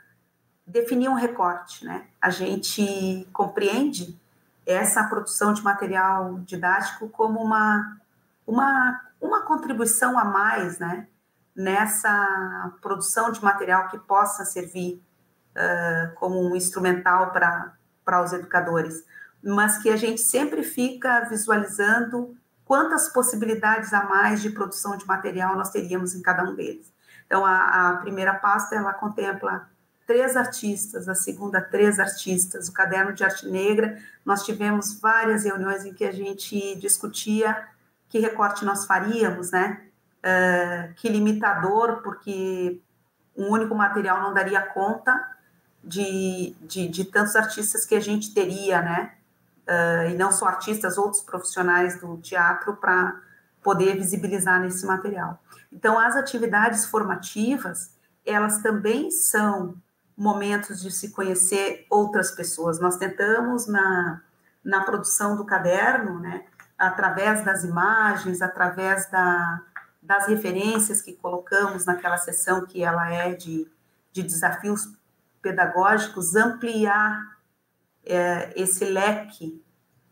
definir 0.69 1.09
um 1.09 1.15
recorte, 1.15 1.85
né? 1.85 2.07
A 2.21 2.31
gente 2.31 3.27
compreende 3.33 4.21
essa 4.67 5.03
produção 5.05 5.55
de 5.55 5.63
material 5.63 6.41
didático 6.41 7.09
como 7.09 7.41
uma, 7.41 7.99
uma, 8.47 9.01
uma 9.21 9.43
contribuição 9.43 10.19
a 10.19 10.25
mais, 10.25 10.79
né? 10.79 11.09
Nessa 11.57 12.73
produção 12.81 13.33
de 13.33 13.43
material 13.43 13.89
que 13.89 13.99
possa 13.99 14.45
servir 14.45 15.03
uh, 15.57 16.15
como 16.17 16.41
um 16.41 16.55
instrumental 16.55 17.33
para 17.33 18.23
os 18.23 18.33
educadores, 18.33 19.03
mas 19.43 19.79
que 19.79 19.89
a 19.89 19.97
gente 19.97 20.21
sempre 20.21 20.63
fica 20.63 21.23
visualizando 21.29 22.37
quantas 22.65 23.09
possibilidades 23.09 23.93
a 23.95 24.05
mais 24.05 24.43
de 24.43 24.51
produção 24.51 24.97
de 24.97 25.07
material 25.07 25.57
nós 25.57 25.71
teríamos 25.71 26.15
em 26.15 26.21
cada 26.21 26.45
um 26.45 26.55
deles. 26.55 26.93
Então, 27.27 27.45
a, 27.45 27.91
a 27.91 27.97
primeira 27.97 28.35
pasta, 28.35 28.77
ela 28.77 28.93
contempla 28.93 29.69
três 30.09 30.39
artistas, 30.39 31.07
a 31.07 31.15
segunda, 31.15 31.61
três 31.61 32.01
artistas, 32.01 32.67
o 32.67 32.73
caderno 32.73 33.13
de 33.13 33.23
arte 33.23 33.47
negra. 33.47 33.99
Nós 34.25 34.43
tivemos 34.43 34.99
várias 34.99 35.45
reuniões 35.45 35.85
em 35.85 35.93
que 35.93 36.03
a 36.03 36.11
gente 36.11 36.75
discutia 36.77 37.69
que 38.09 38.19
recorte 38.19 38.65
nós 38.65 38.87
faríamos, 38.87 39.51
né? 39.51 39.83
Uh, 40.21 40.95
que 40.95 41.11
limitador, 41.11 42.01
porque 42.03 42.81
um 43.37 43.51
único 43.51 43.75
material 43.75 44.23
não 44.23 44.33
daria 44.33 44.63
conta 44.63 45.15
de, 45.85 46.57
de, 46.63 46.89
de 46.89 47.05
tantos 47.05 47.37
artistas 47.37 47.85
que 47.85 47.95
a 47.95 48.01
gente 48.01 48.33
teria, 48.33 48.81
né? 48.81 49.13
Uh, 49.69 50.11
e 50.11 50.15
não 50.15 50.33
só 50.33 50.47
artistas, 50.47 50.97
outros 50.97 51.23
profissionais 51.23 52.01
do 52.01 52.17
teatro 52.17 52.75
para 52.77 53.21
poder 53.63 53.95
visibilizar 53.99 54.59
nesse 54.59 54.87
material. 54.87 55.39
Então, 55.71 55.99
as 55.99 56.17
atividades 56.17 56.87
formativas, 56.87 57.91
elas 58.25 58.63
também 58.63 59.11
são 59.11 59.77
momentos 60.19 60.83
de 60.83 60.91
se 60.91 61.13
conhecer 61.13 61.87
outras 61.89 62.33
pessoas. 62.33 62.81
Nós 62.81 62.97
tentamos, 62.97 63.69
na, 63.69 64.21
na 64.65 64.83
produção 64.83 65.37
do 65.37 65.45
caderno, 65.45 66.19
né, 66.19 66.45
através 66.77 67.45
das 67.45 67.63
imagens, 67.63 68.43
através 68.43 69.09
da, 69.09 69.63
das 70.03 70.27
referências 70.27 71.01
que 71.01 71.13
colocamos 71.13 71.87
naquela 71.87 72.19
sessão 72.19 72.67
que 72.67 72.83
ela 72.83 73.09
é 73.13 73.33
de, 73.35 73.71
de 74.13 74.23
desafios 74.25 74.89
pedagógicos, 75.41 76.35
ampliar 76.35 77.39
é, 78.05 78.53
esse 78.61 78.85
leque 78.85 79.63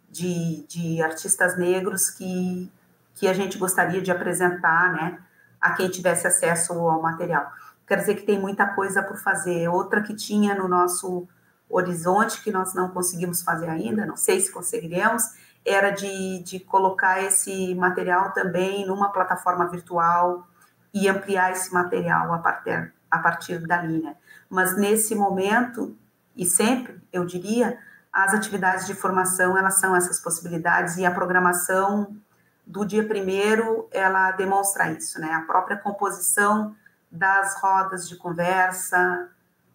de, 0.09 0.65
de 0.69 1.03
artistas 1.03 1.59
negros 1.59 2.11
que, 2.11 2.73
que 3.15 3.27
a 3.27 3.33
gente 3.33 3.59
gostaria 3.59 4.01
de 4.01 4.13
apresentar, 4.13 4.93
né, 4.93 5.19
a 5.61 5.73
quem 5.73 5.91
tivesse 5.91 6.29
acesso 6.29 6.75
ao 6.75 7.03
material. 7.03 7.51
Quer 7.87 7.99
dizer 7.99 8.17
que 8.17 8.23
tem 8.23 8.39
muita 8.39 8.67
coisa 8.67 9.03
por 9.03 9.17
fazer. 9.17 9.69
Outra 9.69 10.03
que 10.03 10.15
tinha 10.15 10.55
no 10.55 10.67
nosso 10.67 11.29
horizonte, 11.69 12.43
que 12.43 12.51
nós 12.51 12.75
não 12.75 12.89
conseguimos 12.91 13.43
fazer 13.43 13.69
ainda, 13.69 14.07
não 14.07 14.17
sei 14.17 14.41
se 14.41 14.53
conseguiremos, 14.53 15.23
era 15.65 15.91
de, 15.91 16.43
de 16.45 16.61
colocar 16.61 17.23
esse 17.23 17.75
material 17.75 18.33
também 18.33 18.87
numa 18.87 19.11
plataforma 19.11 19.67
virtual 19.69 20.47
e 20.95 21.09
ampliar 21.09 21.53
esse 21.53 21.73
material 21.75 22.33
a 22.33 22.39
partir, 22.39 22.93
a 23.11 23.19
partir 23.19 23.59
dali, 23.67 24.01
né? 24.01 24.17
Mas 24.49 24.77
nesse 24.77 25.15
momento, 25.15 25.97
e 26.37 26.47
sempre, 26.47 27.01
eu 27.13 27.25
diria, 27.25 27.79
as 28.13 28.33
atividades 28.33 28.87
de 28.87 28.95
formação, 28.95 29.59
elas 29.59 29.79
são 29.79 29.95
essas 29.95 30.21
possibilidades, 30.21 30.97
e 30.97 31.05
a 31.05 31.11
programação 31.11 32.17
do 32.65 32.85
dia 32.85 33.07
primeiro, 33.07 33.89
ela 33.93 34.31
demonstra 34.33 34.91
isso, 34.93 35.21
né? 35.21 35.33
A 35.33 35.43
própria 35.43 35.77
composição 35.77 36.75
das 37.17 37.61
rodas 37.61 38.09
de 38.09 38.17
conversa, 38.17 39.29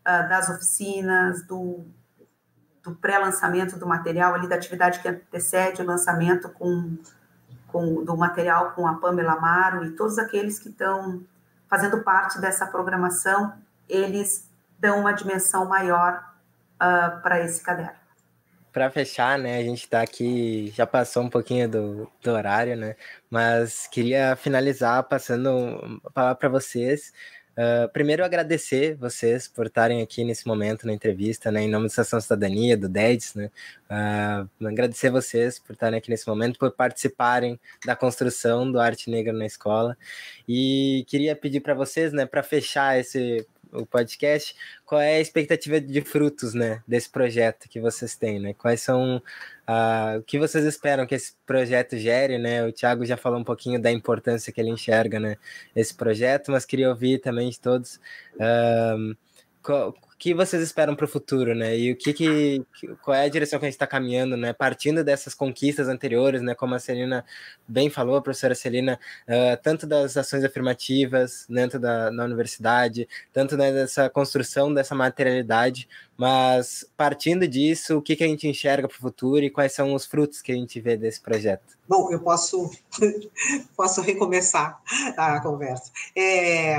ah, 0.03 0.21
das 0.23 0.49
oficinas, 0.49 1.45
do, 1.45 1.85
do 2.83 2.95
pré-lançamento 2.95 3.77
do 3.77 3.87
material, 3.87 4.33
ali 4.33 4.47
da 4.47 4.55
atividade 4.55 4.99
que 4.99 5.07
antecede 5.07 5.81
o 5.81 5.85
lançamento 5.85 6.49
com, 6.49 6.97
com, 7.67 8.03
do 8.03 8.15
material 8.17 8.71
com 8.71 8.87
a 8.87 8.95
Pamela 8.95 9.33
Amaro 9.33 9.85
e 9.85 9.91
todos 9.91 10.17
aqueles 10.17 10.59
que 10.59 10.69
estão 10.69 11.23
fazendo 11.67 12.03
parte 12.03 12.39
dessa 12.41 12.67
programação, 12.67 13.53
eles 13.87 14.49
dão 14.79 14.99
uma 14.99 15.13
dimensão 15.13 15.65
maior 15.65 16.33
uh, 16.75 17.21
para 17.21 17.39
esse 17.39 17.61
caderno 17.61 18.00
para 18.71 18.89
fechar, 18.89 19.37
né, 19.37 19.57
a 19.57 19.63
gente 19.63 19.83
está 19.83 20.01
aqui, 20.01 20.71
já 20.75 20.87
passou 20.87 21.23
um 21.23 21.29
pouquinho 21.29 21.67
do, 21.69 22.11
do 22.21 22.31
horário, 22.31 22.75
né, 22.75 22.95
mas 23.29 23.87
queria 23.87 24.35
finalizar 24.35 25.03
passando 25.03 25.99
a 26.05 26.09
palavra 26.09 26.35
para 26.35 26.49
vocês. 26.49 27.13
Uh, 27.51 27.91
primeiro, 27.91 28.23
agradecer 28.23 28.95
vocês 28.95 29.45
por 29.45 29.65
estarem 29.65 30.01
aqui 30.01 30.23
nesse 30.23 30.47
momento 30.47 30.87
na 30.87 30.93
entrevista, 30.93 31.51
né, 31.51 31.61
em 31.63 31.69
nome 31.69 31.83
da 31.83 31.87
Estação 31.87 32.19
Cidadania, 32.21 32.77
do 32.77 32.87
DEDS, 32.87 33.35
né, 33.35 33.51
uh, 33.89 34.65
agradecer 34.67 35.09
vocês 35.09 35.59
por 35.59 35.73
estarem 35.73 35.99
aqui 35.99 36.09
nesse 36.09 36.27
momento, 36.27 36.57
por 36.57 36.71
participarem 36.71 37.59
da 37.85 37.95
construção 37.95 38.71
do 38.71 38.79
Arte 38.79 39.09
Negra 39.11 39.33
na 39.33 39.45
escola, 39.45 39.97
e 40.47 41.03
queria 41.07 41.35
pedir 41.35 41.59
para 41.59 41.73
vocês, 41.73 42.13
né, 42.13 42.25
para 42.25 42.41
fechar 42.41 42.97
esse 42.97 43.45
o 43.71 43.85
podcast, 43.85 44.55
qual 44.85 45.01
é 45.01 45.15
a 45.15 45.19
expectativa 45.19 45.79
de 45.79 46.01
frutos, 46.01 46.53
né, 46.53 46.83
desse 46.87 47.09
projeto 47.09 47.69
que 47.69 47.79
vocês 47.79 48.15
têm, 48.15 48.39
né? 48.39 48.53
Quais 48.53 48.81
são 48.81 49.17
uh, 49.17 50.19
o 50.19 50.23
que 50.23 50.37
vocês 50.37 50.65
esperam 50.65 51.05
que 51.05 51.15
esse 51.15 51.33
projeto 51.45 51.97
gere, 51.97 52.37
né? 52.37 52.65
O 52.65 52.71
Thiago 52.71 53.05
já 53.05 53.17
falou 53.17 53.39
um 53.39 53.43
pouquinho 53.43 53.81
da 53.81 53.91
importância 53.91 54.51
que 54.51 54.59
ele 54.59 54.69
enxerga, 54.69 55.19
né, 55.19 55.37
esse 55.75 55.93
projeto, 55.93 56.51
mas 56.51 56.65
queria 56.65 56.89
ouvir 56.89 57.19
também 57.19 57.49
de 57.49 57.59
todos 57.59 57.95
uh, 58.35 59.15
qual, 59.63 59.93
que 60.21 60.35
vocês 60.35 60.61
esperam 60.61 60.95
para 60.95 61.05
o 61.05 61.07
futuro, 61.07 61.55
né? 61.55 61.75
E 61.75 61.91
o 61.93 61.95
que, 61.95 62.13
que 62.13 62.63
qual 63.01 63.17
é 63.17 63.25
a 63.25 63.27
direção 63.27 63.57
que 63.57 63.65
a 63.65 63.67
gente 63.67 63.73
está 63.73 63.87
caminhando, 63.87 64.37
né? 64.37 64.53
Partindo 64.53 65.03
dessas 65.03 65.33
conquistas 65.33 65.87
anteriores, 65.87 66.43
né? 66.43 66.53
Como 66.53 66.75
a 66.75 66.79
Celina 66.79 67.25
bem 67.67 67.89
falou, 67.89 68.17
a 68.17 68.21
professora 68.21 68.53
Celina, 68.53 68.99
uh, 69.27 69.59
tanto 69.63 69.87
das 69.87 70.15
ações 70.15 70.43
afirmativas 70.43 71.47
dentro 71.49 71.79
da, 71.79 72.11
da 72.11 72.23
universidade, 72.23 73.09
tanto 73.33 73.57
né, 73.57 73.71
dessa 73.71 74.11
construção 74.11 74.71
dessa 74.71 74.93
materialidade, 74.93 75.89
mas 76.21 76.85
partindo 76.95 77.47
disso, 77.47 77.97
o 77.97 78.01
que, 78.01 78.15
que 78.15 78.23
a 78.23 78.27
gente 78.27 78.47
enxerga 78.47 78.87
para 78.87 78.95
o 78.95 79.01
futuro 79.01 79.43
e 79.43 79.49
quais 79.49 79.73
são 79.73 79.95
os 79.95 80.05
frutos 80.05 80.39
que 80.39 80.51
a 80.51 80.55
gente 80.55 80.79
vê 80.79 80.95
desse 80.95 81.19
projeto? 81.19 81.75
Bom, 81.89 82.11
eu 82.11 82.19
posso, 82.19 82.69
posso 83.75 84.01
recomeçar 84.01 84.79
a 85.17 85.41
conversa. 85.41 85.91
É, 86.15 86.75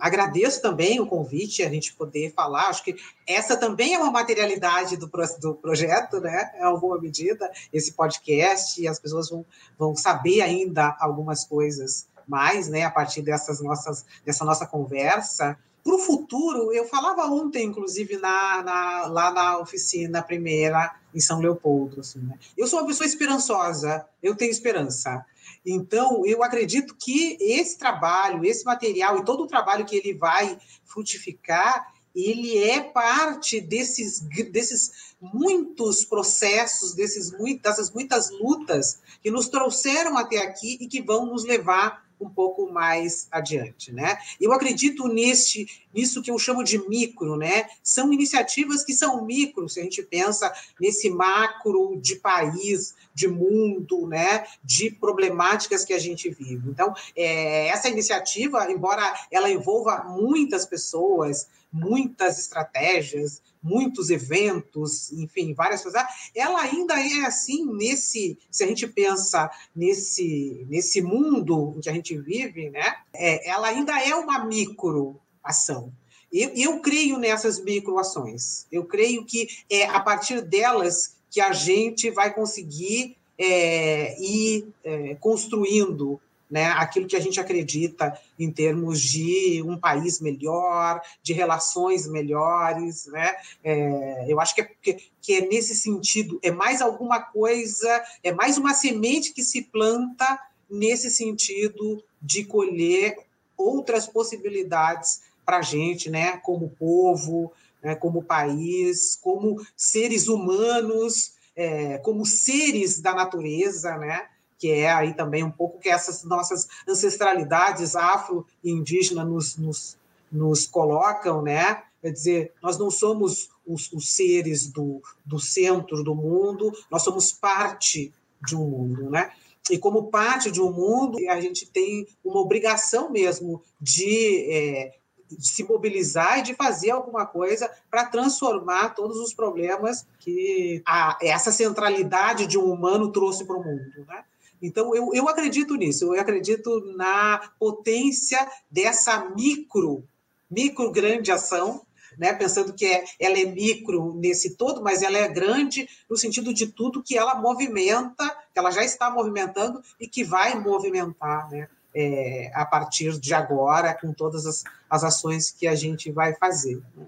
agradeço 0.00 0.62
também 0.62 0.98
o 1.00 1.06
convite, 1.06 1.62
a 1.62 1.68
gente 1.68 1.92
poder 1.92 2.32
falar. 2.32 2.70
Acho 2.70 2.82
que 2.82 2.96
essa 3.26 3.58
também 3.58 3.92
é 3.92 3.98
uma 3.98 4.10
materialidade 4.10 4.96
do, 4.96 5.06
do 5.38 5.54
projeto, 5.54 6.18
né? 6.18 6.50
Em 6.58 6.62
alguma 6.62 6.98
medida, 6.98 7.52
esse 7.70 7.92
podcast, 7.92 8.80
e 8.80 8.88
as 8.88 8.98
pessoas 8.98 9.28
vão, 9.28 9.44
vão 9.78 9.94
saber 9.94 10.40
ainda 10.40 10.96
algumas 10.98 11.44
coisas 11.44 12.08
mais, 12.26 12.68
né, 12.68 12.84
a 12.84 12.90
partir 12.90 13.20
dessas 13.20 13.60
nossas, 13.60 14.06
dessa 14.24 14.46
nossa 14.46 14.66
conversa. 14.66 15.58
Para 15.84 15.94
o 15.94 15.98
futuro, 15.98 16.72
eu 16.72 16.86
falava 16.86 17.26
ontem, 17.26 17.66
inclusive, 17.66 18.16
na, 18.16 18.62
na, 18.62 19.06
lá 19.06 19.32
na 19.32 19.58
oficina 19.58 20.22
primeira, 20.22 20.94
em 21.14 21.20
São 21.20 21.40
Leopoldo. 21.40 22.00
Assim, 22.00 22.20
né? 22.20 22.38
Eu 22.56 22.66
sou 22.66 22.78
uma 22.78 22.86
pessoa 22.86 23.06
esperançosa, 23.06 24.06
eu 24.22 24.36
tenho 24.36 24.50
esperança. 24.50 25.24
Então, 25.64 26.24
eu 26.26 26.42
acredito 26.42 26.94
que 26.94 27.36
esse 27.40 27.78
trabalho, 27.78 28.44
esse 28.44 28.64
material 28.64 29.18
e 29.18 29.24
todo 29.24 29.42
o 29.42 29.46
trabalho 29.46 29.84
que 29.84 29.96
ele 29.96 30.14
vai 30.14 30.58
frutificar, 30.84 31.92
ele 32.14 32.58
é 32.58 32.80
parte 32.80 33.60
desses, 33.60 34.20
desses 34.20 35.14
muitos 35.20 36.04
processos, 36.04 36.94
desses, 36.94 37.30
dessas 37.60 37.90
muitas 37.90 38.30
lutas 38.30 39.00
que 39.22 39.30
nos 39.30 39.48
trouxeram 39.48 40.18
até 40.18 40.38
aqui 40.38 40.76
e 40.80 40.86
que 40.86 41.00
vão 41.00 41.26
nos 41.26 41.44
levar 41.44 42.01
um 42.22 42.30
pouco 42.30 42.70
mais 42.70 43.26
adiante, 43.30 43.92
né? 43.92 44.18
Eu 44.40 44.52
acredito 44.52 45.08
neste, 45.08 45.66
nisso 45.92 46.22
que 46.22 46.30
eu 46.30 46.38
chamo 46.38 46.62
de 46.62 46.78
micro, 46.88 47.36
né? 47.36 47.66
São 47.82 48.12
iniciativas 48.12 48.84
que 48.84 48.92
são 48.92 49.24
micro, 49.24 49.68
se 49.68 49.80
a 49.80 49.82
gente 49.82 50.02
pensa 50.02 50.52
nesse 50.80 51.10
macro 51.10 51.98
de 52.00 52.16
país, 52.16 52.94
de 53.14 53.28
mundo, 53.28 54.06
né? 54.06 54.46
De 54.64 54.90
problemáticas 54.90 55.84
que 55.84 55.92
a 55.92 55.98
gente 55.98 56.30
vive. 56.30 56.70
Então, 56.70 56.94
é, 57.16 57.68
essa 57.68 57.88
iniciativa, 57.88 58.70
embora 58.70 59.02
ela 59.30 59.50
envolva 59.50 60.04
muitas 60.04 60.64
pessoas, 60.64 61.46
muitas 61.72 62.38
estratégias, 62.38 63.40
muitos 63.62 64.10
eventos, 64.10 65.10
enfim, 65.12 65.54
várias 65.54 65.82
coisas, 65.82 66.02
ela 66.34 66.60
ainda 66.60 67.00
é 67.00 67.24
assim 67.24 67.64
nesse, 67.64 68.38
se 68.50 68.64
a 68.64 68.66
gente 68.66 68.86
pensa 68.86 69.50
nesse 69.74 70.66
nesse 70.68 71.00
mundo 71.00 71.78
que 71.82 71.88
a 71.88 71.92
gente 71.92 72.16
vive, 72.18 72.70
né? 72.70 72.96
É, 73.14 73.48
ela 73.48 73.68
ainda 73.68 73.98
é 74.00 74.14
uma 74.14 74.44
micro 74.44 75.20
ação. 75.42 75.92
Eu, 76.32 76.50
eu 76.54 76.80
creio 76.80 77.18
nessas 77.18 77.62
microações. 77.62 78.66
Eu 78.72 78.84
creio 78.84 79.24
que 79.24 79.48
é 79.68 79.84
a 79.84 80.00
partir 80.00 80.40
delas 80.40 81.16
que 81.30 81.40
a 81.40 81.52
gente 81.52 82.10
vai 82.10 82.32
conseguir 82.32 83.16
é, 83.38 84.20
ir 84.20 84.66
é, 84.84 85.14
construindo 85.16 86.20
né, 86.52 86.66
aquilo 86.66 87.06
que 87.06 87.16
a 87.16 87.20
gente 87.20 87.40
acredita 87.40 88.12
em 88.38 88.50
termos 88.50 89.00
de 89.00 89.62
um 89.66 89.78
país 89.78 90.20
melhor, 90.20 91.00
de 91.22 91.32
relações 91.32 92.06
melhores. 92.06 93.06
Né? 93.06 93.34
É, 93.64 94.26
eu 94.28 94.38
acho 94.38 94.54
que 94.54 94.60
é, 94.60 94.70
que 95.18 95.34
é 95.34 95.48
nesse 95.48 95.74
sentido, 95.74 96.38
é 96.42 96.50
mais 96.50 96.82
alguma 96.82 97.22
coisa, 97.22 98.04
é 98.22 98.32
mais 98.32 98.58
uma 98.58 98.74
semente 98.74 99.32
que 99.32 99.42
se 99.42 99.62
planta 99.62 100.38
nesse 100.68 101.10
sentido 101.10 102.04
de 102.20 102.44
colher 102.44 103.16
outras 103.56 104.06
possibilidades 104.06 105.22
para 105.46 105.56
a 105.56 105.62
gente, 105.62 106.10
né, 106.10 106.36
como 106.36 106.68
povo, 106.68 107.50
né, 107.82 107.94
como 107.94 108.22
país, 108.22 109.18
como 109.22 109.56
seres 109.74 110.28
humanos, 110.28 111.32
é, 111.56 111.96
como 111.98 112.26
seres 112.26 113.00
da 113.00 113.14
natureza, 113.14 113.96
né? 113.96 114.26
Que 114.62 114.70
é 114.70 114.92
aí 114.92 115.12
também 115.12 115.42
um 115.42 115.50
pouco 115.50 115.80
que 115.80 115.88
essas 115.88 116.22
nossas 116.22 116.68
ancestralidades 116.88 117.96
afro 117.96 118.46
e 118.62 118.70
indígena 118.70 119.24
nos, 119.24 119.56
nos, 119.56 119.98
nos 120.30 120.68
colocam, 120.68 121.42
né? 121.42 121.82
Quer 122.00 122.12
dizer, 122.12 122.52
nós 122.62 122.78
não 122.78 122.88
somos 122.88 123.50
os, 123.66 123.92
os, 123.92 124.14
seres 124.14 124.68
do, 124.68 125.02
do 125.26 125.40
centro 125.40 126.04
do 126.04 126.14
mundo, 126.14 126.70
nós 126.88 127.02
somos 127.02 127.32
parte 127.32 128.14
de 128.40 128.54
um 128.54 128.64
mundo, 128.64 129.10
né? 129.10 129.32
E 129.68 129.76
como 129.76 130.12
parte 130.12 130.48
de 130.48 130.62
um 130.62 130.72
mundo, 130.72 131.18
a 131.28 131.40
gente 131.40 131.66
tem 131.66 132.06
uma 132.24 132.38
obrigação 132.38 133.10
mesmo 133.10 133.60
de 133.80 134.46
é, 134.48 134.92
de 135.28 135.48
se 135.48 135.64
mobilizar 135.64 136.38
e 136.38 136.42
de 136.42 136.54
fazer 136.54 136.90
alguma 136.90 137.26
coisa 137.26 137.68
para 137.90 138.04
transformar 138.04 138.90
todos 138.90 139.18
os 139.18 139.34
problemas 139.34 140.06
que 140.20 140.82
a, 140.86 141.18
essa 141.20 141.50
centralidade 141.50 142.46
de 142.46 142.58
um 142.58 142.70
humano 142.70 143.10
trouxe 143.10 143.44
para 143.44 143.56
o 143.56 143.64
mundo. 143.64 144.06
Né? 144.06 144.24
Então, 144.62 144.94
eu, 144.94 145.12
eu 145.12 145.28
acredito 145.28 145.74
nisso, 145.74 146.14
eu 146.14 146.20
acredito 146.20 146.94
na 146.96 147.50
potência 147.58 148.38
dessa 148.70 149.28
micro, 149.34 150.04
micro 150.48 150.92
grande 150.92 151.32
ação, 151.32 151.84
né? 152.16 152.32
pensando 152.32 152.72
que 152.72 152.86
é, 152.86 153.04
ela 153.18 153.38
é 153.38 153.44
micro 153.44 154.14
nesse 154.14 154.54
todo, 154.56 154.80
mas 154.80 155.02
ela 155.02 155.18
é 155.18 155.26
grande 155.26 155.88
no 156.08 156.16
sentido 156.16 156.54
de 156.54 156.68
tudo 156.68 157.02
que 157.02 157.18
ela 157.18 157.34
movimenta, 157.34 158.28
que 158.52 158.58
ela 158.58 158.70
já 158.70 158.84
está 158.84 159.10
movimentando 159.10 159.82
e 159.98 160.06
que 160.06 160.22
vai 160.22 160.58
movimentar 160.58 161.50
né? 161.50 161.68
É, 161.94 162.50
a 162.54 162.64
partir 162.64 163.18
de 163.20 163.34
agora, 163.34 163.92
com 163.92 164.14
todas 164.14 164.46
as, 164.46 164.64
as 164.88 165.04
ações 165.04 165.50
que 165.50 165.66
a 165.66 165.74
gente 165.74 166.10
vai 166.10 166.34
fazer. 166.36 166.80
Né? 166.96 167.06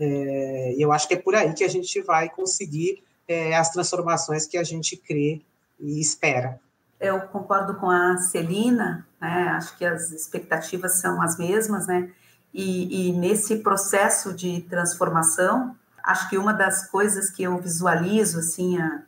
É, 0.00 0.74
eu 0.76 0.90
acho 0.90 1.06
que 1.06 1.14
é 1.14 1.16
por 1.16 1.36
aí 1.36 1.54
que 1.54 1.62
a 1.62 1.68
gente 1.68 2.00
vai 2.02 2.28
conseguir 2.28 3.04
é, 3.28 3.54
as 3.54 3.70
transformações 3.70 4.44
que 4.44 4.58
a 4.58 4.64
gente 4.64 4.96
crê 4.96 5.42
e 5.78 6.00
espera. 6.00 6.60
Eu 6.98 7.20
concordo 7.22 7.74
com 7.74 7.90
a 7.90 8.16
Celina, 8.18 9.06
né? 9.20 9.48
acho 9.50 9.76
que 9.76 9.84
as 9.84 10.10
expectativas 10.12 10.98
são 10.98 11.20
as 11.20 11.36
mesmas, 11.36 11.86
né? 11.86 12.10
E, 12.52 13.10
e, 13.10 13.12
nesse 13.12 13.56
processo 13.56 14.32
de 14.32 14.62
transformação, 14.62 15.76
acho 16.02 16.28
que 16.30 16.38
uma 16.38 16.54
das 16.54 16.88
coisas 16.88 17.28
que 17.28 17.42
eu 17.42 17.58
visualizo, 17.58 18.38
assim, 18.38 18.80
a, 18.80 19.02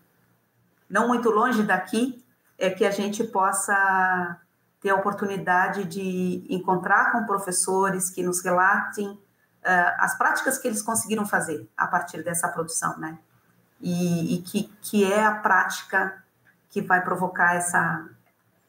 não 0.88 1.08
muito 1.08 1.30
longe 1.30 1.62
daqui, 1.62 2.22
é 2.58 2.68
que 2.68 2.84
a 2.84 2.90
gente 2.90 3.24
possa 3.24 4.38
ter 4.80 4.90
a 4.90 4.96
oportunidade 4.96 5.84
de 5.84 6.46
encontrar 6.50 7.12
com 7.12 7.24
professores 7.24 8.10
que 8.10 8.22
nos 8.22 8.42
relatem 8.42 9.08
uh, 9.08 9.18
as 9.98 10.16
práticas 10.16 10.58
que 10.58 10.68
eles 10.68 10.82
conseguiram 10.82 11.24
fazer 11.24 11.68
a 11.76 11.86
partir 11.86 12.22
dessa 12.22 12.48
produção, 12.48 12.98
né? 12.98 13.18
E, 13.80 14.34
e 14.34 14.42
que, 14.42 14.64
que 14.82 15.10
é 15.10 15.24
a 15.24 15.34
prática 15.36 16.22
que 16.82 16.86
vai 16.86 17.02
provocar 17.02 17.54
essa, 17.54 18.06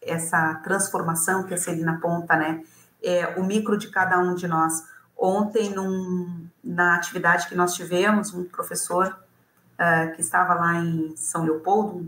essa 0.02 0.56
transformação 0.56 1.44
que 1.44 1.54
a 1.54 1.58
Celina 1.58 1.94
aponta, 1.94 2.36
né? 2.36 2.64
É, 3.02 3.28
o 3.40 3.44
micro 3.44 3.78
de 3.78 3.90
cada 3.90 4.20
um 4.20 4.36
de 4.36 4.48
nós. 4.48 4.84
Ontem, 5.18 5.70
num, 5.70 6.48
na 6.64 6.96
atividade 6.96 7.48
que 7.48 7.56
nós 7.56 7.74
tivemos, 7.74 8.34
um 8.34 8.44
professor 8.46 9.08
uh, 9.08 10.16
que 10.16 10.22
estava 10.22 10.54
lá 10.54 10.76
em 10.76 11.16
São 11.16 11.44
Leopoldo, 11.44 12.06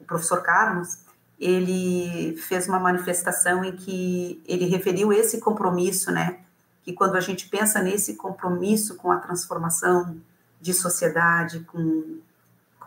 o 0.00 0.04
professor 0.04 0.42
Carlos, 0.42 0.98
ele 1.38 2.36
fez 2.36 2.68
uma 2.68 2.78
manifestação 2.78 3.64
em 3.64 3.72
que 3.72 4.42
ele 4.46 4.66
referiu 4.66 5.12
esse 5.12 5.40
compromisso, 5.40 6.10
né? 6.10 6.40
Que 6.82 6.92
quando 6.92 7.16
a 7.16 7.20
gente 7.20 7.48
pensa 7.48 7.82
nesse 7.82 8.16
compromisso 8.16 8.96
com 8.96 9.10
a 9.10 9.18
transformação 9.18 10.16
de 10.60 10.72
sociedade, 10.72 11.60
com 11.60 12.18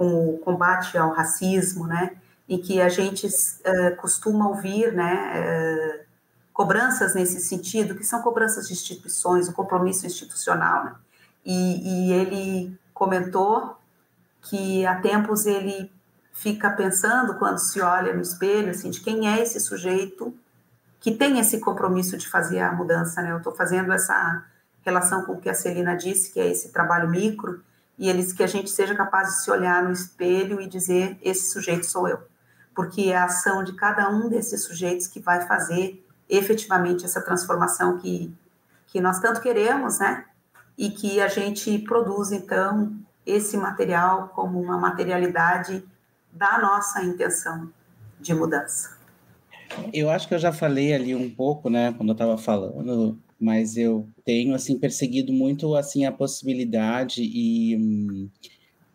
com 0.02 0.34
o 0.34 0.38
combate 0.40 0.98
ao 0.98 1.12
racismo, 1.12 1.86
né, 1.86 2.14
em 2.52 2.58
que 2.58 2.82
a 2.82 2.90
gente 2.90 3.28
uh, 3.28 3.96
costuma 3.96 4.50
ouvir, 4.50 4.92
né, 4.92 5.34
uh, 5.40 6.06
cobranças 6.52 7.16
nesse 7.16 7.40
sentido, 7.40 7.96
que 7.96 8.04
são 8.04 8.22
cobranças 8.22 8.68
de 8.68 8.74
instituições, 8.74 9.48
o 9.48 9.54
compromisso 9.54 10.06
institucional, 10.06 10.84
né? 10.84 10.96
e, 11.46 12.10
e 12.10 12.14
ele 12.14 12.78
comentou 12.94 13.78
que 14.42 14.86
há 14.86 15.00
tempos 15.00 15.46
ele 15.46 15.90
fica 16.34 16.70
pensando 16.72 17.36
quando 17.36 17.58
se 17.58 17.80
olha 17.80 18.14
no 18.14 18.22
espelho, 18.22 18.72
assim, 18.72 18.90
de 18.90 19.00
quem 19.00 19.30
é 19.30 19.42
esse 19.42 19.58
sujeito 19.58 20.38
que 21.00 21.12
tem 21.12 21.40
esse 21.40 21.60
compromisso 21.60 22.18
de 22.18 22.28
fazer 22.28 22.60
a 22.60 22.74
mudança, 22.74 23.22
né? 23.22 23.32
Eu 23.32 23.38
estou 23.38 23.56
fazendo 23.56 23.94
essa 23.94 24.44
relação 24.84 25.24
com 25.24 25.34
o 25.34 25.42
que 25.42 25.50
a 25.50 25.54
Celina 25.54 25.96
disse, 25.96 26.34
que 26.34 26.40
é 26.40 26.52
esse 26.52 26.70
trabalho 26.70 27.10
micro, 27.10 27.64
e 27.98 28.10
eles 28.10 28.34
que 28.34 28.44
a 28.44 28.48
gente 28.48 28.70
seja 28.70 28.94
capaz 28.94 29.30
de 29.30 29.44
se 29.44 29.52
olhar 29.52 29.82
no 29.84 29.92
espelho 29.92 30.60
e 30.60 30.68
dizer 30.68 31.18
esse 31.22 31.50
sujeito 31.50 31.86
sou 31.86 32.08
eu, 32.10 32.20
porque 32.76 33.04
é 33.04 33.16
a 33.16 33.26
ação 33.26 33.64
de 33.64 33.74
cada 33.74 34.10
um 34.10 34.30
desses 34.30 34.64
sujeitos 34.64 35.08
que 35.08 35.20
vai 35.20 35.46
fazer 35.48 36.06
efetivamente 36.30 37.06
essa 37.06 37.22
transformação 37.22 37.98
que 37.98 38.34
que 38.88 39.00
nós 39.00 39.20
tanto 39.20 39.40
queremos, 39.40 40.00
né? 40.00 40.26
E 40.78 40.90
que 40.90 41.22
a 41.22 41.30
gente 41.30 41.80
produz 41.80 42.34
então 42.34 42.94
esse 43.26 43.56
material 43.56 44.30
como 44.36 44.62
uma 44.62 44.78
materialidade 44.78 45.82
da 46.30 46.60
nossa 46.60 47.02
intenção 47.02 47.72
de 48.20 48.34
mudança. 48.34 48.98
Eu 49.94 50.10
acho 50.10 50.28
que 50.28 50.34
eu 50.34 50.40
já 50.40 50.52
falei 50.52 50.94
ali 50.94 51.16
um 51.16 51.30
pouco, 51.30 51.70
né, 51.70 51.94
quando 51.94 52.10
eu 52.10 52.14
estava 52.14 52.38
falando 52.38 53.18
mas 53.42 53.76
eu 53.76 54.08
tenho 54.24 54.54
assim 54.54 54.78
perseguido 54.78 55.34
muito 55.34 55.76
assim 55.76 56.06
a 56.06 56.12
possibilidade 56.12 57.24
e 57.24 57.76
hum, 57.76 58.30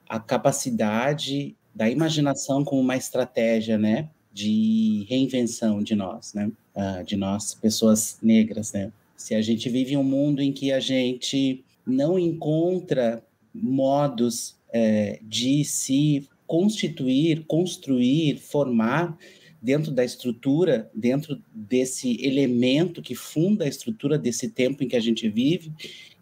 a 0.08 0.20
capacidade 0.20 1.56
da 1.76 1.90
imaginação 1.90 2.64
como 2.64 2.80
uma 2.80 2.96
estratégia, 2.96 3.76
né, 3.76 4.08
de 4.32 5.04
reinvenção 5.10 5.82
de 5.82 5.94
nós, 5.94 6.32
né, 6.32 6.50
uh, 6.74 7.04
de 7.04 7.16
nós 7.16 7.54
pessoas 7.54 8.18
negras, 8.22 8.72
né. 8.72 8.90
Se 9.14 9.34
a 9.34 9.42
gente 9.42 9.68
vive 9.68 9.94
um 9.96 10.02
mundo 10.02 10.40
em 10.40 10.52
que 10.52 10.72
a 10.72 10.80
gente 10.80 11.62
não 11.86 12.18
encontra 12.18 13.22
modos 13.54 14.56
é, 14.72 15.18
de 15.22 15.64
se 15.64 16.28
constituir, 16.46 17.44
construir, 17.46 18.38
formar 18.38 19.16
dentro 19.60 19.90
da 19.90 20.04
estrutura, 20.04 20.90
dentro 20.94 21.42
desse 21.52 22.22
elemento 22.24 23.02
que 23.02 23.14
funda 23.14 23.64
a 23.64 23.68
estrutura 23.68 24.18
desse 24.18 24.50
tempo 24.50 24.84
em 24.84 24.88
que 24.88 24.96
a 24.96 25.00
gente 25.00 25.28
vive, 25.28 25.72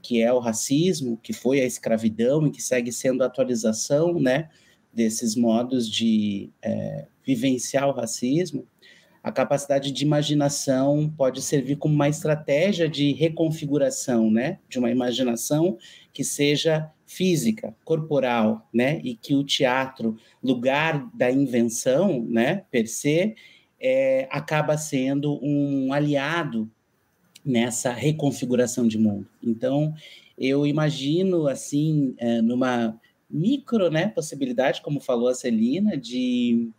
que 0.01 0.21
é 0.21 0.33
o 0.33 0.39
racismo, 0.39 1.19
que 1.23 1.33
foi 1.33 1.61
a 1.61 1.67
escravidão 1.67 2.47
e 2.47 2.51
que 2.51 2.63
segue 2.63 2.93
sendo 2.93 3.23
a 3.23 3.27
atualização, 3.27 4.21
né, 4.21 4.49
desses 4.95 5.35
modos 5.35 5.91
de 5.91 6.51
é, 6.63 7.07
vivenciar 7.25 7.89
o 7.89 7.93
racismo, 7.93 8.67
a 9.23 9.33
capacidade 9.33 9.91
de 9.91 10.05
imaginação 10.05 11.11
pode 11.17 11.41
servir 11.41 11.77
como 11.77 11.95
uma 11.95 12.11
estratégia 12.11 12.87
de 12.87 13.13
reconfiguração, 13.13 14.31
né, 14.31 14.59
de 14.69 14.79
uma 14.79 14.91
imaginação 14.91 15.79
que 16.13 16.23
seja 16.23 16.91
física, 17.07 17.75
corporal, 17.87 18.69
né, 18.73 19.01
e 19.03 19.15
que 19.15 19.35
o 19.35 19.43
teatro, 19.43 20.19
lugar 20.43 21.11
da 21.15 21.31
invenção, 21.31 22.23
né, 22.29 22.65
per 22.71 22.87
se, 22.87 23.35
é, 23.81 24.29
acaba 24.31 24.77
sendo 24.77 25.39
um 25.43 25.91
aliado 25.93 26.71
nessa 27.43 27.93
reconfiguração 27.93 28.87
de 28.87 28.99
mundo. 28.99 29.27
Então, 29.43 29.95
eu 30.37 30.67
imagino, 30.67 31.47
assim, 31.47 32.15
é, 32.19 32.43
numa 32.43 32.99
micro, 33.35 33.91
né, 33.91 34.09
possibilidade, 34.09 34.80
como 34.80 35.01
falou 35.01 35.28
a 35.28 35.35
Celina, 35.35 35.97
de 35.97 36.70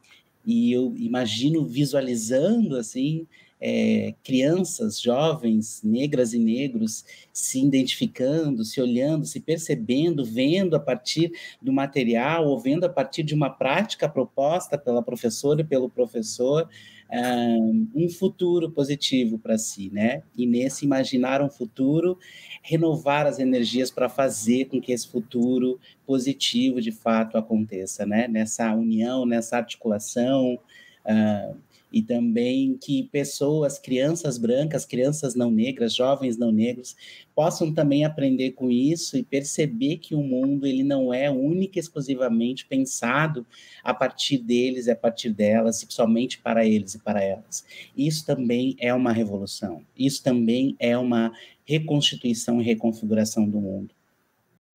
e 0.47 0.71
eu 0.71 0.95
imagino 0.95 1.65
visualizando 1.65 2.77
assim 2.77 3.25
é, 3.59 4.13
crianças, 4.23 5.01
jovens, 5.01 5.81
negras 5.83 6.33
e 6.33 6.39
negros, 6.39 7.03
se 7.33 7.63
identificando, 7.63 8.63
se 8.63 8.79
olhando, 8.79 9.25
se 9.25 9.39
percebendo, 9.39 10.23
vendo 10.23 10.75
a 10.75 10.79
partir 10.79 11.31
do 11.61 11.73
material 11.73 12.47
ou 12.47 12.59
vendo 12.59 12.83
a 12.83 12.89
partir 12.89 13.23
de 13.23 13.33
uma 13.33 13.49
prática 13.49 14.07
proposta 14.07 14.77
pela 14.77 15.01
professora 15.01 15.61
e 15.61 15.65
pelo 15.65 15.89
professor 15.89 16.69
um 17.11 18.09
futuro 18.09 18.71
positivo 18.71 19.37
para 19.37 19.57
si, 19.57 19.89
né? 19.91 20.23
E 20.35 20.45
nesse 20.45 20.85
imaginar 20.85 21.41
um 21.41 21.49
futuro, 21.49 22.17
renovar 22.61 23.27
as 23.27 23.39
energias 23.39 23.91
para 23.91 24.09
fazer 24.09 24.65
com 24.65 24.81
que 24.81 24.91
esse 24.91 25.07
futuro 25.07 25.79
positivo 26.05 26.81
de 26.81 26.91
fato 26.91 27.37
aconteça, 27.37 28.05
né? 28.05 28.27
Nessa 28.27 28.73
união, 28.73 29.25
nessa 29.25 29.57
articulação, 29.57 30.59
uh, 31.05 31.55
e 31.95 32.01
também 32.01 32.77
que 32.77 33.03
pessoas, 33.03 33.79
crianças 33.79 34.37
brancas, 34.37 34.83
crianças 34.85 35.33
não 35.33 35.49
negras, 35.49 35.95
jovens 35.95 36.37
não 36.37 36.51
negros, 36.51 36.93
possam 37.33 37.73
também 37.73 38.03
aprender 38.03 38.51
com 38.51 38.69
isso 38.69 39.17
e 39.17 39.23
perceber 39.23 39.99
que 39.99 40.13
o 40.13 40.21
mundo 40.21 40.67
ele 40.67 40.83
não 40.83 41.13
é 41.13 41.31
única 41.31 41.79
e 41.79 41.81
exclusivamente 41.81 42.65
pensado 42.65 43.47
a 43.81 43.93
partir 43.93 44.39
deles, 44.39 44.87
e 44.87 44.91
a 44.91 44.95
partir 44.95 45.29
delas, 45.29 45.83
e 45.83 45.93
somente 45.93 46.37
para 46.37 46.65
eles 46.65 46.95
e 46.95 46.99
para 46.99 47.23
elas. 47.23 47.65
Isso 47.95 48.25
também 48.25 48.75
é 48.77 48.93
uma 48.93 49.13
revolução. 49.13 49.81
Isso 49.97 50.21
também 50.21 50.75
é 50.77 50.97
uma 50.97 51.31
reconstituição 51.63 52.59
e 52.59 52.65
reconfiguração 52.65 53.47
do 53.47 53.61
mundo. 53.61 53.95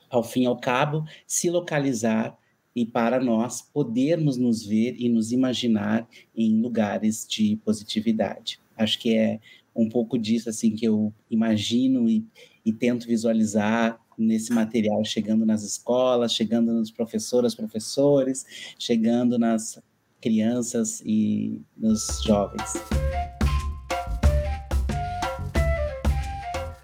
Ao 0.09 0.23
fim 0.23 0.43
e 0.43 0.47
ao 0.47 0.57
cabo, 0.57 1.05
se 1.27 1.51
localizar 1.51 2.35
e 2.75 2.85
para 2.85 3.21
nós 3.23 3.61
podermos 3.61 4.37
nos 4.37 4.65
ver 4.65 4.95
e 4.97 5.09
nos 5.09 5.31
imaginar 5.31 6.07
em 6.35 6.61
lugares 6.61 7.25
de 7.27 7.57
positividade. 7.57 8.59
Acho 8.77 8.99
que 8.99 9.15
é 9.15 9.39
um 9.75 9.87
pouco 9.89 10.17
disso 10.17 10.49
assim 10.49 10.71
que 10.71 10.85
eu 10.85 11.13
imagino 11.29 12.09
e, 12.09 12.25
e 12.65 12.71
tento 12.71 13.07
visualizar 13.07 13.99
nesse 14.17 14.53
material 14.53 15.03
chegando 15.03 15.45
nas 15.45 15.63
escolas, 15.63 16.33
chegando 16.33 16.73
nos 16.73 16.91
professoras, 16.91 17.55
professores, 17.55 18.45
chegando 18.77 19.37
nas 19.39 19.81
crianças 20.19 21.01
e 21.05 21.61
nos 21.75 22.21
jovens. 22.23 22.73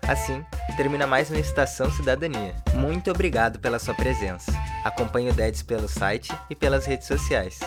Assim, 0.08 0.42
termina 0.78 1.06
mais 1.06 1.30
uma 1.30 1.40
Estação 1.40 1.92
Cidadania. 1.92 2.56
Muito 2.74 3.12
obrigado 3.12 3.60
pela 3.60 3.78
sua 3.78 3.94
presença. 3.94 4.54
Acompanhe 4.86 5.30
o 5.30 5.34
DEDS 5.34 5.64
pelo 5.64 5.90
site 5.90 6.32
e 6.50 6.56
pelas 6.56 6.86
redes 6.86 7.08
sociais. 7.08 7.60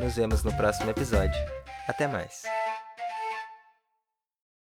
Nos 0.00 0.16
vemos 0.16 0.42
no 0.42 0.52
próximo 0.54 0.90
episódio. 0.90 1.38
Até 1.86 2.08
mais. 2.08 2.42